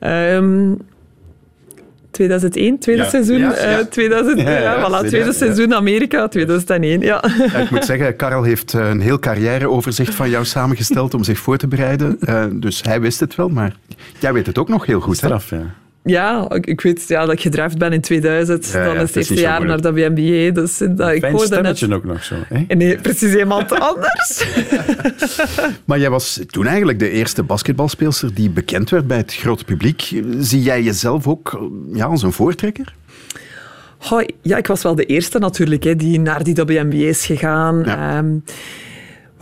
Um, 0.00 0.78
2001, 2.12 2.78
tweede 2.78 3.02
ja. 3.02 3.08
seizoen. 3.08 3.38
Ja, 3.38 3.54
ja. 3.56 3.78
Uh, 3.78 3.84
2000, 3.84 4.40
ja, 4.40 4.58
ja, 4.58 4.88
voilà, 4.88 5.06
tweede 5.08 5.32
seizoen 5.32 5.74
Amerika, 5.74 6.28
2001. 6.28 7.00
Ja. 7.00 7.24
ik 7.62 7.70
moet 7.70 7.84
zeggen, 7.84 8.16
Karel 8.16 8.42
heeft 8.42 8.72
een 8.72 9.00
heel 9.00 9.18
carrièreoverzicht 9.18 10.14
van 10.14 10.30
jou 10.30 10.44
samengesteld 10.44 11.14
om 11.14 11.24
zich 11.24 11.38
voor 11.38 11.56
te 11.56 11.68
bereiden. 11.68 12.16
Uh, 12.20 12.44
dus 12.52 12.82
hij 12.82 13.00
wist 13.00 13.20
het 13.20 13.34
wel, 13.34 13.48
maar 13.48 13.76
jij 14.18 14.32
weet 14.32 14.46
het 14.46 14.58
ook 14.58 14.68
nog 14.68 14.86
heel 14.86 15.00
goed. 15.00 15.16
Straf, 15.16 15.50
hè? 15.50 15.60
Ja, 16.04 16.50
ik 16.50 16.80
weet 16.80 17.08
ja, 17.08 17.24
dat 17.24 17.32
ik 17.32 17.40
gedraft 17.40 17.78
ben 17.78 17.92
in 17.92 18.00
2000. 18.00 18.70
Ja, 18.72 18.84
dan 18.84 18.94
is 18.94 19.00
het 19.00 19.16
eerste 19.16 19.34
jaar 19.34 19.64
naar 19.64 19.80
de 19.80 19.92
WNBA. 19.92 20.60
Dus 20.60 20.78
dat, 20.78 21.10
ik 21.12 21.24
hoorde 21.24 21.60
net... 21.60 21.92
ook 21.92 22.04
nog 22.04 22.24
zo. 22.24 22.34
Hè? 22.48 22.74
Nee, 22.74 22.98
precies 22.98 23.34
iemand 23.34 23.78
anders. 23.90 24.46
maar 25.86 25.98
jij 25.98 26.10
was 26.10 26.40
toen 26.46 26.66
eigenlijk 26.66 26.98
de 26.98 27.10
eerste 27.10 27.42
basketbalspeelster 27.42 28.34
die 28.34 28.50
bekend 28.50 28.90
werd 28.90 29.06
bij 29.06 29.16
het 29.16 29.34
grote 29.34 29.64
publiek. 29.64 30.22
Zie 30.38 30.62
jij 30.62 30.82
jezelf 30.82 31.26
ook 31.28 31.70
ja, 31.92 32.04
als 32.04 32.22
een 32.22 32.32
voortrekker? 32.32 32.94
Ja, 34.42 34.56
ik 34.56 34.66
was 34.66 34.82
wel 34.82 34.94
de 34.94 35.04
eerste 35.04 35.38
natuurlijk 35.38 35.84
hè, 35.84 35.96
die 35.96 36.20
naar 36.20 36.42
die 36.42 36.54
WNBA 36.54 36.96
is 36.96 37.26
gegaan. 37.26 37.82
Ja. 37.84 38.18
Um, 38.18 38.44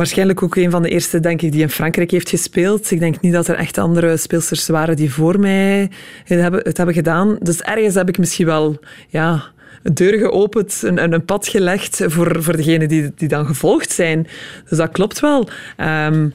Waarschijnlijk 0.00 0.42
ook 0.42 0.56
een 0.56 0.70
van 0.70 0.82
de 0.82 0.88
eerste, 0.88 1.20
denk 1.20 1.42
ik, 1.42 1.52
die 1.52 1.60
in 1.60 1.70
Frankrijk 1.70 2.10
heeft 2.10 2.28
gespeeld. 2.28 2.90
Ik 2.90 3.00
denk 3.00 3.20
niet 3.20 3.32
dat 3.32 3.48
er 3.48 3.54
echt 3.54 3.78
andere 3.78 4.16
speelsters 4.16 4.66
waren 4.68 4.96
die 4.96 5.12
voor 5.12 5.40
mij 5.40 5.90
het 6.24 6.40
hebben, 6.40 6.60
het 6.62 6.76
hebben 6.76 6.94
gedaan. 6.94 7.36
Dus 7.40 7.62
ergens 7.62 7.94
heb 7.94 8.08
ik 8.08 8.18
misschien 8.18 8.46
wel 8.46 8.78
ja, 9.08 9.42
een 9.82 9.94
deur 9.94 10.18
geopend, 10.18 10.80
een, 10.82 11.12
een 11.12 11.24
pad 11.24 11.48
gelegd 11.48 12.00
voor, 12.06 12.42
voor 12.42 12.56
degenen 12.56 12.88
die, 12.88 13.12
die 13.16 13.28
dan 13.28 13.46
gevolgd 13.46 13.90
zijn. 13.90 14.26
Dus 14.68 14.78
dat 14.78 14.90
klopt 14.90 15.20
wel. 15.20 15.48
Um, 15.76 16.32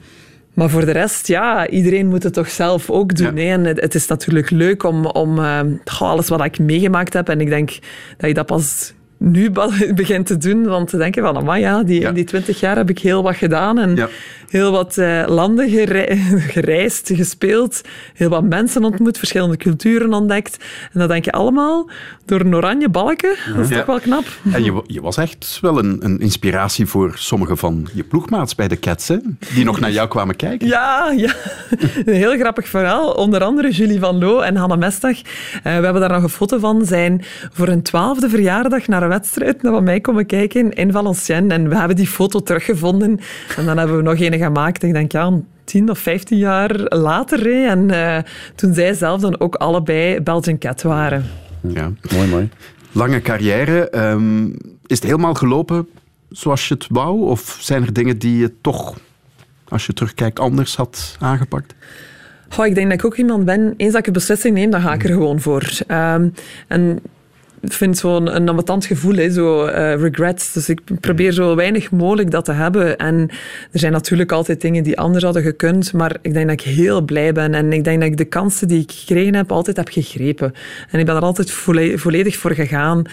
maar 0.54 0.70
voor 0.70 0.86
de 0.86 0.92
rest, 0.92 1.28
ja, 1.28 1.68
iedereen 1.68 2.08
moet 2.08 2.24
het 2.24 2.34
toch 2.34 2.50
zelf 2.50 2.90
ook 2.90 3.16
doen. 3.16 3.36
Ja. 3.36 3.52
En 3.52 3.64
het, 3.64 3.82
het, 3.82 3.96
is 3.96 4.08
natuurlijk 4.08 4.50
leuk 4.50 4.84
om, 4.84 5.06
om 5.06 5.40
uh, 5.40 5.60
alles 6.00 6.28
wat 6.28 6.46
ik 6.46 6.60
meegemaakt 6.60 7.14
heb. 7.14 7.30
En 7.30 7.42
ik 7.42 7.50
denk 7.50 7.80
dat 8.18 8.28
je 8.28 8.34
dat 8.34 8.46
pas 8.46 8.94
nu 9.18 9.52
begint 9.96 10.26
te 10.26 10.38
doen. 10.38 10.64
Want 10.64 10.90
te 10.90 10.98
denken 10.98 11.24
van, 11.24 11.60
ja, 11.60 11.84
die, 11.84 12.02
in 12.02 12.14
die 12.14 12.24
twintig 12.24 12.60
jaar 12.60 12.76
heb 12.76 12.90
ik 12.90 13.00
heel 13.00 13.24
wat 13.24 13.36
gedaan. 13.36 13.80
En 13.80 13.96
ja. 13.96 14.10
heel 14.50 14.72
wat 14.72 14.98
uh, 14.98 15.24
landen 15.28 15.70
gereisd, 16.56 17.12
gespeeld. 17.14 17.82
Heel 18.14 18.30
wat 18.30 18.44
mensen 18.44 18.84
ontmoet, 18.84 19.18
verschillende 19.18 19.58
culturen 19.58 20.14
ontdekt. 20.14 20.58
En 20.94 21.00
dat 21.00 21.10
denk 21.10 21.26
je 21.26 21.32
allemaal 21.32 21.90
door 22.26 22.40
een 22.40 22.56
oranje 22.56 22.90
balken. 22.90 23.36
Dat 23.56 23.70
is 23.70 23.78
toch 23.78 23.86
wel 23.86 24.00
knap. 24.00 24.26
En 24.54 24.64
je, 24.64 24.84
je 24.88 25.02
was 25.02 25.18
echt 25.18 25.58
wel 25.62 25.80
een, 25.80 25.98
een, 26.00 26.20
inspiratie 26.20 26.86
voor 26.86 27.14
sommige 27.16 27.56
van 27.56 27.88
je 27.94 28.04
ploegmaats 28.04 28.56
bij 28.56 28.68
de 28.68 28.80
Cats, 28.80 29.08
hè? 29.08 29.18
Die 29.54 29.66
nog 29.66 29.80
naar 29.80 29.92
jou 29.92 30.08
kwamen 30.08 30.36
kijken. 30.36 30.68
Ja, 30.68 31.14
ja. 31.16 31.34
Een 32.06 32.14
heel 32.14 32.38
grappig 32.38 32.68
verhaal. 32.68 33.12
Onder 33.12 33.44
andere 33.44 33.72
Julie 33.72 34.00
van 34.00 34.20
Loo 34.20 34.40
en 34.40 34.56
Hanna 34.56 34.76
Mestag. 34.76 35.18
Uh, 35.18 35.24
we 35.64 35.70
hebben 35.70 36.00
daar 36.00 36.12
nog 36.12 36.24
een 36.24 36.30
foto 36.30 36.60
van. 36.60 36.86
Zijn 36.86 37.22
voor 37.52 37.68
een 37.68 37.82
twaalfde 37.82 38.30
verjaardag 38.30 38.88
naar 38.88 39.04
een 39.04 39.10
wedstrijd 39.10 39.62
naar 39.62 39.84
mij 39.84 40.00
komen 40.00 40.26
kijken 40.26 40.72
in 40.72 40.92
Valenciennes. 40.92 41.58
En 41.58 41.70
we 41.70 41.78
hebben 41.78 41.96
die 41.96 42.08
foto 42.08 42.40
teruggevonden. 42.40 43.20
En 43.58 43.66
dan 43.66 43.78
hebben 43.78 43.98
we 43.98 44.04
nog 44.04 44.20
een 44.20 44.40
gemaakt. 44.40 44.84
Ik 44.84 44.94
denk, 44.94 45.12
ja, 45.12 45.32
tien 45.64 45.90
of 45.90 46.00
vijftien 46.00 46.38
jaar 46.38 46.80
later. 46.80 47.66
En 47.68 47.90
uh, 47.90 48.18
toen 48.56 48.74
zij 48.74 48.94
zelf 48.94 49.22
dan 49.22 49.40
ook 49.40 49.56
allebei 49.56 50.22
Belgian 50.22 50.58
Cat 50.58 50.82
waren. 50.82 51.26
Ja, 51.74 51.92
mooi, 52.14 52.28
mooi. 52.28 52.50
Lange 52.92 53.22
carrière. 53.22 53.98
Um, 54.12 54.52
is 54.86 54.98
het 54.98 55.04
helemaal 55.04 55.34
gelopen 55.34 55.88
zoals 56.30 56.68
je 56.68 56.74
het 56.74 56.86
wou? 56.90 57.22
Of 57.22 57.58
zijn 57.62 57.84
er 57.84 57.94
dingen 57.94 58.18
die 58.18 58.38
je 58.38 58.54
toch, 58.62 58.98
als 59.68 59.86
je 59.86 59.94
terugkijkt, 59.94 60.40
anders 60.40 60.76
had 60.76 61.16
aangepakt? 61.20 61.76
Oh, 62.58 62.66
ik 62.66 62.76
denk 62.76 62.90
dat 62.90 63.00
ik 63.00 63.06
ook 63.06 63.16
iemand 63.16 63.46
ben, 63.46 63.74
eens 63.78 63.92
dat 63.92 64.00
ik 64.00 64.08
een 64.08 64.14
beslissing 64.14 64.56
neem, 64.56 64.70
dan 64.70 64.82
ga 64.82 64.94
ik 64.94 65.04
er 65.04 65.10
gewoon 65.10 65.40
voor. 65.40 65.72
Um, 65.88 66.34
en 66.68 67.00
vind 67.68 67.98
zo'n 67.98 68.36
een 68.36 68.50
ambetant 68.50 68.86
gevoel, 68.86 69.16
hè, 69.16 69.32
zo 69.32 69.68
uh, 69.68 69.96
regrets. 69.96 70.54
Dus 70.54 70.70
ik 70.70 70.82
probeer 71.00 71.32
zo 71.32 71.56
weinig 71.56 71.92
mogelijk 71.92 72.32
dat 72.32 72.46
te 72.46 72.52
hebben. 72.52 72.98
En 72.98 73.30
er 73.72 73.80
zijn 73.80 73.92
natuurlijk 73.92 74.32
altijd 74.32 74.62
dingen 74.62 74.84
die 74.84 74.98
anders 74.98 75.24
hadden 75.24 75.44
gekund, 75.44 75.94
maar 75.94 76.18
ik 76.22 76.34
denk 76.34 76.48
dat 76.48 76.60
ik 76.60 76.66
heel 76.66 77.02
blij 77.02 77.34
ben. 77.34 77.54
En 77.54 77.74
ik 77.74 77.84
denk 77.84 78.00
dat 78.00 78.10
ik 78.10 78.18
de 78.18 78.26
kansen 78.26 78.68
die 78.68 78.82
ik 78.82 78.92
gekregen 78.92 79.36
heb, 79.36 79.52
altijd 79.52 79.78
heb 79.78 79.90
gegrepen. 79.90 80.54
En 80.92 81.00
ik 81.00 81.06
ben 81.06 81.16
er 81.16 81.22
altijd 81.22 81.52
volledig 81.96 82.36
voor 82.36 82.52
gegaan. 82.52 83.00
Ik 83.00 83.06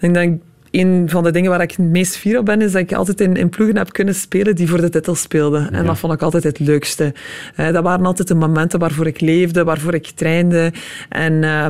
denk 0.00 0.14
dat 0.14 0.22
ik 0.22 0.32
een 0.70 1.08
van 1.08 1.22
de 1.22 1.30
dingen 1.30 1.50
waar 1.50 1.60
ik 1.60 1.70
het 1.70 1.78
meest 1.78 2.16
fier 2.16 2.38
op 2.38 2.44
ben, 2.44 2.62
is 2.62 2.72
dat 2.72 2.80
ik 2.80 2.92
altijd 2.92 3.20
in, 3.20 3.36
in 3.36 3.48
ploegen 3.48 3.76
heb 3.76 3.92
kunnen 3.92 4.14
spelen 4.14 4.56
die 4.56 4.68
voor 4.68 4.80
de 4.80 4.88
titel 4.88 5.14
speelden. 5.14 5.72
En 5.72 5.86
dat 5.86 5.98
vond 5.98 6.12
ik 6.12 6.22
altijd 6.22 6.44
het 6.44 6.58
leukste. 6.58 7.14
Uh, 7.56 7.72
dat 7.72 7.82
waren 7.82 8.06
altijd 8.06 8.28
de 8.28 8.34
momenten 8.34 8.78
waarvoor 8.78 9.06
ik 9.06 9.20
leefde, 9.20 9.64
waarvoor 9.64 9.94
ik 9.94 10.06
trainde. 10.06 10.72
En... 11.08 11.32
Uh, 11.32 11.66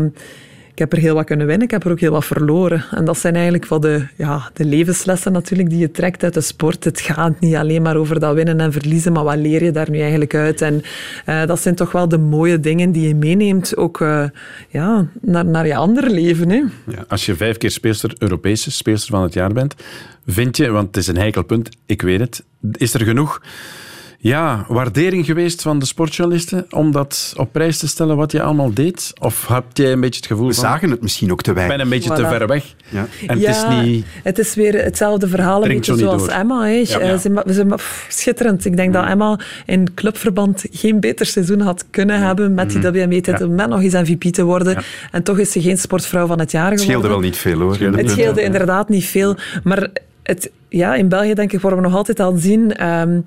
ik 0.76 0.82
heb 0.82 0.92
er 0.92 0.98
heel 0.98 1.14
wat 1.14 1.24
kunnen 1.24 1.46
winnen, 1.46 1.64
ik 1.64 1.70
heb 1.70 1.84
er 1.84 1.90
ook 1.90 2.00
heel 2.00 2.10
wat 2.12 2.24
verloren. 2.24 2.84
En 2.90 3.04
dat 3.04 3.18
zijn 3.18 3.34
eigenlijk 3.34 3.66
wel 3.66 3.80
de, 3.80 4.06
ja, 4.16 4.50
de 4.52 4.64
levenslessen 4.64 5.32
natuurlijk 5.32 5.68
die 5.68 5.78
je 5.78 5.90
trekt 5.90 6.22
uit 6.22 6.34
de 6.34 6.40
sport. 6.40 6.84
Het 6.84 7.00
gaat 7.00 7.40
niet 7.40 7.54
alleen 7.54 7.82
maar 7.82 7.96
over 7.96 8.20
dat 8.20 8.34
winnen 8.34 8.60
en 8.60 8.72
verliezen, 8.72 9.12
maar 9.12 9.24
wat 9.24 9.36
leer 9.36 9.64
je 9.64 9.70
daar 9.70 9.90
nu 9.90 10.00
eigenlijk 10.00 10.34
uit? 10.34 10.60
En 10.60 10.82
uh, 11.26 11.46
dat 11.46 11.60
zijn 11.60 11.74
toch 11.74 11.92
wel 11.92 12.08
de 12.08 12.18
mooie 12.18 12.60
dingen 12.60 12.92
die 12.92 13.08
je 13.08 13.14
meeneemt 13.14 13.76
ook 13.76 14.00
uh, 14.00 14.24
ja, 14.68 15.06
naar, 15.20 15.44
naar 15.46 15.66
je 15.66 15.76
andere 15.76 16.10
leven. 16.10 16.50
Hè? 16.50 16.62
Ja, 16.86 17.04
als 17.08 17.26
je 17.26 17.34
vijf 17.34 17.56
keer 17.56 17.70
speelster, 17.70 18.14
Europese 18.18 18.70
speelster 18.70 19.10
van 19.10 19.22
het 19.22 19.34
jaar 19.34 19.52
bent, 19.52 19.74
vind 20.26 20.56
je, 20.56 20.70
want 20.70 20.86
het 20.86 20.96
is 20.96 21.06
een 21.06 21.16
heikel 21.16 21.44
punt, 21.44 21.68
ik 21.86 22.02
weet 22.02 22.20
het, 22.20 22.44
is 22.72 22.94
er 22.94 23.04
genoeg 23.04 23.40
ja, 24.18 24.64
waardering 24.68 25.26
geweest 25.26 25.62
van 25.62 25.78
de 25.78 25.84
sportjournalisten 25.84 26.66
om 26.70 26.92
dat 26.92 27.34
op 27.36 27.52
prijs 27.52 27.78
te 27.78 27.88
stellen 27.88 28.16
wat 28.16 28.32
je 28.32 28.42
allemaal 28.42 28.72
deed? 28.74 29.12
Of 29.20 29.48
heb 29.48 29.64
jij 29.72 29.92
een 29.92 30.00
beetje 30.00 30.20
het 30.20 30.28
gevoel 30.28 30.46
We 30.46 30.52
zagen 30.52 30.90
het 30.90 31.02
misschien 31.02 31.32
ook 31.32 31.42
te 31.42 31.52
weinig. 31.52 31.76
Ik 31.76 31.82
ben 31.82 31.92
een 31.92 32.02
beetje 32.02 32.22
te 32.22 32.28
ver 32.28 32.46
weg. 32.46 32.74
Ja. 32.88 33.06
En 33.26 33.38
ja, 33.38 33.48
het 33.48 33.56
is 33.56 33.84
niet... 33.86 34.06
Het 34.22 34.38
is 34.38 34.54
weer 34.54 34.84
hetzelfde 34.84 35.28
verhaal, 35.28 35.62
een 35.62 35.68
beetje 35.68 35.96
zoals 35.96 36.28
Emma. 36.28 36.64
Hè. 36.64 36.70
Ja. 36.70 37.16
Ze, 37.16 37.42
ze, 37.52 37.64
pff, 37.64 38.06
schitterend. 38.08 38.64
Ik 38.64 38.76
denk 38.76 38.92
dat 38.92 39.06
Emma 39.06 39.40
in 39.66 39.94
clubverband 39.94 40.64
geen 40.70 41.00
beter 41.00 41.26
seizoen 41.26 41.60
had 41.60 41.84
kunnen 41.90 42.20
hebben 42.20 42.54
met 42.54 42.70
die 42.70 42.80
WME-titel, 42.80 43.48
met 43.48 43.68
nog 43.68 43.82
eens 43.82 43.94
MVP 43.94 44.22
te 44.22 44.44
worden. 44.44 44.76
En 45.10 45.22
toch 45.22 45.38
is 45.38 45.52
ze 45.52 45.60
geen 45.60 45.78
sportvrouw 45.78 46.26
van 46.26 46.38
het 46.38 46.50
jaar 46.50 46.62
geworden. 46.62 46.86
Het 46.86 46.90
scheelde 46.90 47.08
wel 47.08 47.20
niet 47.20 47.36
veel, 47.36 47.60
hoor. 47.60 47.78
Het 47.78 48.10
scheelde 48.10 48.42
inderdaad 48.42 48.88
niet 48.88 49.04
veel. 49.04 49.36
Maar 49.62 49.88
het, 50.22 50.50
ja, 50.68 50.94
in 50.94 51.08
België, 51.08 51.34
denk 51.34 51.52
ik, 51.52 51.60
worden 51.60 51.80
we 51.80 51.86
nog 51.86 51.96
altijd 51.96 52.20
aan 52.20 52.38
zien... 52.38 52.86
Um, 52.86 53.10
een 53.10 53.24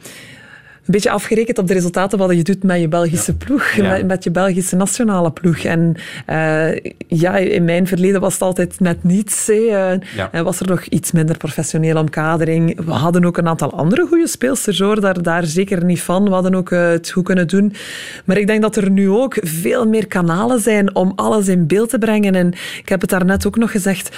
beetje 0.92 1.10
afgerekend 1.10 1.58
op 1.58 1.68
de 1.68 1.74
resultaten 1.74 2.18
wat 2.18 2.36
je 2.36 2.44
doet 2.44 2.64
met 2.64 2.80
je 2.80 2.88
Belgische 2.88 3.36
ploeg, 3.36 3.78
met, 3.78 4.08
met, 4.08 4.24
je 4.24 4.32
Belgische 4.32 4.76
nationale 4.76 5.32
ploeg. 5.32 5.58
En 5.58 5.96
uh, 6.30 6.76
ja, 7.08 7.38
in 7.38 7.64
mijn 7.64 7.88
verleden 7.88 8.22
was 8.22 8.34
het 8.34 8.42
altijd 8.42 8.80
net 8.80 9.04
niets. 9.04 9.48
Hè. 9.48 9.54
Uh, 9.54 10.00
ja. 10.32 10.44
was 10.44 10.60
er 10.60 10.68
nog 10.68 10.84
iets 10.84 11.12
minder 11.12 11.38
professionele 11.38 12.00
omkadering. 12.00 12.86
We 12.86 12.92
hadden 12.92 13.26
ook 13.26 13.38
een 13.38 13.48
aantal 13.48 13.74
andere 13.74 14.08
goede 14.08 14.28
speelsters, 14.28 14.80
hoor. 14.80 15.02
Daar, 15.02 15.22
daar 15.22 15.46
zeker 15.46 15.86
niet 15.86 16.02
van. 16.02 16.24
We 16.24 16.32
hadden 16.32 16.56
ook 16.56 16.70
uh, 16.70 16.90
het 16.90 17.12
goed 17.12 17.24
kunnen 17.24 17.48
doen. 17.48 17.74
Maar 18.26 18.38
ik 18.38 18.48
denk 18.48 18.62
dat 18.62 18.76
er 18.76 18.92
nu 18.92 19.10
ook 19.10 19.38
veel 19.42 19.88
meer 19.88 20.08
kanalen 20.08 20.60
zijn 20.60 20.96
om 20.96 21.12
alles 21.16 21.48
in 21.48 21.68
beeld 21.68 21.90
te 21.90 21.98
brengen. 21.98 22.36
En 22.36 22.54
ik 22.82 22.90
heb 22.90 23.02
het 23.02 23.10
daarnet 23.10 23.48
ook 23.48 23.58
nog 23.58 23.72
gezegd 23.72 24.18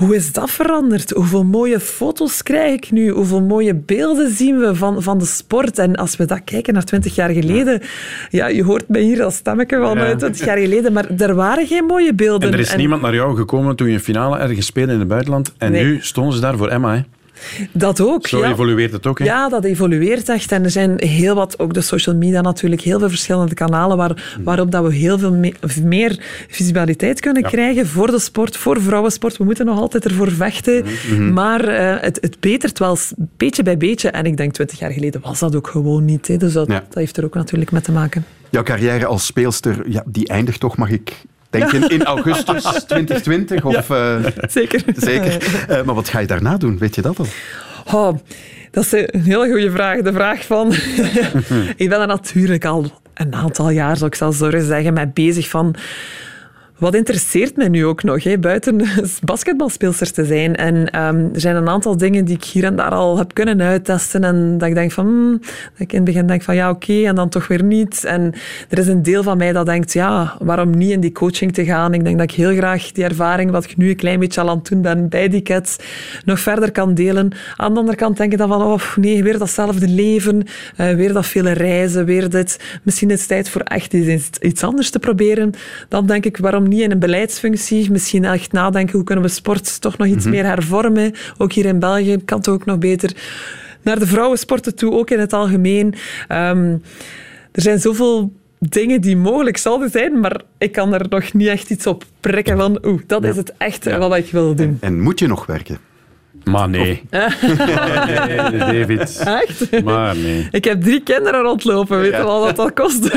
hoe 0.00 0.14
is 0.14 0.32
dat 0.32 0.50
veranderd? 0.50 1.10
Hoeveel 1.10 1.44
mooie 1.44 1.80
foto's 1.80 2.42
krijg 2.42 2.74
ik 2.74 2.90
nu? 2.90 3.10
Hoeveel 3.10 3.40
mooie 3.40 3.74
beelden 3.74 4.30
zien 4.30 4.58
we 4.58 4.74
van, 4.74 5.02
van 5.02 5.18
de 5.18 5.24
sport? 5.24 5.78
En 5.78 5.96
als 5.96 6.16
we 6.16 6.24
dat 6.24 6.40
kijken 6.44 6.74
naar 6.74 6.84
twintig 6.84 7.14
jaar 7.14 7.30
geleden... 7.30 7.80
Ja, 8.30 8.46
je 8.46 8.62
hoort 8.62 8.88
mij 8.88 9.00
hier 9.00 9.22
als 9.22 9.34
stemmetje 9.34 9.78
van 9.78 9.98
ja. 9.98 10.16
20 10.16 10.44
jaar 10.44 10.58
geleden, 10.58 10.92
maar 10.92 11.10
er 11.18 11.34
waren 11.34 11.66
geen 11.66 11.84
mooie 11.84 12.14
beelden. 12.14 12.48
En 12.48 12.54
er 12.54 12.60
is 12.60 12.76
niemand 12.76 13.02
naar 13.02 13.14
jou 13.14 13.36
gekomen 13.36 13.76
toen 13.76 13.88
je 13.88 13.94
een 13.94 14.00
finale 14.00 14.38
ergens 14.38 14.66
speelde 14.66 14.92
in 14.92 14.98
het 14.98 15.08
buitenland. 15.08 15.54
En 15.58 15.72
nee. 15.72 15.84
nu 15.84 15.98
stonden 16.00 16.34
ze 16.34 16.40
daar 16.40 16.56
voor 16.56 16.68
Emma, 16.68 16.94
hè? 16.94 17.00
Dat 17.72 18.00
ook. 18.00 18.26
Zo 18.26 18.38
ja. 18.38 18.50
evolueert 18.50 18.92
het 18.92 19.06
ook. 19.06 19.18
Hè? 19.18 19.24
Ja, 19.24 19.48
dat 19.48 19.64
evolueert 19.64 20.28
echt. 20.28 20.52
En 20.52 20.64
er 20.64 20.70
zijn 20.70 20.94
heel 20.96 21.34
wat, 21.34 21.58
ook 21.58 21.74
de 21.74 21.80
social 21.80 22.16
media 22.16 22.40
natuurlijk, 22.40 22.80
heel 22.82 22.98
veel 22.98 23.08
verschillende 23.08 23.54
kanalen 23.54 23.96
waar, 23.96 24.38
waarop 24.44 24.70
dat 24.70 24.84
we 24.84 24.94
heel 24.94 25.18
veel 25.18 25.32
me 25.32 25.54
meer 25.84 26.44
visibiliteit 26.48 27.20
kunnen 27.20 27.42
ja. 27.42 27.48
krijgen 27.48 27.86
voor 27.86 28.10
de 28.10 28.18
sport, 28.18 28.56
voor 28.56 28.82
vrouwensport. 28.82 29.36
We 29.36 29.44
moeten 29.44 29.66
nog 29.66 29.78
altijd 29.78 30.04
ervoor 30.04 30.30
vechten. 30.30 30.84
Mm 30.84 31.16
-hmm. 31.16 31.32
Maar 31.32 31.68
uh, 31.68 32.00
het, 32.00 32.18
het 32.20 32.40
betert 32.40 32.78
wel 32.78 32.96
beetje 33.36 33.62
bij 33.62 33.76
beetje. 33.76 34.10
En 34.10 34.24
ik 34.24 34.36
denk, 34.36 34.52
twintig 34.52 34.78
jaar 34.78 34.90
geleden 34.90 35.20
was 35.20 35.38
dat 35.38 35.56
ook 35.56 35.68
gewoon 35.68 36.04
niet. 36.04 36.26
Hè. 36.26 36.36
Dus 36.36 36.52
dat, 36.52 36.68
ja. 36.68 36.74
dat 36.74 36.94
heeft 36.94 37.16
er 37.16 37.24
ook 37.24 37.34
natuurlijk 37.34 37.70
mee 37.70 37.82
te 37.82 37.92
maken. 37.92 38.24
Jouw 38.50 38.62
carrière 38.62 39.06
als 39.06 39.26
speelster, 39.26 39.90
ja, 39.90 40.02
die 40.06 40.28
eindigt 40.28 40.60
toch, 40.60 40.76
mag 40.76 40.90
ik 40.90 41.12
Denk 41.50 41.72
in, 41.72 41.88
in 41.88 42.04
augustus 42.04 42.62
2020? 42.88 43.64
Of, 43.64 43.88
ja, 43.88 44.18
uh, 44.18 44.26
zeker. 44.48 44.82
zeker. 44.96 45.66
Uh, 45.70 45.82
maar 45.82 45.94
wat 45.94 46.08
ga 46.08 46.18
je 46.18 46.26
daarna 46.26 46.56
doen? 46.56 46.78
Weet 46.78 46.94
je 46.94 47.02
dat 47.02 47.18
al? 47.18 47.26
Oh, 47.92 48.18
dat 48.70 48.84
is 48.84 48.92
een 48.92 49.22
hele 49.22 49.50
goede 49.50 49.70
vraag. 49.70 50.00
De 50.00 50.12
vraag 50.12 50.44
van... 50.44 50.72
ik 51.82 51.88
ben 51.88 52.00
er 52.00 52.06
natuurlijk 52.06 52.64
al 52.64 53.02
een 53.14 53.34
aantal 53.34 53.70
jaar, 53.70 53.96
zou 53.96 54.10
ik 54.10 54.14
zelfs 54.14 54.38
zeggen, 54.38 54.92
mee 54.92 55.08
bezig 55.08 55.48
van... 55.48 55.74
Wat 56.80 56.94
interesseert 56.94 57.56
mij 57.56 57.68
nu 57.68 57.86
ook 57.86 58.02
nog, 58.02 58.24
hè? 58.24 58.38
buiten 58.38 58.82
basketbalspeelster 59.24 60.12
te 60.12 60.24
zijn. 60.24 60.56
En 60.56 60.76
um, 60.76 61.30
er 61.34 61.40
zijn 61.40 61.56
een 61.56 61.68
aantal 61.68 61.96
dingen 61.96 62.24
die 62.24 62.36
ik 62.36 62.44
hier 62.44 62.64
en 62.64 62.76
daar 62.76 62.90
al 62.90 63.18
heb 63.18 63.34
kunnen 63.34 63.62
uittesten. 63.62 64.24
En 64.24 64.58
dat 64.58 64.68
ik 64.68 64.74
denk 64.74 64.92
van, 64.92 65.06
hmm, 65.06 65.38
dat 65.40 65.78
ik 65.78 65.90
in 65.92 65.96
het 65.96 66.04
begin 66.04 66.26
denk 66.26 66.42
van 66.42 66.54
ja, 66.54 66.70
oké, 66.70 67.02
en 67.02 67.14
dan 67.14 67.28
toch 67.28 67.48
weer 67.48 67.64
niet. 67.64 68.04
En 68.04 68.32
er 68.68 68.78
is 68.78 68.86
een 68.86 69.02
deel 69.02 69.22
van 69.22 69.36
mij 69.36 69.52
dat 69.52 69.66
denkt, 69.66 69.92
ja, 69.92 70.36
waarom 70.38 70.70
niet 70.70 70.90
in 70.90 71.00
die 71.00 71.12
coaching 71.12 71.52
te 71.52 71.64
gaan? 71.64 71.94
Ik 71.94 72.04
denk 72.04 72.18
dat 72.18 72.30
ik 72.30 72.36
heel 72.36 72.54
graag 72.54 72.92
die 72.92 73.04
ervaring, 73.04 73.50
wat 73.50 73.64
ik 73.64 73.76
nu 73.76 73.88
een 73.88 73.96
klein 73.96 74.20
beetje 74.20 74.40
al 74.40 74.48
aan 74.48 74.58
het 74.58 74.68
doen 74.68 74.82
ben 74.82 75.08
bij 75.08 75.28
die 75.28 75.42
cats, 75.42 75.76
nog 76.24 76.40
verder 76.40 76.72
kan 76.72 76.94
delen. 76.94 77.32
Aan 77.56 77.72
de 77.72 77.78
andere 77.78 77.96
kant 77.96 78.16
denk 78.16 78.32
ik 78.32 78.38
dan 78.38 78.48
van, 78.48 78.62
oh 78.62 78.96
nee, 78.96 79.22
weer 79.22 79.38
datzelfde 79.38 79.88
leven, 79.88 80.42
uh, 80.80 80.90
weer 80.90 81.12
dat 81.12 81.26
vele 81.26 81.52
reizen, 81.52 82.04
weer 82.04 82.30
dit. 82.30 82.60
Misschien 82.82 83.10
is 83.10 83.18
het 83.18 83.28
tijd 83.28 83.48
voor 83.48 83.60
echt 83.60 83.92
iets, 83.94 84.28
iets 84.40 84.64
anders 84.64 84.90
te 84.90 84.98
proberen. 84.98 85.52
Dan 85.88 86.06
denk 86.06 86.24
ik, 86.24 86.36
waarom 86.36 86.68
niet 86.70 86.80
in 86.80 86.90
een 86.90 86.98
beleidsfunctie. 86.98 87.90
Misschien 87.90 88.24
echt 88.24 88.52
nadenken 88.52 88.94
hoe 88.94 89.04
kunnen 89.04 89.24
we 89.24 89.30
sport 89.30 89.80
toch 89.80 89.98
nog 89.98 90.06
iets 90.06 90.16
mm 90.16 90.22
-hmm. 90.22 90.30
meer 90.30 90.50
hervormen. 90.50 91.14
Ook 91.38 91.52
hier 91.52 91.66
in 91.66 91.78
België 91.78 92.16
kan 92.24 92.38
het 92.38 92.48
ook 92.48 92.64
nog 92.64 92.78
beter. 92.78 93.16
Naar 93.82 93.98
de 93.98 94.06
vrouwensporten 94.06 94.74
toe, 94.74 94.92
ook 94.92 95.10
in 95.10 95.18
het 95.18 95.32
algemeen. 95.32 95.94
Um, 96.28 96.82
er 97.52 97.62
zijn 97.62 97.80
zoveel 97.80 98.32
dingen 98.58 99.00
die 99.00 99.16
mogelijk 99.16 99.56
zouden 99.56 99.90
zijn, 99.90 100.20
maar 100.20 100.42
ik 100.58 100.72
kan 100.72 100.94
er 100.94 101.06
nog 101.08 101.32
niet 101.32 101.48
echt 101.48 101.70
iets 101.70 101.86
op 101.86 102.04
prikken 102.20 102.56
van 102.56 102.78
oeh, 102.84 103.00
dat 103.06 103.22
ja. 103.22 103.28
is 103.28 103.36
het 103.36 103.52
echt 103.58 103.84
ja. 103.84 103.98
wat 103.98 104.16
ik 104.16 104.30
wil 104.30 104.54
doen. 104.54 104.66
En, 104.66 104.78
en 104.80 105.00
moet 105.00 105.18
je 105.18 105.26
nog 105.26 105.46
werken? 105.46 105.78
Maar 106.44 106.68
nee. 106.78 107.02
nee, 107.10 108.58
David. 108.58 109.16
Echt? 109.18 109.82
Maar 109.84 110.16
nee. 110.16 110.48
Ik 110.50 110.64
heb 110.64 110.82
drie 110.82 111.02
kinderen 111.02 111.42
rondlopen. 111.42 111.98
Weet 112.00 112.10
je 112.10 112.16
ja. 112.16 112.24
wel 112.24 112.40
wat 112.40 112.56
dat 112.56 112.72
kost? 112.72 113.02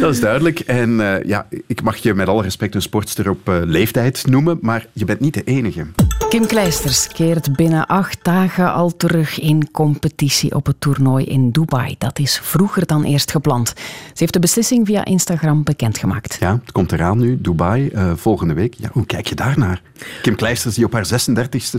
dat 0.00 0.12
is 0.12 0.20
duidelijk. 0.20 0.60
En 0.60 0.90
uh, 0.90 1.22
ja, 1.22 1.46
ik 1.66 1.82
mag 1.82 1.96
je 1.96 2.14
met 2.14 2.28
alle 2.28 2.42
respect 2.42 2.74
een 2.74 2.82
sportster 2.82 3.30
op 3.30 3.48
uh, 3.48 3.56
leeftijd 3.64 4.26
noemen, 4.26 4.58
maar 4.60 4.86
je 4.92 5.04
bent 5.04 5.20
niet 5.20 5.34
de 5.34 5.44
enige. 5.44 5.86
Kim 6.32 6.46
Kleisters 6.46 7.08
keert 7.08 7.56
binnen 7.56 7.86
acht 7.86 8.24
dagen 8.24 8.72
al 8.72 8.96
terug 8.96 9.40
in 9.40 9.70
competitie 9.70 10.54
op 10.54 10.66
het 10.66 10.80
toernooi 10.80 11.24
in 11.24 11.50
Dubai. 11.50 11.94
Dat 11.98 12.18
is 12.18 12.38
vroeger 12.38 12.86
dan 12.86 13.04
eerst 13.04 13.30
gepland. 13.30 13.68
Ze 13.68 14.14
heeft 14.14 14.32
de 14.32 14.38
beslissing 14.38 14.86
via 14.86 15.04
Instagram 15.04 15.62
bekendgemaakt. 15.62 16.36
Ja, 16.40 16.52
het 16.62 16.72
komt 16.72 16.92
eraan 16.92 17.18
nu, 17.18 17.40
Dubai, 17.40 17.90
uh, 17.94 18.12
volgende 18.16 18.54
week. 18.54 18.74
Ja, 18.74 18.88
hoe 18.92 19.06
kijk 19.06 19.26
je 19.26 19.34
daarnaar? 19.34 19.82
Kim 20.22 20.36
Kleisters 20.36 20.74
die 20.74 20.84
op 20.84 20.92
haar 20.92 21.06
36e 21.06 21.78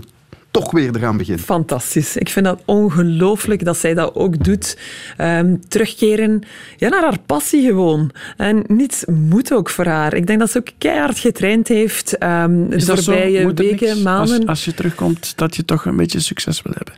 toch 0.54 0.72
weer 0.72 0.96
eraan 0.96 1.18
begint. 1.18 1.42
Fantastisch. 1.42 2.18
Ik 2.18 2.30
vind 2.30 2.46
dat 2.46 2.62
ongelooflijk 2.66 3.66
dat 3.66 3.78
zij 3.78 3.94
dat 3.94 4.16
ook 4.16 4.44
doet. 4.44 4.78
Um, 5.18 5.68
terugkeren 5.68 6.42
ja, 6.78 6.90
naar 6.90 7.02
haar 7.02 7.20
passie 7.26 7.66
gewoon. 7.66 8.12
En 8.38 8.64
niets 8.68 9.06
moet 9.06 9.54
ook 9.54 9.70
voor 9.70 9.86
haar. 9.86 10.14
Ik 10.14 10.28
denk 10.28 10.40
dat 10.40 10.52
ze 10.52 10.58
ook 10.58 10.70
keihard 10.78 11.20
getraind 11.20 11.68
heeft 11.68 12.24
um, 12.24 12.70
de 12.70 12.82
voorbije 12.86 13.54
weken, 13.54 14.02
maanden. 14.02 14.40
Als, 14.40 14.48
als 14.48 14.66
je 14.66 14.74
terugkomt, 14.74 15.34
dat 15.36 15.56
je 15.56 15.66
toch 15.66 15.86
een 15.86 15.96
beetje 15.96 16.20
succes 16.20 16.62
wil 16.62 16.74
hebben. 16.76 16.94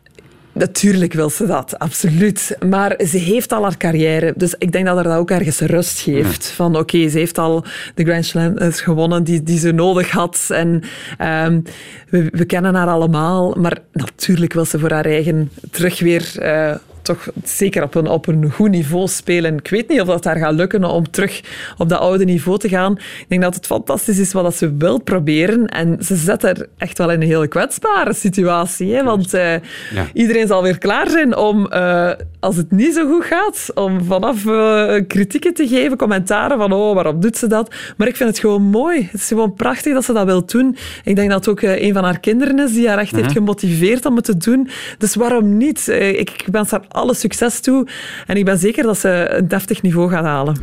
Natuurlijk 0.55 1.13
wil 1.13 1.29
ze 1.29 1.45
dat, 1.45 1.79
absoluut. 1.79 2.57
Maar 2.69 2.99
ze 3.07 3.17
heeft 3.17 3.51
al 3.51 3.63
haar 3.63 3.77
carrière. 3.77 4.33
Dus 4.35 4.55
ik 4.57 4.71
denk 4.71 4.85
dat 4.85 4.97
er 4.97 5.03
dat 5.03 5.17
ook 5.17 5.31
ergens 5.31 5.59
rust 5.59 5.99
geeft. 5.99 6.47
Van 6.47 6.71
oké, 6.71 6.79
okay, 6.79 7.09
ze 7.09 7.17
heeft 7.17 7.37
al 7.37 7.65
de 7.95 8.03
Grand 8.03 8.25
Slam 8.25 8.53
gewonnen 8.57 9.23
die, 9.23 9.43
die 9.43 9.59
ze 9.59 9.71
nodig 9.71 10.11
had. 10.11 10.47
En 10.49 10.83
um, 11.21 11.63
we, 12.09 12.27
we, 12.31 12.45
kennen 12.45 12.75
haar 12.75 12.87
allemaal. 12.87 13.55
Maar 13.57 13.77
natuurlijk 13.91 14.53
wil 14.53 14.65
ze 14.65 14.79
voor 14.79 14.91
haar 14.91 15.05
eigen 15.05 15.51
terug 15.71 15.99
weer... 15.99 16.33
Uh, 16.39 16.75
toch 17.05 17.27
zeker 17.43 17.83
op 17.83 17.95
een, 17.95 18.07
op 18.07 18.27
een 18.27 18.51
goed 18.51 18.69
niveau 18.69 19.07
spelen. 19.07 19.57
Ik 19.57 19.67
weet 19.67 19.89
niet 19.89 20.01
of 20.01 20.07
dat 20.07 20.23
haar 20.23 20.37
gaat 20.37 20.53
lukken 20.53 20.83
om 20.83 21.11
terug 21.11 21.41
op 21.77 21.89
dat 21.89 21.99
oude 21.99 22.25
niveau 22.25 22.59
te 22.59 22.69
gaan. 22.69 22.93
Ik 22.93 23.25
denk 23.27 23.41
dat 23.41 23.55
het 23.55 23.65
fantastisch 23.65 24.19
is 24.19 24.33
wat 24.33 24.55
ze 24.55 24.75
wil 24.77 24.99
proberen. 24.99 25.67
En 25.67 25.97
ze 26.03 26.15
zet 26.15 26.43
er 26.43 26.67
echt 26.77 26.97
wel 26.97 27.11
in 27.11 27.21
een 27.21 27.27
heel 27.27 27.47
kwetsbare 27.47 28.13
situatie. 28.13 28.93
Hè? 28.93 29.03
Want 29.03 29.33
uh, 29.33 29.51
ja. 29.51 30.07
iedereen 30.13 30.47
zal 30.47 30.63
weer 30.63 30.77
klaar 30.77 31.09
zijn 31.09 31.35
om, 31.35 31.67
uh, 31.73 32.11
als 32.39 32.55
het 32.55 32.71
niet 32.71 32.93
zo 32.93 33.07
goed 33.07 33.25
gaat, 33.25 33.71
om 33.73 34.03
vanaf 34.03 34.45
uh, 34.45 34.93
kritieken 35.07 35.53
te 35.53 35.67
geven, 35.67 35.97
commentaren 35.97 36.57
van 36.57 36.71
oh, 36.71 36.93
waarom 36.93 37.19
doet 37.19 37.37
ze 37.37 37.47
dat? 37.47 37.75
Maar 37.97 38.07
ik 38.07 38.15
vind 38.15 38.29
het 38.29 38.39
gewoon 38.39 38.61
mooi. 38.61 39.07
Het 39.11 39.21
is 39.21 39.27
gewoon 39.27 39.53
prachtig 39.53 39.93
dat 39.93 40.05
ze 40.05 40.13
dat 40.13 40.25
wil 40.25 40.45
doen. 40.45 40.77
Ik 41.03 41.15
denk 41.15 41.29
dat 41.29 41.45
het 41.45 41.49
ook 41.49 41.61
een 41.61 41.93
van 41.93 42.03
haar 42.03 42.19
kinderen 42.19 42.59
is 42.59 42.73
die 42.73 42.87
haar 42.87 42.97
echt 42.97 43.11
-huh. 43.11 43.19
heeft 43.19 43.33
gemotiveerd 43.33 44.05
om 44.05 44.15
het 44.15 44.25
te 44.25 44.37
doen. 44.37 44.69
Dus 44.97 45.15
waarom 45.15 45.57
niet? 45.57 45.87
Ik 45.87 46.47
wens 46.51 46.71
haar 46.71 46.85
alle 46.95 47.15
succes 47.15 47.59
toe. 47.59 47.87
En 48.27 48.37
ik 48.37 48.45
ben 48.45 48.57
zeker 48.57 48.83
dat 48.83 48.97
ze 48.97 49.27
een 49.29 49.47
deftig 49.47 49.81
niveau 49.81 50.09
gaat 50.09 50.25
halen. 50.25 50.55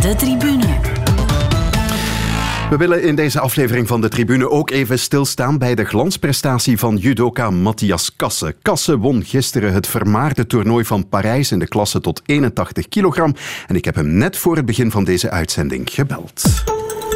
De 0.00 0.14
tribune. 0.16 0.66
We 2.70 2.76
willen 2.76 3.02
in 3.02 3.14
deze 3.14 3.40
aflevering 3.40 3.88
van 3.88 4.00
de 4.00 4.08
tribune 4.08 4.50
ook 4.50 4.70
even 4.70 4.98
stilstaan 4.98 5.58
bij 5.58 5.74
de 5.74 5.84
glansprestatie 5.84 6.78
van 6.78 6.96
judoka 6.96 7.50
Matthias 7.50 8.16
Kasse. 8.16 8.54
Kasse 8.62 8.98
won 8.98 9.24
gisteren 9.24 9.72
het 9.72 9.86
vermaarde 9.86 10.46
toernooi 10.46 10.84
van 10.84 11.08
Parijs 11.08 11.52
in 11.52 11.58
de 11.58 11.68
klasse 11.68 12.00
tot 12.00 12.22
81 12.26 12.88
kilogram. 12.88 13.34
En 13.66 13.76
ik 13.76 13.84
heb 13.84 13.94
hem 13.94 14.18
net 14.18 14.36
voor 14.36 14.56
het 14.56 14.66
begin 14.66 14.90
van 14.90 15.04
deze 15.04 15.30
uitzending 15.30 15.90
gebeld. 15.90 16.42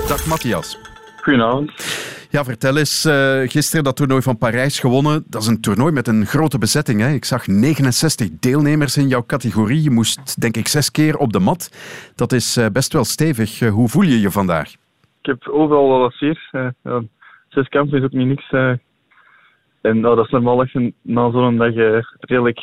Dag 0.08 0.26
Matthias. 0.26 0.78
Goedenavond. 1.22 1.72
Ja, 2.32 2.44
vertel 2.44 2.76
eens, 2.76 3.06
uh, 3.06 3.40
gisteren 3.48 3.84
dat 3.84 3.96
toernooi 3.96 4.22
van 4.22 4.38
Parijs 4.38 4.80
gewonnen. 4.80 5.24
Dat 5.26 5.42
is 5.42 5.48
een 5.48 5.60
toernooi 5.60 5.92
met 5.92 6.08
een 6.08 6.26
grote 6.26 6.58
bezetting. 6.58 7.00
Hè? 7.00 7.08
Ik 7.12 7.24
zag 7.24 7.46
69 7.46 8.28
deelnemers 8.40 8.96
in 8.96 9.08
jouw 9.08 9.24
categorie. 9.26 9.82
Je 9.82 9.90
moest, 9.90 10.40
denk 10.40 10.56
ik, 10.56 10.68
zes 10.68 10.90
keer 10.90 11.16
op 11.16 11.32
de 11.32 11.38
mat. 11.38 11.70
Dat 12.16 12.32
is 12.32 12.56
uh, 12.56 12.66
best 12.72 12.92
wel 12.92 13.04
stevig. 13.04 13.60
Uh, 13.60 13.70
hoe 13.70 13.88
voel 13.88 14.02
je 14.02 14.20
je 14.20 14.30
vandaag? 14.30 14.68
Ik 15.20 15.26
heb 15.26 15.48
overal 15.48 15.88
wel 15.88 15.98
wat 15.98 16.12
zeer. 16.12 16.74
Zes 17.48 17.68
kampen 17.68 17.98
is 17.98 18.04
ook 18.04 18.12
niet 18.12 18.26
niks. 18.26 18.50
en 19.80 20.00
nou, 20.00 20.16
dat 20.16 20.24
is 20.24 20.30
normaal 20.30 20.58
als 20.58 20.72
je 20.72 20.92
na 21.02 21.30
zo'n 21.30 21.56
dag 21.56 21.74
redelijk 22.20 22.60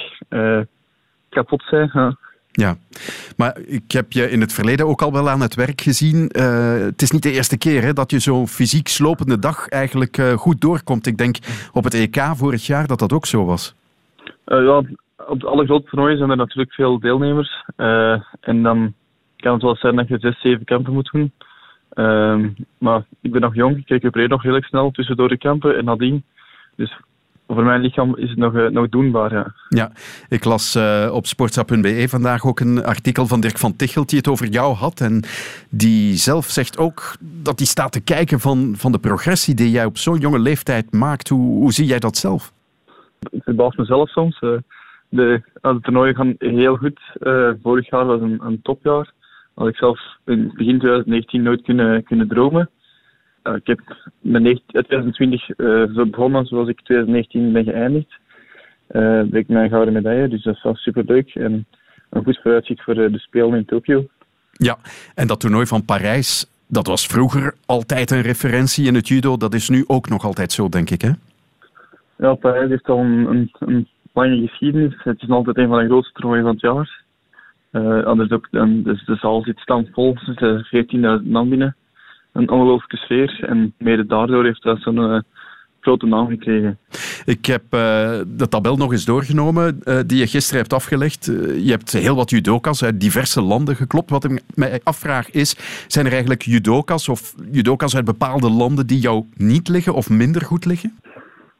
kapot 1.29 1.63
bent. 1.69 2.17
Ja, 2.59 2.75
maar 3.37 3.57
ik 3.65 3.91
heb 3.91 4.11
je 4.11 4.29
in 4.29 4.41
het 4.41 4.53
verleden 4.53 4.87
ook 4.87 5.01
al 5.01 5.11
wel 5.11 5.29
aan 5.29 5.41
het 5.41 5.55
werk 5.55 5.81
gezien. 5.81 6.29
Uh, 6.31 6.85
het 6.85 7.01
is 7.01 7.11
niet 7.11 7.23
de 7.23 7.31
eerste 7.31 7.57
keer 7.57 7.81
hè, 7.81 7.93
dat 7.93 8.11
je 8.11 8.19
zo'n 8.19 8.47
fysiek 8.47 8.87
slopende 8.87 9.39
dag 9.39 9.67
eigenlijk 9.67 10.17
uh, 10.17 10.33
goed 10.33 10.61
doorkomt. 10.61 11.07
Ik 11.07 11.17
denk 11.17 11.37
op 11.73 11.83
het 11.83 11.93
EK 11.93 12.21
vorig 12.33 12.65
jaar 12.65 12.87
dat 12.87 12.99
dat 12.99 13.13
ook 13.13 13.25
zo 13.25 13.45
was. 13.45 13.75
Uh, 14.47 14.63
ja, 14.63 14.83
op 15.27 15.43
alle 15.43 15.65
grote 15.65 15.89
toernooien 15.89 16.17
zijn 16.17 16.29
er 16.29 16.37
natuurlijk 16.37 16.73
veel 16.73 16.99
deelnemers. 16.99 17.63
en 18.39 18.63
dan 18.63 18.93
kan 19.35 19.53
het 19.53 19.61
wel 19.61 19.75
zijn 19.75 19.95
dat 19.95 20.07
je 20.07 20.19
zes, 20.19 20.41
zeven 20.41 20.65
kampen 20.65 20.93
moet 20.93 21.09
doen. 21.11 21.31
Ehm, 21.89 22.49
maar 22.77 23.05
ik 23.21 23.31
ben 23.31 23.41
nog 23.41 23.55
jong, 23.55 23.77
ik 23.77 23.87
recupereer 23.87 24.29
nog 24.29 24.41
redelijk 24.41 24.65
snel 24.65 24.91
tussendoor 24.91 25.29
de 25.29 25.37
kampen 25.37 25.77
en 25.77 25.85
nadien. 25.85 26.23
Dus 26.75 26.99
voor 27.53 27.63
mijn 27.63 27.81
lichaam 27.81 28.15
is 28.15 28.29
het 28.29 28.37
nog, 28.37 28.53
uh, 28.53 28.67
nog 28.67 28.89
doenbaar. 28.89 29.33
Ja, 29.33 29.53
ja 29.69 29.91
ik 30.29 30.43
las 30.43 30.75
uh, 30.75 31.09
op 31.13 31.25
sportsa.be 31.25 32.05
vandaag 32.09 32.45
ook 32.45 32.59
een 32.59 32.83
artikel 32.83 33.27
van 33.27 33.39
Dirk 33.39 33.57
van 33.57 33.75
Tichelt 33.75 34.09
die 34.09 34.17
het 34.17 34.27
over 34.27 34.47
jou 34.47 34.75
had. 34.75 35.01
En 35.01 35.23
die 35.69 36.15
zelf 36.15 36.45
zegt 36.45 36.77
ook 36.77 37.15
dat 37.19 37.59
hij 37.59 37.67
staat 37.67 37.91
te 37.91 38.03
kijken 38.03 38.39
van, 38.39 38.73
van 38.75 38.91
de 38.91 38.99
progressie 38.99 39.55
die 39.55 39.71
jij 39.71 39.85
op 39.85 39.97
zo'n 39.97 40.17
jonge 40.17 40.39
leeftijd 40.39 40.93
maakt. 40.93 41.29
Hoe, 41.29 41.59
hoe 41.59 41.73
zie 41.73 41.85
jij 41.85 41.99
dat 41.99 42.17
zelf? 42.17 42.53
Ik 43.29 43.43
verbaas 43.43 43.75
mezelf 43.75 44.09
soms. 44.09 44.41
Uh, 44.41 44.57
de, 45.09 45.41
de 45.61 45.79
toernooien 45.81 46.15
gaan 46.15 46.35
heel 46.37 46.75
goed. 46.75 46.99
vorig 47.61 47.89
jaar 47.89 48.05
was 48.05 48.21
een, 48.21 48.39
een 48.43 48.61
topjaar. 48.61 49.11
Had 49.53 49.67
ik 49.67 49.75
zelf 49.75 49.99
in 50.25 50.51
begin 50.55 50.79
2019 50.79 51.41
nooit 51.41 51.61
kunnen, 51.61 52.03
kunnen 52.03 52.27
dromen. 52.27 52.69
Uh, 53.43 53.55
ik 53.55 53.67
heb 53.67 53.79
mijn 54.19 54.61
2020 54.65 55.49
uh, 55.57 55.83
zo 55.95 56.05
begonnen 56.05 56.45
zoals 56.45 56.67
ik 56.67 56.81
2019 56.81 57.51
ben 57.51 57.63
geëindigd. 57.63 58.17
Uh, 58.91 59.33
ik 59.33 59.47
mijn 59.47 59.69
gouden 59.69 59.93
medaille, 59.93 60.27
dus 60.27 60.43
dat 60.43 60.61
was 60.61 60.81
superleuk. 60.81 61.35
En 61.35 61.65
een 62.09 62.23
goed 62.23 62.39
vooruitzicht 62.41 62.83
voor 62.83 62.93
de 62.93 63.19
Spelen 63.19 63.53
in 63.53 63.65
Tokio. 63.65 64.07
Ja, 64.51 64.77
en 65.15 65.27
dat 65.27 65.39
toernooi 65.39 65.65
van 65.65 65.85
Parijs, 65.85 66.51
dat 66.67 66.87
was 66.87 67.07
vroeger 67.07 67.55
altijd 67.65 68.11
een 68.11 68.21
referentie 68.21 68.85
in 68.85 68.95
het 68.95 69.07
judo. 69.07 69.37
Dat 69.37 69.53
is 69.53 69.69
nu 69.69 69.83
ook 69.87 70.09
nog 70.09 70.25
altijd 70.25 70.51
zo, 70.51 70.69
denk 70.69 70.89
ik, 70.89 71.01
hè? 71.01 71.11
Ja, 72.17 72.33
Parijs 72.33 72.69
heeft 72.69 72.89
al 72.89 72.99
een, 72.99 73.29
een, 73.29 73.51
een 73.59 73.87
lange 74.13 74.47
geschiedenis. 74.47 74.93
Het 74.97 75.21
is 75.21 75.29
altijd 75.29 75.57
een 75.57 75.67
van 75.67 75.79
de 75.79 75.85
grootste 75.85 76.13
toernooien 76.13 76.43
van 76.43 76.53
het 76.53 76.61
jaar. 76.61 77.03
Uh, 77.71 78.03
anders 78.03 78.31
ook, 78.31 78.47
dus 78.83 79.05
de 79.05 79.15
zaal 79.15 79.41
zit 79.41 79.59
stampvol, 79.59 80.13
er 80.13 80.65
zitten 80.65 81.21
14.000 81.21 81.29
man 81.29 81.49
binnen 81.49 81.75
een 82.31 82.49
ongelooflijke 82.49 82.97
sfeer. 82.97 83.43
En 83.43 83.73
mede 83.77 84.05
daardoor 84.05 84.45
heeft 84.45 84.63
dat 84.63 84.81
zo'n 84.81 84.97
uh, 84.97 85.19
grote 85.79 86.05
naam 86.05 86.27
gekregen. 86.27 86.77
Ik 87.25 87.45
heb 87.45 87.63
uh, 87.63 87.69
de 88.27 88.47
tabel 88.49 88.75
nog 88.75 88.91
eens 88.91 89.05
doorgenomen 89.05 89.81
uh, 89.83 89.99
die 90.05 90.17
je 90.17 90.27
gisteren 90.27 90.59
hebt 90.59 90.73
afgelegd. 90.73 91.25
je 91.63 91.69
hebt 91.69 91.91
heel 91.91 92.15
wat 92.15 92.29
judoka's 92.29 92.83
uit 92.83 92.99
diverse 92.99 93.41
landen 93.41 93.75
geklopt. 93.75 94.09
Wat 94.09 94.23
ik 94.23 94.43
mij 94.55 94.79
afvraag 94.83 95.31
is, 95.31 95.55
zijn 95.87 96.05
er 96.05 96.11
eigenlijk 96.11 96.41
judoka's 96.41 97.09
of 97.09 97.35
judoka's 97.51 97.95
uit 97.95 98.05
bepaalde 98.05 98.49
landen 98.49 98.87
die 98.87 98.99
jou 98.99 99.25
niet 99.35 99.67
liggen 99.67 99.93
of 99.93 100.09
minder 100.09 100.41
goed 100.41 100.65
liggen? 100.65 100.97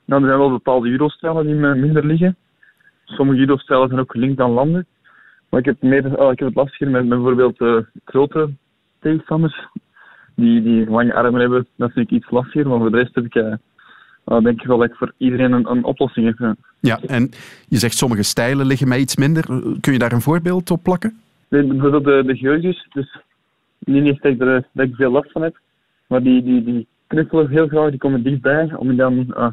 Nou, 0.05 0.22
er 0.22 0.28
zijn 0.28 0.39
wel 0.39 0.49
bepaalde 0.49 0.89
judostijlen 0.89 1.45
die 1.45 1.55
me 1.55 1.76
minder 1.76 2.05
liggen. 2.05 2.36
Sommige 3.05 3.39
judostijlen 3.39 3.88
zijn 3.88 3.99
ook 3.99 4.11
gelinkt 4.11 4.39
aan 4.39 4.51
landen. 4.51 4.86
Maar 5.49 5.59
ik 5.59 5.65
heb, 5.65 5.82
meer, 5.82 6.17
oh, 6.17 6.32
ik 6.32 6.39
heb 6.39 6.47
het 6.47 6.57
lastiger 6.57 6.89
met 6.89 7.09
bijvoorbeeld 7.09 7.57
grote 8.05 8.49
tegenstanders 8.99 9.67
die, 10.40 10.62
die 10.62 10.90
lange 10.90 11.14
armen 11.14 11.42
hebben, 11.42 11.68
dat 11.76 11.92
vind 11.92 12.12
ik 12.12 12.18
iets 12.18 12.30
lastiger. 12.30 12.68
Maar 12.68 12.80
voor 12.80 12.92
de 12.92 12.98
rest 12.98 13.16
heb 13.16 13.26
ik, 13.26 13.36
uh, 13.36 13.54
denk 14.26 14.62
ik 14.62 14.68
wel 14.68 14.78
dat 14.78 14.90
ik 14.90 14.96
voor 14.96 15.14
iedereen 15.18 15.52
een, 15.52 15.70
een 15.70 15.84
oplossing 15.84 16.26
heb. 16.26 16.38
Ja. 16.38 16.56
ja, 16.80 17.00
en 17.08 17.32
je 17.68 17.78
zegt 17.78 17.98
sommige 17.98 18.24
stijlen 18.24 18.66
liggen 18.66 18.88
mij 18.88 19.00
iets 19.00 19.16
minder. 19.16 19.46
Kun 19.82 19.94
je 19.94 20.00
daar 20.00 20.12
een 20.12 20.22
voorbeeld 20.22 20.72
op 20.72 20.84
plakken? 20.84 21.20
Nee, 21.48 21.64
bijvoorbeeld 21.64 22.04
de, 22.04 22.24
de. 22.26 22.76
Dus 22.94 23.18
niet 23.80 24.06
eens 24.06 24.20
dat 24.20 24.32
ik 24.32 24.42
er 24.42 24.68
dat 24.72 24.86
ik 24.86 24.96
veel 24.96 25.12
last 25.12 25.32
van 25.32 25.42
heb. 25.42 25.60
Maar 26.08 26.24
die, 26.24 26.44
die, 26.44 26.64
die 26.64 26.88
knuffelen 27.08 27.50
heel 27.50 27.68
graag, 27.68 27.90
die 27.90 28.00
komen 28.00 28.24
dichtbij. 28.24 28.74
Om 28.76 28.96
dan 28.96 29.14
uh, 29.30 29.48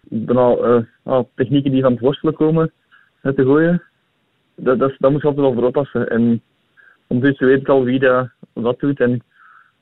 bijna, 0.00 0.84
uh, 1.06 1.20
technieken 1.34 1.70
die 1.70 1.82
van 1.82 1.92
het 1.92 2.00
worstelen 2.00 2.34
komen 2.34 2.72
te 3.22 3.42
gooien. 3.42 3.82
Dat, 4.54 4.78
dat, 4.78 4.94
dat 4.98 5.10
moet 5.10 5.20
je 5.20 5.26
altijd 5.26 5.46
wel 5.46 5.54
voor 5.54 5.64
oppassen. 5.64 6.10
En 6.10 6.42
ondertussen 7.06 7.46
weet 7.46 7.60
ik 7.60 7.68
al 7.68 7.84
wie 7.84 7.98
dat 7.98 8.28
wat 8.52 8.80
doet. 8.80 9.00
En 9.00 9.22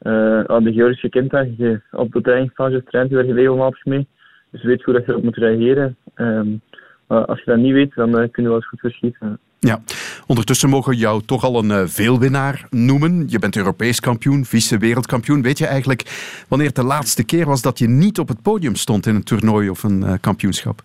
uh, 0.03 0.65
de 0.65 0.73
Georgische 0.73 1.09
dat. 1.09 1.57
Je, 1.57 1.81
op 1.91 2.13
de 2.13 2.21
trainingsfase 2.21 2.85
traint 2.85 3.11
je 3.11 3.17
er 3.17 3.33
regelmatig 3.33 3.85
mee. 3.85 4.07
Dus 4.51 4.63
je 4.63 4.69
weet 4.69 4.83
hoe 4.83 4.95
dat 4.95 5.05
je 5.05 5.11
erop 5.11 5.23
moet 5.23 5.37
reageren. 5.37 5.97
Um, 6.15 6.61
maar 7.07 7.25
als 7.25 7.39
je 7.39 7.51
dat 7.51 7.61
niet 7.61 7.73
weet, 7.73 7.95
dan 7.95 8.09
uh, 8.09 8.29
kun 8.31 8.43
je 8.43 8.49
wel 8.49 8.55
eens 8.55 8.69
goed 8.69 8.81
verschieten. 8.81 9.39
Ja, 9.59 9.83
ondertussen 10.27 10.69
mogen 10.69 10.91
we 10.91 10.97
jou 10.97 11.23
toch 11.27 11.45
al 11.45 11.59
een 11.59 11.71
uh, 11.71 11.87
veelwinnaar 11.87 12.67
noemen. 12.71 13.25
Je 13.29 13.39
bent 13.39 13.57
Europees 13.57 14.01
kampioen, 14.01 14.45
vice-wereldkampioen. 14.45 15.43
Weet 15.43 15.59
je 15.59 15.67
eigenlijk 15.67 16.03
wanneer 16.49 16.73
de 16.73 16.85
laatste 16.85 17.25
keer 17.25 17.47
was 17.47 17.63
dat 17.63 17.79
je 17.79 17.89
niet 17.89 18.19
op 18.19 18.29
het 18.29 18.43
podium 18.43 18.75
stond 18.75 19.07
in 19.07 19.15
een 19.15 19.23
toernooi 19.23 19.71
of 19.71 19.83
een 19.83 20.21
kampioenschap? 20.21 20.83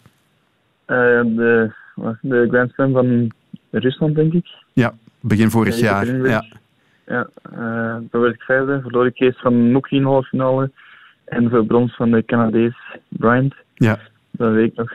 de, 0.85 1.71
de 2.21 2.47
Grand 2.49 2.71
Slam 2.71 2.91
van 2.91 3.31
Rusland, 3.71 4.15
denk 4.15 4.33
ik. 4.33 4.45
Ja, 4.73 4.93
begin 5.19 5.49
vorig 5.49 5.79
jaar. 5.79 6.27
Ja. 6.27 6.45
Ja, 7.07 7.29
uh, 7.51 7.97
daar 8.09 8.21
werd 8.21 8.33
ik 8.33 8.41
vijfde. 8.41 8.81
Verloor 8.81 9.05
ik 9.05 9.19
eerst 9.19 9.39
van 9.41 9.71
Moek 9.71 9.89
in 9.89 10.01
de 10.01 10.07
halve 10.07 10.27
finale. 10.27 10.71
En 11.25 11.49
voor 11.49 11.65
brons 11.65 11.95
van 11.95 12.11
de 12.11 12.25
Canadees 12.25 12.75
Bryant. 13.07 13.55
Ja. 13.73 13.99
Dat 14.31 14.51
weet 14.51 14.71
ik 14.71 14.77
nog. 14.77 14.91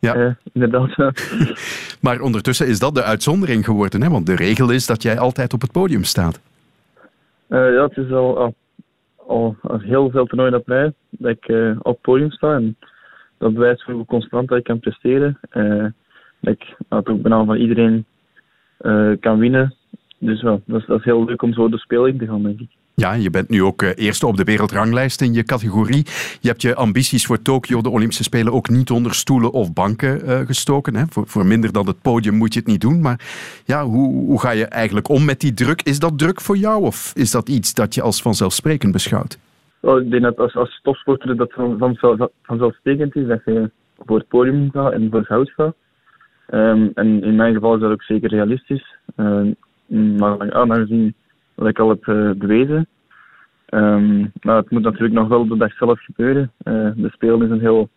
Ja, 0.00 0.16
uh, 0.16 0.30
inderdaad. 0.52 0.96
maar 2.04 2.20
ondertussen 2.20 2.66
is 2.66 2.78
dat 2.78 2.94
de 2.94 3.02
uitzondering 3.02 3.64
geworden, 3.64 4.02
hè? 4.02 4.08
want 4.08 4.26
de 4.26 4.36
regel 4.36 4.70
is 4.70 4.86
dat 4.86 5.02
jij 5.02 5.18
altijd 5.18 5.52
op 5.52 5.60
het 5.60 5.72
podium 5.72 6.04
staat. 6.04 6.40
Uh, 7.48 7.72
ja, 7.74 7.82
het 7.82 7.96
is 7.96 8.10
al, 8.10 8.38
al, 8.38 8.54
al, 9.16 9.56
heel 9.78 10.10
veel 10.10 10.26
toernooien 10.26 10.52
dat 10.52 10.66
mij 10.66 10.92
dat 11.10 11.30
ik 11.30 11.48
uh, 11.48 11.76
op 11.78 11.92
het 11.92 12.00
podium 12.00 12.30
sta. 12.30 12.54
En 12.54 12.76
dat 13.38 13.54
bewijst 13.54 13.82
hoe 13.82 14.04
constant 14.04 14.48
dat 14.48 14.58
ik 14.58 14.64
kan 14.64 14.80
presteren. 14.80 15.38
dat 16.40 16.54
ik 16.54 16.74
nou, 16.88 17.02
toch 17.02 17.20
bijna 17.20 17.44
van 17.44 17.56
iedereen 17.56 18.04
kan 19.20 19.38
winnen. 19.38 19.74
Dus 20.18 20.42
wel, 20.42 20.62
dat 20.66 20.80
is, 20.80 20.86
dat 20.86 20.98
is 20.98 21.04
heel 21.04 21.24
leuk 21.24 21.42
om 21.42 21.52
zo 21.52 21.68
de 21.68 21.78
speling 21.78 22.18
te 22.18 22.26
gaan, 22.26 22.42
denk 22.42 22.60
ik. 22.60 22.68
Ja, 22.96 23.12
je 23.12 23.30
bent 23.30 23.48
nu 23.48 23.62
ook 23.62 23.82
uh, 23.82 23.90
eerste 23.94 24.26
op 24.26 24.36
de 24.36 24.44
wereldranglijst 24.44 25.20
in 25.20 25.32
je 25.32 25.42
categorie. 25.42 26.04
Je 26.40 26.48
hebt 26.48 26.62
je 26.62 26.74
ambities 26.74 27.26
voor 27.26 27.42
Tokio, 27.42 27.80
de 27.80 27.90
Olympische 27.90 28.22
Spelen, 28.22 28.52
ook 28.52 28.68
niet 28.68 28.90
onder 28.90 29.14
stoelen 29.14 29.52
of 29.52 29.72
banken 29.72 30.20
uh, 30.24 30.38
gestoken. 30.38 30.96
Hè? 30.96 31.04
Voor, 31.06 31.26
voor, 31.26 31.46
minder 31.46 31.72
dan 31.72 31.86
het 31.86 32.02
podium 32.02 32.34
moet 32.34 32.52
je 32.54 32.58
het 32.58 32.68
niet 32.68 32.80
doen. 32.80 33.00
Maar 33.00 33.20
ja, 33.64 33.84
hoe, 33.84 34.26
hoe 34.26 34.40
ga 34.40 34.50
je 34.50 34.66
eigenlijk 34.66 35.08
om 35.08 35.24
met 35.24 35.40
die 35.40 35.54
druk? 35.54 35.82
Is 35.82 35.98
dat 35.98 36.18
druk 36.18 36.40
voor 36.40 36.56
jou 36.56 36.82
of 36.82 37.12
is 37.14 37.30
dat 37.30 37.48
iets 37.48 37.74
dat 37.74 37.94
je 37.94 38.02
als 38.02 38.22
vanzelfsprekend 38.22 38.92
beschouwt? 38.92 39.38
Oh, 39.80 40.00
ik 40.00 40.10
denk 40.10 40.22
dat 40.22 40.38
als, 40.38 40.56
als 40.56 40.80
topsporter 40.82 41.36
dat 41.36 41.52
van, 41.52 41.78
van, 41.78 42.28
vanzelfsprekend 42.42 43.16
is 43.16 43.26
dat 43.26 43.40
je 43.44 43.70
voor 43.98 44.18
het 44.18 44.28
podium 44.28 44.70
gaat 44.70 44.92
en 44.92 45.10
voor 45.10 45.24
goud 45.24 45.50
gaat. 45.50 45.74
Um, 46.50 46.90
en 46.94 47.22
in 47.22 47.36
mijn 47.36 47.54
geval 47.54 47.74
is 47.74 47.80
dat 47.80 47.92
ook 47.92 48.02
zeker 48.02 48.30
realistisch. 48.30 48.96
Uh, 49.16 49.50
maar 49.86 50.52
aangezien 50.52 51.14
dat 51.54 51.68
ik 51.68 51.78
al 51.78 51.88
heb 51.88 52.06
uh, 52.06 52.30
bewezen. 52.30 52.86
Um, 53.68 54.32
maar 54.42 54.56
het 54.56 54.70
moet 54.70 54.82
natuurlijk 54.82 55.14
nog 55.14 55.28
wel 55.28 55.46
de 55.46 55.56
dag 55.56 55.76
zelf 55.76 56.00
gebeuren. 56.00 56.52
Uh, 56.64 56.90
de 56.96 57.10
Spelen 57.10 57.42
is 57.42 57.50
een 57.50 57.60
heel 57.60 57.88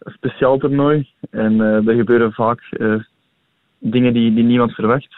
speciaal 0.00 0.58
toernooi 0.58 1.08
en 1.30 1.52
uh, 1.52 1.88
er 1.88 1.94
gebeuren 1.94 2.32
vaak 2.32 2.60
dingen 3.78 4.12
die, 4.12 4.34
die 4.34 4.44
niemand 4.44 4.72
verwacht. 4.72 5.14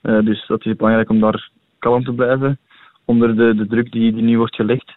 dus 0.00 0.46
dat 0.46 0.66
is 0.66 0.76
belangrijk 0.76 1.10
om 1.10 1.20
daar 1.20 1.50
kalm 1.78 2.04
te 2.04 2.12
blijven 2.12 2.58
onder 3.04 3.36
de, 3.36 3.54
de 3.54 3.66
druk 3.66 3.92
die, 3.92 4.12
die 4.12 4.22
nu 4.22 4.38
wordt 4.38 4.54
gelegd. 4.54 4.96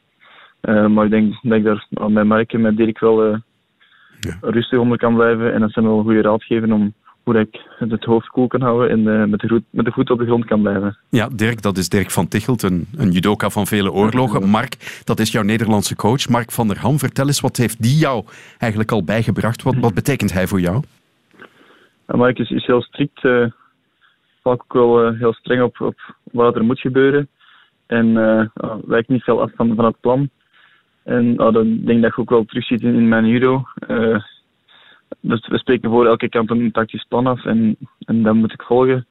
maar 0.62 1.06
ik 1.06 1.12
denk 1.12 1.40
dat 1.42 1.58
ik 1.58 1.64
daar 1.64 1.88
aan 1.94 2.14
mijn 2.14 2.28
merken 2.28 2.62
met 2.62 2.78
Dirk 2.78 3.00
wel 3.00 3.42
ja. 4.20 4.38
rustig 4.42 4.80
onder 4.80 4.98
kan 4.98 5.16
blijven 5.16 5.54
en 5.54 5.60
dat 5.60 5.72
zijn 5.72 5.86
wel 5.86 6.02
goede 6.02 6.22
raad 6.22 6.44
geven 6.44 6.72
om 6.72 6.94
hoe 7.32 7.40
ik 7.40 7.90
het 7.90 8.04
hoofd 8.04 8.28
koel 8.28 8.48
kan 8.48 8.62
houden 8.62 8.90
en 8.90 9.00
uh, 9.00 9.26
met, 9.26 9.40
de 9.40 9.48
voet, 9.48 9.64
met 9.70 9.86
de 9.86 9.92
voet 9.92 10.10
op 10.10 10.20
de 10.20 10.26
grond 10.26 10.46
kan 10.46 10.62
blijven. 10.62 10.98
Ja, 11.10 11.30
Dirk, 11.36 11.62
dat 11.62 11.78
is 11.78 11.90
Dirk 11.90 12.12
van 12.12 12.28
Tichelt, 12.28 12.64
een, 12.64 12.88
een 12.98 13.12
judoka 13.12 13.50
van 13.50 13.68
vele 13.68 13.92
oorlogen. 13.92 14.50
Mark, 14.50 15.02
dat 15.04 15.20
is 15.20 15.32
jouw 15.32 15.44
Nederlandse 15.44 15.96
coach. 15.96 16.30
Mark 16.30 16.52
van 16.52 16.68
der 16.68 16.80
Ham, 16.80 17.00
vertel 17.00 17.28
eens, 17.28 17.40
wat 17.40 17.58
heeft 17.58 17.82
die 17.82 17.98
jou 17.98 18.26
eigenlijk 18.58 18.92
al 18.92 19.04
bijgebracht? 19.04 19.64
Wat, 19.64 19.76
wat 19.80 19.94
betekent 19.94 20.34
hij 20.34 20.48
voor 20.48 20.60
jou? 20.60 20.84
Ja, 22.08 22.16
Mark 22.16 22.40
is, 22.40 22.50
is 22.50 22.66
heel 22.66 22.82
strikt. 22.82 23.24
Uh, 23.24 23.46
vaak 24.44 24.62
ook 24.62 24.74
wel 24.74 25.08
uh, 25.08 25.20
heel 25.20 25.34
streng 25.34 25.62
op, 25.62 25.82
op 25.82 26.16
wat 26.32 26.56
er 26.56 26.64
moet 26.64 26.80
gebeuren. 26.80 27.28
En 27.86 28.08
uh, 28.08 28.46
wijkt 28.86 29.10
niet 29.10 29.24
veel 29.24 29.42
af 29.42 29.52
van, 29.56 29.76
van 29.76 29.86
het 29.86 30.00
plan. 30.00 30.30
En 31.04 31.26
uh, 31.26 31.38
dan 31.38 31.64
denk 31.64 31.98
ik 31.98 32.02
dat 32.02 32.16
je 32.16 32.22
ook 32.22 32.30
wel 32.30 32.46
terugziet 32.46 32.82
in, 32.82 32.96
in 32.96 33.08
mijn 33.08 33.28
judo. 33.28 33.64
Dus 35.22 35.48
we 35.48 35.58
spreken 35.58 35.90
voor 35.90 36.06
elke 36.06 36.30
kamp 36.30 36.50
een 36.50 36.72
tactisch 36.72 37.06
plan 37.08 37.28
af 37.28 37.46
en, 37.46 37.78
en 38.06 38.24
dat 38.24 38.36
moet 38.36 38.54
ik 38.54 38.62
volgen. 38.62 39.08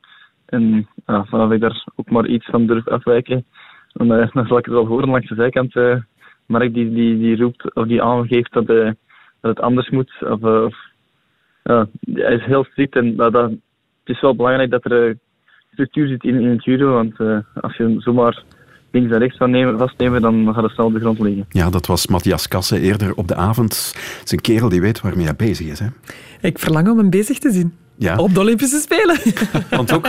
En 0.46 0.88
vanaf 1.04 1.50
ik 1.50 1.60
daar 1.60 1.84
ook 1.96 2.10
maar 2.10 2.26
iets 2.26 2.46
van 2.46 2.66
durf 2.66 2.88
afwijken, 2.88 3.44
dan, 3.92 4.12
uh, 4.12 4.30
dan 4.32 4.46
zal 4.46 4.58
ik 4.58 4.64
het 4.64 4.74
wel 4.74 4.86
horen 4.86 5.08
langs 5.08 5.28
de 5.28 5.34
zijkant. 5.34 5.74
Uh, 5.74 5.96
Mark 6.46 6.74
die, 6.74 6.92
die, 6.92 7.18
die 7.18 7.36
roept 7.36 7.74
of 7.74 7.86
die 7.86 8.02
aangeeft 8.02 8.52
dat, 8.52 8.70
uh, 8.70 8.84
dat 9.40 9.56
het 9.56 9.60
anders 9.60 9.90
moet. 9.90 10.12
Of, 10.20 10.42
of, 10.42 10.76
hij 11.62 12.34
is 12.34 12.44
heel 12.44 12.64
strikt 12.64 12.96
en 12.96 13.16
dat, 13.16 13.32
het 13.32 13.60
is 14.04 14.20
wel 14.20 14.36
belangrijk 14.36 14.70
dat 14.70 14.84
er 14.84 15.18
structuur 15.72 16.08
zit 16.08 16.24
in, 16.24 16.40
in 16.40 16.48
het 16.48 16.64
judo. 16.64 16.92
Want 16.92 17.42
als 17.54 17.76
je 17.76 17.94
zomaar 17.98 18.42
links 18.90 19.12
en 19.12 19.18
rechts 19.18 19.38
nemen, 19.38 19.78
vastnemen, 19.78 20.20
dan 20.20 20.50
gaat 20.54 20.62
het 20.62 20.72
snel 20.72 20.86
op 20.86 20.92
de 20.92 21.00
grond 21.00 21.18
liggen. 21.18 21.46
Ja, 21.48 21.70
dat 21.70 21.86
was 21.86 22.06
Matthias 22.06 22.48
Kasse 22.48 22.80
eerder 22.80 23.14
op 23.14 23.28
de 23.28 23.34
avond. 23.34 23.92
Het 24.18 24.22
is 24.24 24.32
een 24.32 24.40
kerel 24.40 24.68
die 24.68 24.80
weet 24.80 25.00
waarmee 25.00 25.24
hij 25.24 25.36
bezig 25.36 25.66
is. 25.66 25.78
Hè? 25.78 25.86
Ik 26.40 26.58
verlang 26.58 26.88
om 26.88 26.98
hem 26.98 27.10
bezig 27.10 27.38
te 27.38 27.50
zien. 27.50 27.72
Ja. 27.98 28.16
Op 28.16 28.34
de 28.34 28.40
Olympische 28.40 28.80
Spelen. 28.80 29.18
Want 29.76 29.92
ook 29.92 30.08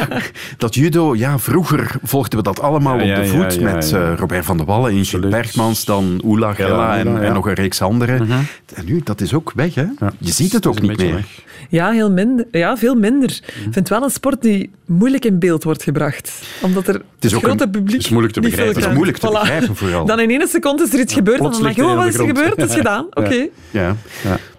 dat 0.57 0.75
judo, 0.75 1.15
ja, 1.15 1.39
vroeger 1.39 1.95
volgden 2.03 2.38
we 2.38 2.43
dat 2.43 2.61
allemaal 2.61 2.99
Ja, 2.99 3.09
op 3.09 3.23
de 3.23 3.32
ja, 3.32 3.41
voet 3.41 3.53
ja, 3.53 3.73
met 3.73 3.89
ja. 3.89 4.11
eh, 4.11 4.17
Robert 4.17 4.45
van 4.45 4.57
der 4.57 4.65
Wallen, 4.65 4.91
Inge 4.93 5.27
Bergmans, 5.27 5.86
dan 5.86 6.21
Oela 6.23 6.53
Gella 6.53 6.97
en, 6.97 7.07
Oela, 7.07 7.19
ja. 7.21 7.27
en 7.27 7.34
nog 7.34 7.47
een 7.47 7.53
reeks 7.53 7.82
anderen. 7.82 8.23
Mhm. 8.23 8.39
En 8.73 8.86
nu, 8.86 9.01
dat 9.03 9.21
is 9.21 9.34
ook 9.34 9.51
weg, 9.55 9.75
hè? 9.75 9.86
Je 10.17 10.32
ziet 10.32 10.53
het 10.53 10.67
ook 10.67 10.82
niet 10.82 10.97
meer. 10.97 11.25
Ja, 11.72 11.91
heel 11.91 12.11
minder. 12.11 12.45
ja, 12.51 12.78
veel 12.78 12.95
minder. 12.95 13.30
Ik 13.30 13.53
vind 13.61 13.76
het 13.76 13.89
wel 13.89 14.03
een 14.03 14.09
sport 14.09 14.41
die 14.41 14.72
moeilijk 14.86 15.26
in 15.26 15.39
beeld 15.39 15.63
wordt 15.63 15.84
gebracht. 15.84 16.41
Omdat 16.61 16.88
er 16.88 16.93
het, 16.93 17.03
is 17.26 17.34
ook 17.34 17.43
grote 17.43 17.63
een- 17.63 17.70
publiek 17.70 17.95
het 17.95 18.03
is 18.05 18.09
moeilijk 18.09 18.34
te 18.34 18.39
begrijpen. 18.41 18.76
Het 18.76 18.86
is 18.86 18.93
moeilijk 18.93 19.17
te 19.17 19.28
begrijpen 19.32 19.76
vooral. 19.76 20.05
Dan 20.05 20.20
in 20.20 20.30
één 20.30 20.47
seconde 20.47 20.84
is 20.84 20.93
er 20.93 20.99
iets 20.99 21.13
gebeurd 21.13 21.39
en 21.39 21.51
dan 21.51 21.61
denk 21.63 21.76
je, 21.76 21.86
oh, 21.86 21.95
wat 21.95 22.05
is 22.07 22.17
er 22.17 22.26
gebeurd? 22.28 22.55
Het 22.61 22.70
is 22.70 22.76
gedaan. 22.76 23.05
Oké. 23.13 23.47
Ja. 23.72 23.95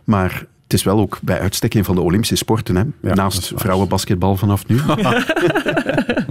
Maar 0.04 0.44
het 0.62 0.72
is 0.72 0.82
wel 0.84 0.98
ook 1.00 1.18
bij 1.22 1.40
uitstek 1.40 1.74
een 1.74 1.84
van 1.84 1.94
de 1.94 2.00
Olympische 2.00 2.36
sporten, 2.36 2.76
hè? 2.76 3.12
naast 3.14 3.52
vrouwenbasketbal 3.56 4.36
vanaf 4.36 4.66
nu. 4.66 4.76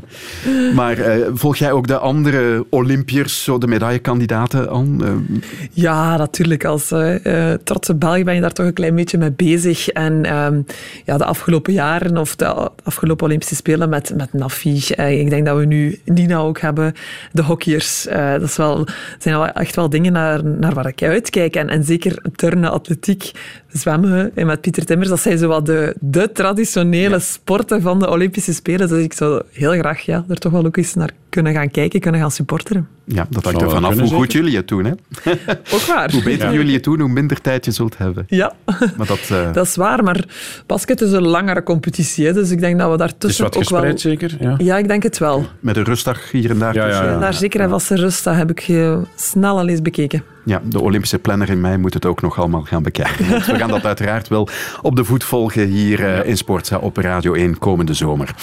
maar 0.76 0.98
eh, 0.98 1.28
volg 1.34 1.56
jij 1.56 1.72
ook 1.72 1.88
de 1.88 1.98
andere 1.98 2.66
Olympiërs, 2.70 3.44
zo 3.44 3.58
de 3.58 3.68
medaillekandidaten 3.68 4.70
aan? 4.70 5.04
Eh, 5.04 5.40
Ja, 5.72 6.18
natuurlijk. 6.18 6.66
Als 6.66 6.92
eh, 6.92 7.54
trotse 7.64 7.96
Belg 7.96 8.24
ben 8.24 8.36
je 8.36 8.42
daar 8.42 8.54
toch 8.54 8.66
een 8.66 8.74
klein 8.74 8.96
beetje 8.96 9.18
mee 9.18 9.32
bezig. 9.32 9.90
En 9.90 10.26
ehm, 10.26 10.62
ja, 11.06 11.18
de 11.18 11.26
afgelopen 11.26 11.74
jaren, 11.74 12.18
of 12.18 12.36
de 12.36 12.72
afgelopen 12.84 13.26
Olympische 13.26 13.56
Spelen 13.56 13.90
met, 13.90 14.14
met 14.16 14.34
Nafi. 14.34 14.78
ik 14.96 15.30
denk 15.30 15.46
dat 15.46 15.58
we 15.58 15.66
nu 15.66 16.00
Nina 16.06 16.38
ook 16.38 16.60
hebben. 16.60 16.94
De 17.32 17.44
hockeyers. 17.44 18.08
dat 18.12 18.42
is 18.42 18.58
wel, 18.58 18.88
zijn 19.20 19.36
wel 19.36 19.48
echt 19.48 19.76
wel 19.76 19.90
dingen 19.90 20.14
naar, 20.14 20.44
naar 20.44 20.74
waar 20.74 20.88
ik 20.88 21.04
uitkijk. 21.04 21.56
En, 21.56 21.70
en 21.70 21.84
zeker 21.84 22.22
turnen, 22.36 22.72
atletiek, 22.72 23.32
zwemmen 23.72 24.32
en 24.36 24.46
met 24.46 24.62
Pieter 24.62 24.86
Timmers. 24.86 25.10
Dat 25.10 25.20
zijn 25.20 25.38
zo 25.38 25.48
wat 25.48 25.66
de, 25.66 25.96
de 26.00 26.32
traditionele 26.32 27.20
sporten 27.20 27.82
van 27.82 28.00
de 28.00 28.10
Olympische 28.10 28.54
Spelen. 28.54 28.88
Dus 28.88 29.04
ik 29.04 29.14
zou 29.14 29.42
heel 29.52 29.72
graag 29.72 30.02
ja, 30.02 30.26
er 30.28 30.40
toch 30.40 30.52
wel 30.52 30.66
ook 30.66 30.78
eens 30.78 30.94
naar 30.94 31.12
kunnen 31.30 31.54
gaan 31.54 31.72
kijken, 31.72 32.00
kunnen 32.00 32.22
gaan 32.22 32.32
supporteren. 32.32 32.88
ja, 33.06 33.28
dat 33.30 33.44
hangt 33.44 33.62
er 33.62 33.68
wel 33.68 33.76
vanaf 33.76 34.00
hoe 34.00 34.10
goed 34.10 34.32
jullie 34.32 34.56
het 34.56 34.68
doen. 34.68 34.86
Hè? 34.86 34.92
Ook 35.74 35.82
waar. 35.82 36.12
Hoe 36.12 36.24
beter 36.24 36.48
Ja. 36.48 36.54
jullie 36.54 36.74
het 36.74 36.84
doen, 36.84 37.00
hoe 37.00 37.10
minder 37.10 37.42
tijd 37.42 37.66
je 37.66 37.72
zult 37.72 37.98
hebben. 37.98 38.26
Ja. 38.28 38.54
Maar 38.98 39.08
dat, 39.08 39.20
eh, 39.32 39.54
Dat 39.60 39.66
is 39.66 39.76
waar, 39.76 40.04
maar 40.04 40.26
basket 40.66 41.02
is 41.02 41.12
een 41.12 41.28
langere 41.28 41.64
competitie. 41.64 42.26
Hè, 42.26 42.34
dus 42.34 42.52
ik 42.52 42.60
denk 42.60 42.80
dat 42.80 42.92
we 42.92 42.98
daartussen 42.98 43.46
Het 43.46 43.56
is 43.56 43.70
wat 43.70 43.74
ook 43.78 43.82
wel... 43.84 43.92
gespreid, 43.92 44.20
zeker? 44.20 44.38
Ja. 44.48 44.56
Ja, 44.58 44.78
ik 44.78 44.88
denk 44.88 45.04
het 45.04 45.18
wel. 45.18 45.46
met 45.60 45.78
een 45.78 45.84
rustdag 45.84 46.32
hier 46.32 46.50
en 46.50 46.60
daar. 46.60 46.74
Ja, 46.74 46.88
ja. 46.88 47.20
Daar 47.20 47.34
zeker 47.34 47.60
en 47.62 47.70
vaste 47.70 47.96
rust, 47.96 48.24
dat 48.24 48.36
heb 48.36 48.50
ik 48.50 48.60
eh, 48.68 48.98
snel 49.16 49.58
al 49.58 49.68
eens 49.68 49.82
bekeken. 49.82 50.24
Ja, 50.46 50.62
de 50.64 50.82
Olympische 50.82 51.20
planner 51.20 51.50
in 51.50 51.62
mei 51.62 51.78
moet 51.78 51.94
het 51.94 52.06
ook 52.06 52.22
nog 52.22 52.40
allemaal 52.40 52.62
gaan 52.62 52.84
bekijken. 52.84 53.30
Want 53.30 53.46
we 53.46 53.56
gaan 53.56 53.70
dat 53.70 53.86
uiteraard 53.86 54.28
wel 54.28 54.48
op 54.82 54.96
de 54.96 55.04
voet 55.04 55.24
volgen 55.24 55.68
hier 55.68 56.06
eh, 56.06 56.30
in 56.30 56.38
Sportza 56.38 56.78
op 56.78 56.98
Radio 56.98 57.34
1 57.34 57.58
komende 57.58 57.94
zomer. 57.94 58.36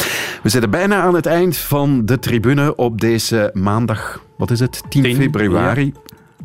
We 0.43 0.49
zitten 0.49 0.71
bijna 0.71 1.01
aan 1.03 1.15
het 1.15 1.27
eind 1.27 1.57
van 1.57 2.07
de 2.07 2.19
tribune 2.19 2.76
op 2.77 3.01
deze 3.01 3.51
maandag, 3.55 4.25
wat 4.37 4.51
is 4.51 4.61
het, 4.61 4.83
10, 4.89 5.03
10, 5.03 5.17
februari. 5.17 5.93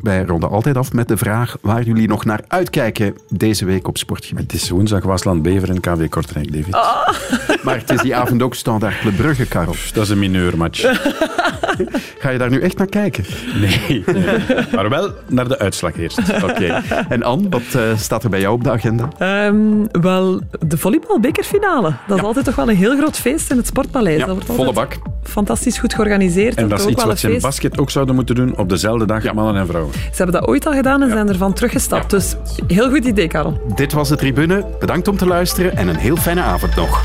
Wij 0.00 0.24
ronden 0.24 0.50
altijd 0.50 0.76
af 0.76 0.92
met 0.92 1.08
de 1.08 1.16
vraag 1.16 1.56
waar 1.60 1.82
jullie 1.82 2.08
nog 2.08 2.24
naar 2.24 2.40
uitkijken 2.48 3.14
deze 3.28 3.64
week 3.64 3.88
op 3.88 3.98
sportgebied. 3.98 4.52
Het 4.52 4.62
is 4.62 4.70
woensdag 4.70 5.02
Wasland 5.04 5.42
Bever 5.42 5.70
en 5.70 5.80
KV 5.80 6.08
Kortrijk, 6.08 6.52
David. 6.52 6.76
Maar 7.64 7.76
het 7.76 7.90
is 7.90 8.00
die 8.00 8.16
avond 8.16 8.42
ook 8.42 8.54
Standaard 8.54 8.98
Club 8.98 9.16
Brugge, 9.16 9.46
Karel. 9.46 9.74
Dat 9.92 10.02
is 10.02 10.08
een 10.08 10.18
mineurmatch. 10.18 10.80
Ga 12.18 12.30
je 12.30 12.38
daar 12.38 12.50
nu 12.50 12.60
echt 12.60 12.78
naar 12.78 12.86
kijken? 12.86 13.24
Nee, 13.60 14.04
nee. 14.06 14.38
maar 14.74 14.88
wel 14.88 15.10
naar 15.28 15.48
de 15.48 15.58
uitslag 15.58 15.96
eerst. 15.96 16.18
Oké. 16.42 16.82
En 17.08 17.22
Anne, 17.22 17.48
wat 17.48 17.62
eh, 17.74 17.82
staat 17.96 18.24
er 18.24 18.30
bij 18.30 18.40
jou 18.40 18.54
op 18.54 18.64
de 18.64 18.70
agenda? 18.70 19.08
Ehm, 19.18 19.56
wel, 20.00 20.40
de 20.66 20.78
volleybalbekerfinale. 20.78 21.92
Dat 22.06 22.18
is 22.18 22.24
altijd 22.24 22.44
toch 22.44 22.54
wel 22.54 22.68
een 22.68 22.76
heel 22.76 22.96
groot 22.96 23.16
feest 23.16 23.50
in 23.50 23.56
het 23.56 23.66
Sportpaleis. 23.66 24.18
Ja, 24.18 24.26
dat 24.26 24.34
wordt 24.34 24.52
volle 24.52 24.72
bak. 24.72 24.98
fantastisch 25.22 25.78
goed 25.78 25.94
georganiseerd. 25.94 26.54
En 26.54 26.68
dat 26.68 26.78
is 26.78 26.84
ook 26.84 26.90
iets 26.90 27.04
wat 27.04 27.18
ze 27.18 27.32
in 27.32 27.40
basket 27.40 27.78
ook 27.78 27.90
zouden 27.90 28.14
moeten 28.14 28.34
doen 28.34 28.56
op 28.56 28.68
dezelfde 28.68 29.06
dag, 29.06 29.32
mannen 29.32 29.56
en 29.56 29.66
vrouwen. 29.66 29.81
Ze 29.92 30.22
hebben 30.22 30.40
dat 30.40 30.48
ooit 30.48 30.66
al 30.66 30.72
gedaan 30.72 31.02
en 31.02 31.10
zijn 31.10 31.28
ervan 31.28 31.52
teruggestapt. 31.52 32.10
Dus 32.10 32.34
heel 32.66 32.90
goed 32.90 33.04
idee, 33.04 33.28
Karel. 33.28 33.60
Dit 33.74 33.92
was 33.92 34.08
de 34.08 34.16
tribune. 34.16 34.64
Bedankt 34.80 35.08
om 35.08 35.16
te 35.16 35.26
luisteren 35.26 35.76
en 35.76 35.88
een 35.88 35.96
heel 35.96 36.16
fijne 36.16 36.40
avond 36.40 36.76
nog. 36.76 37.04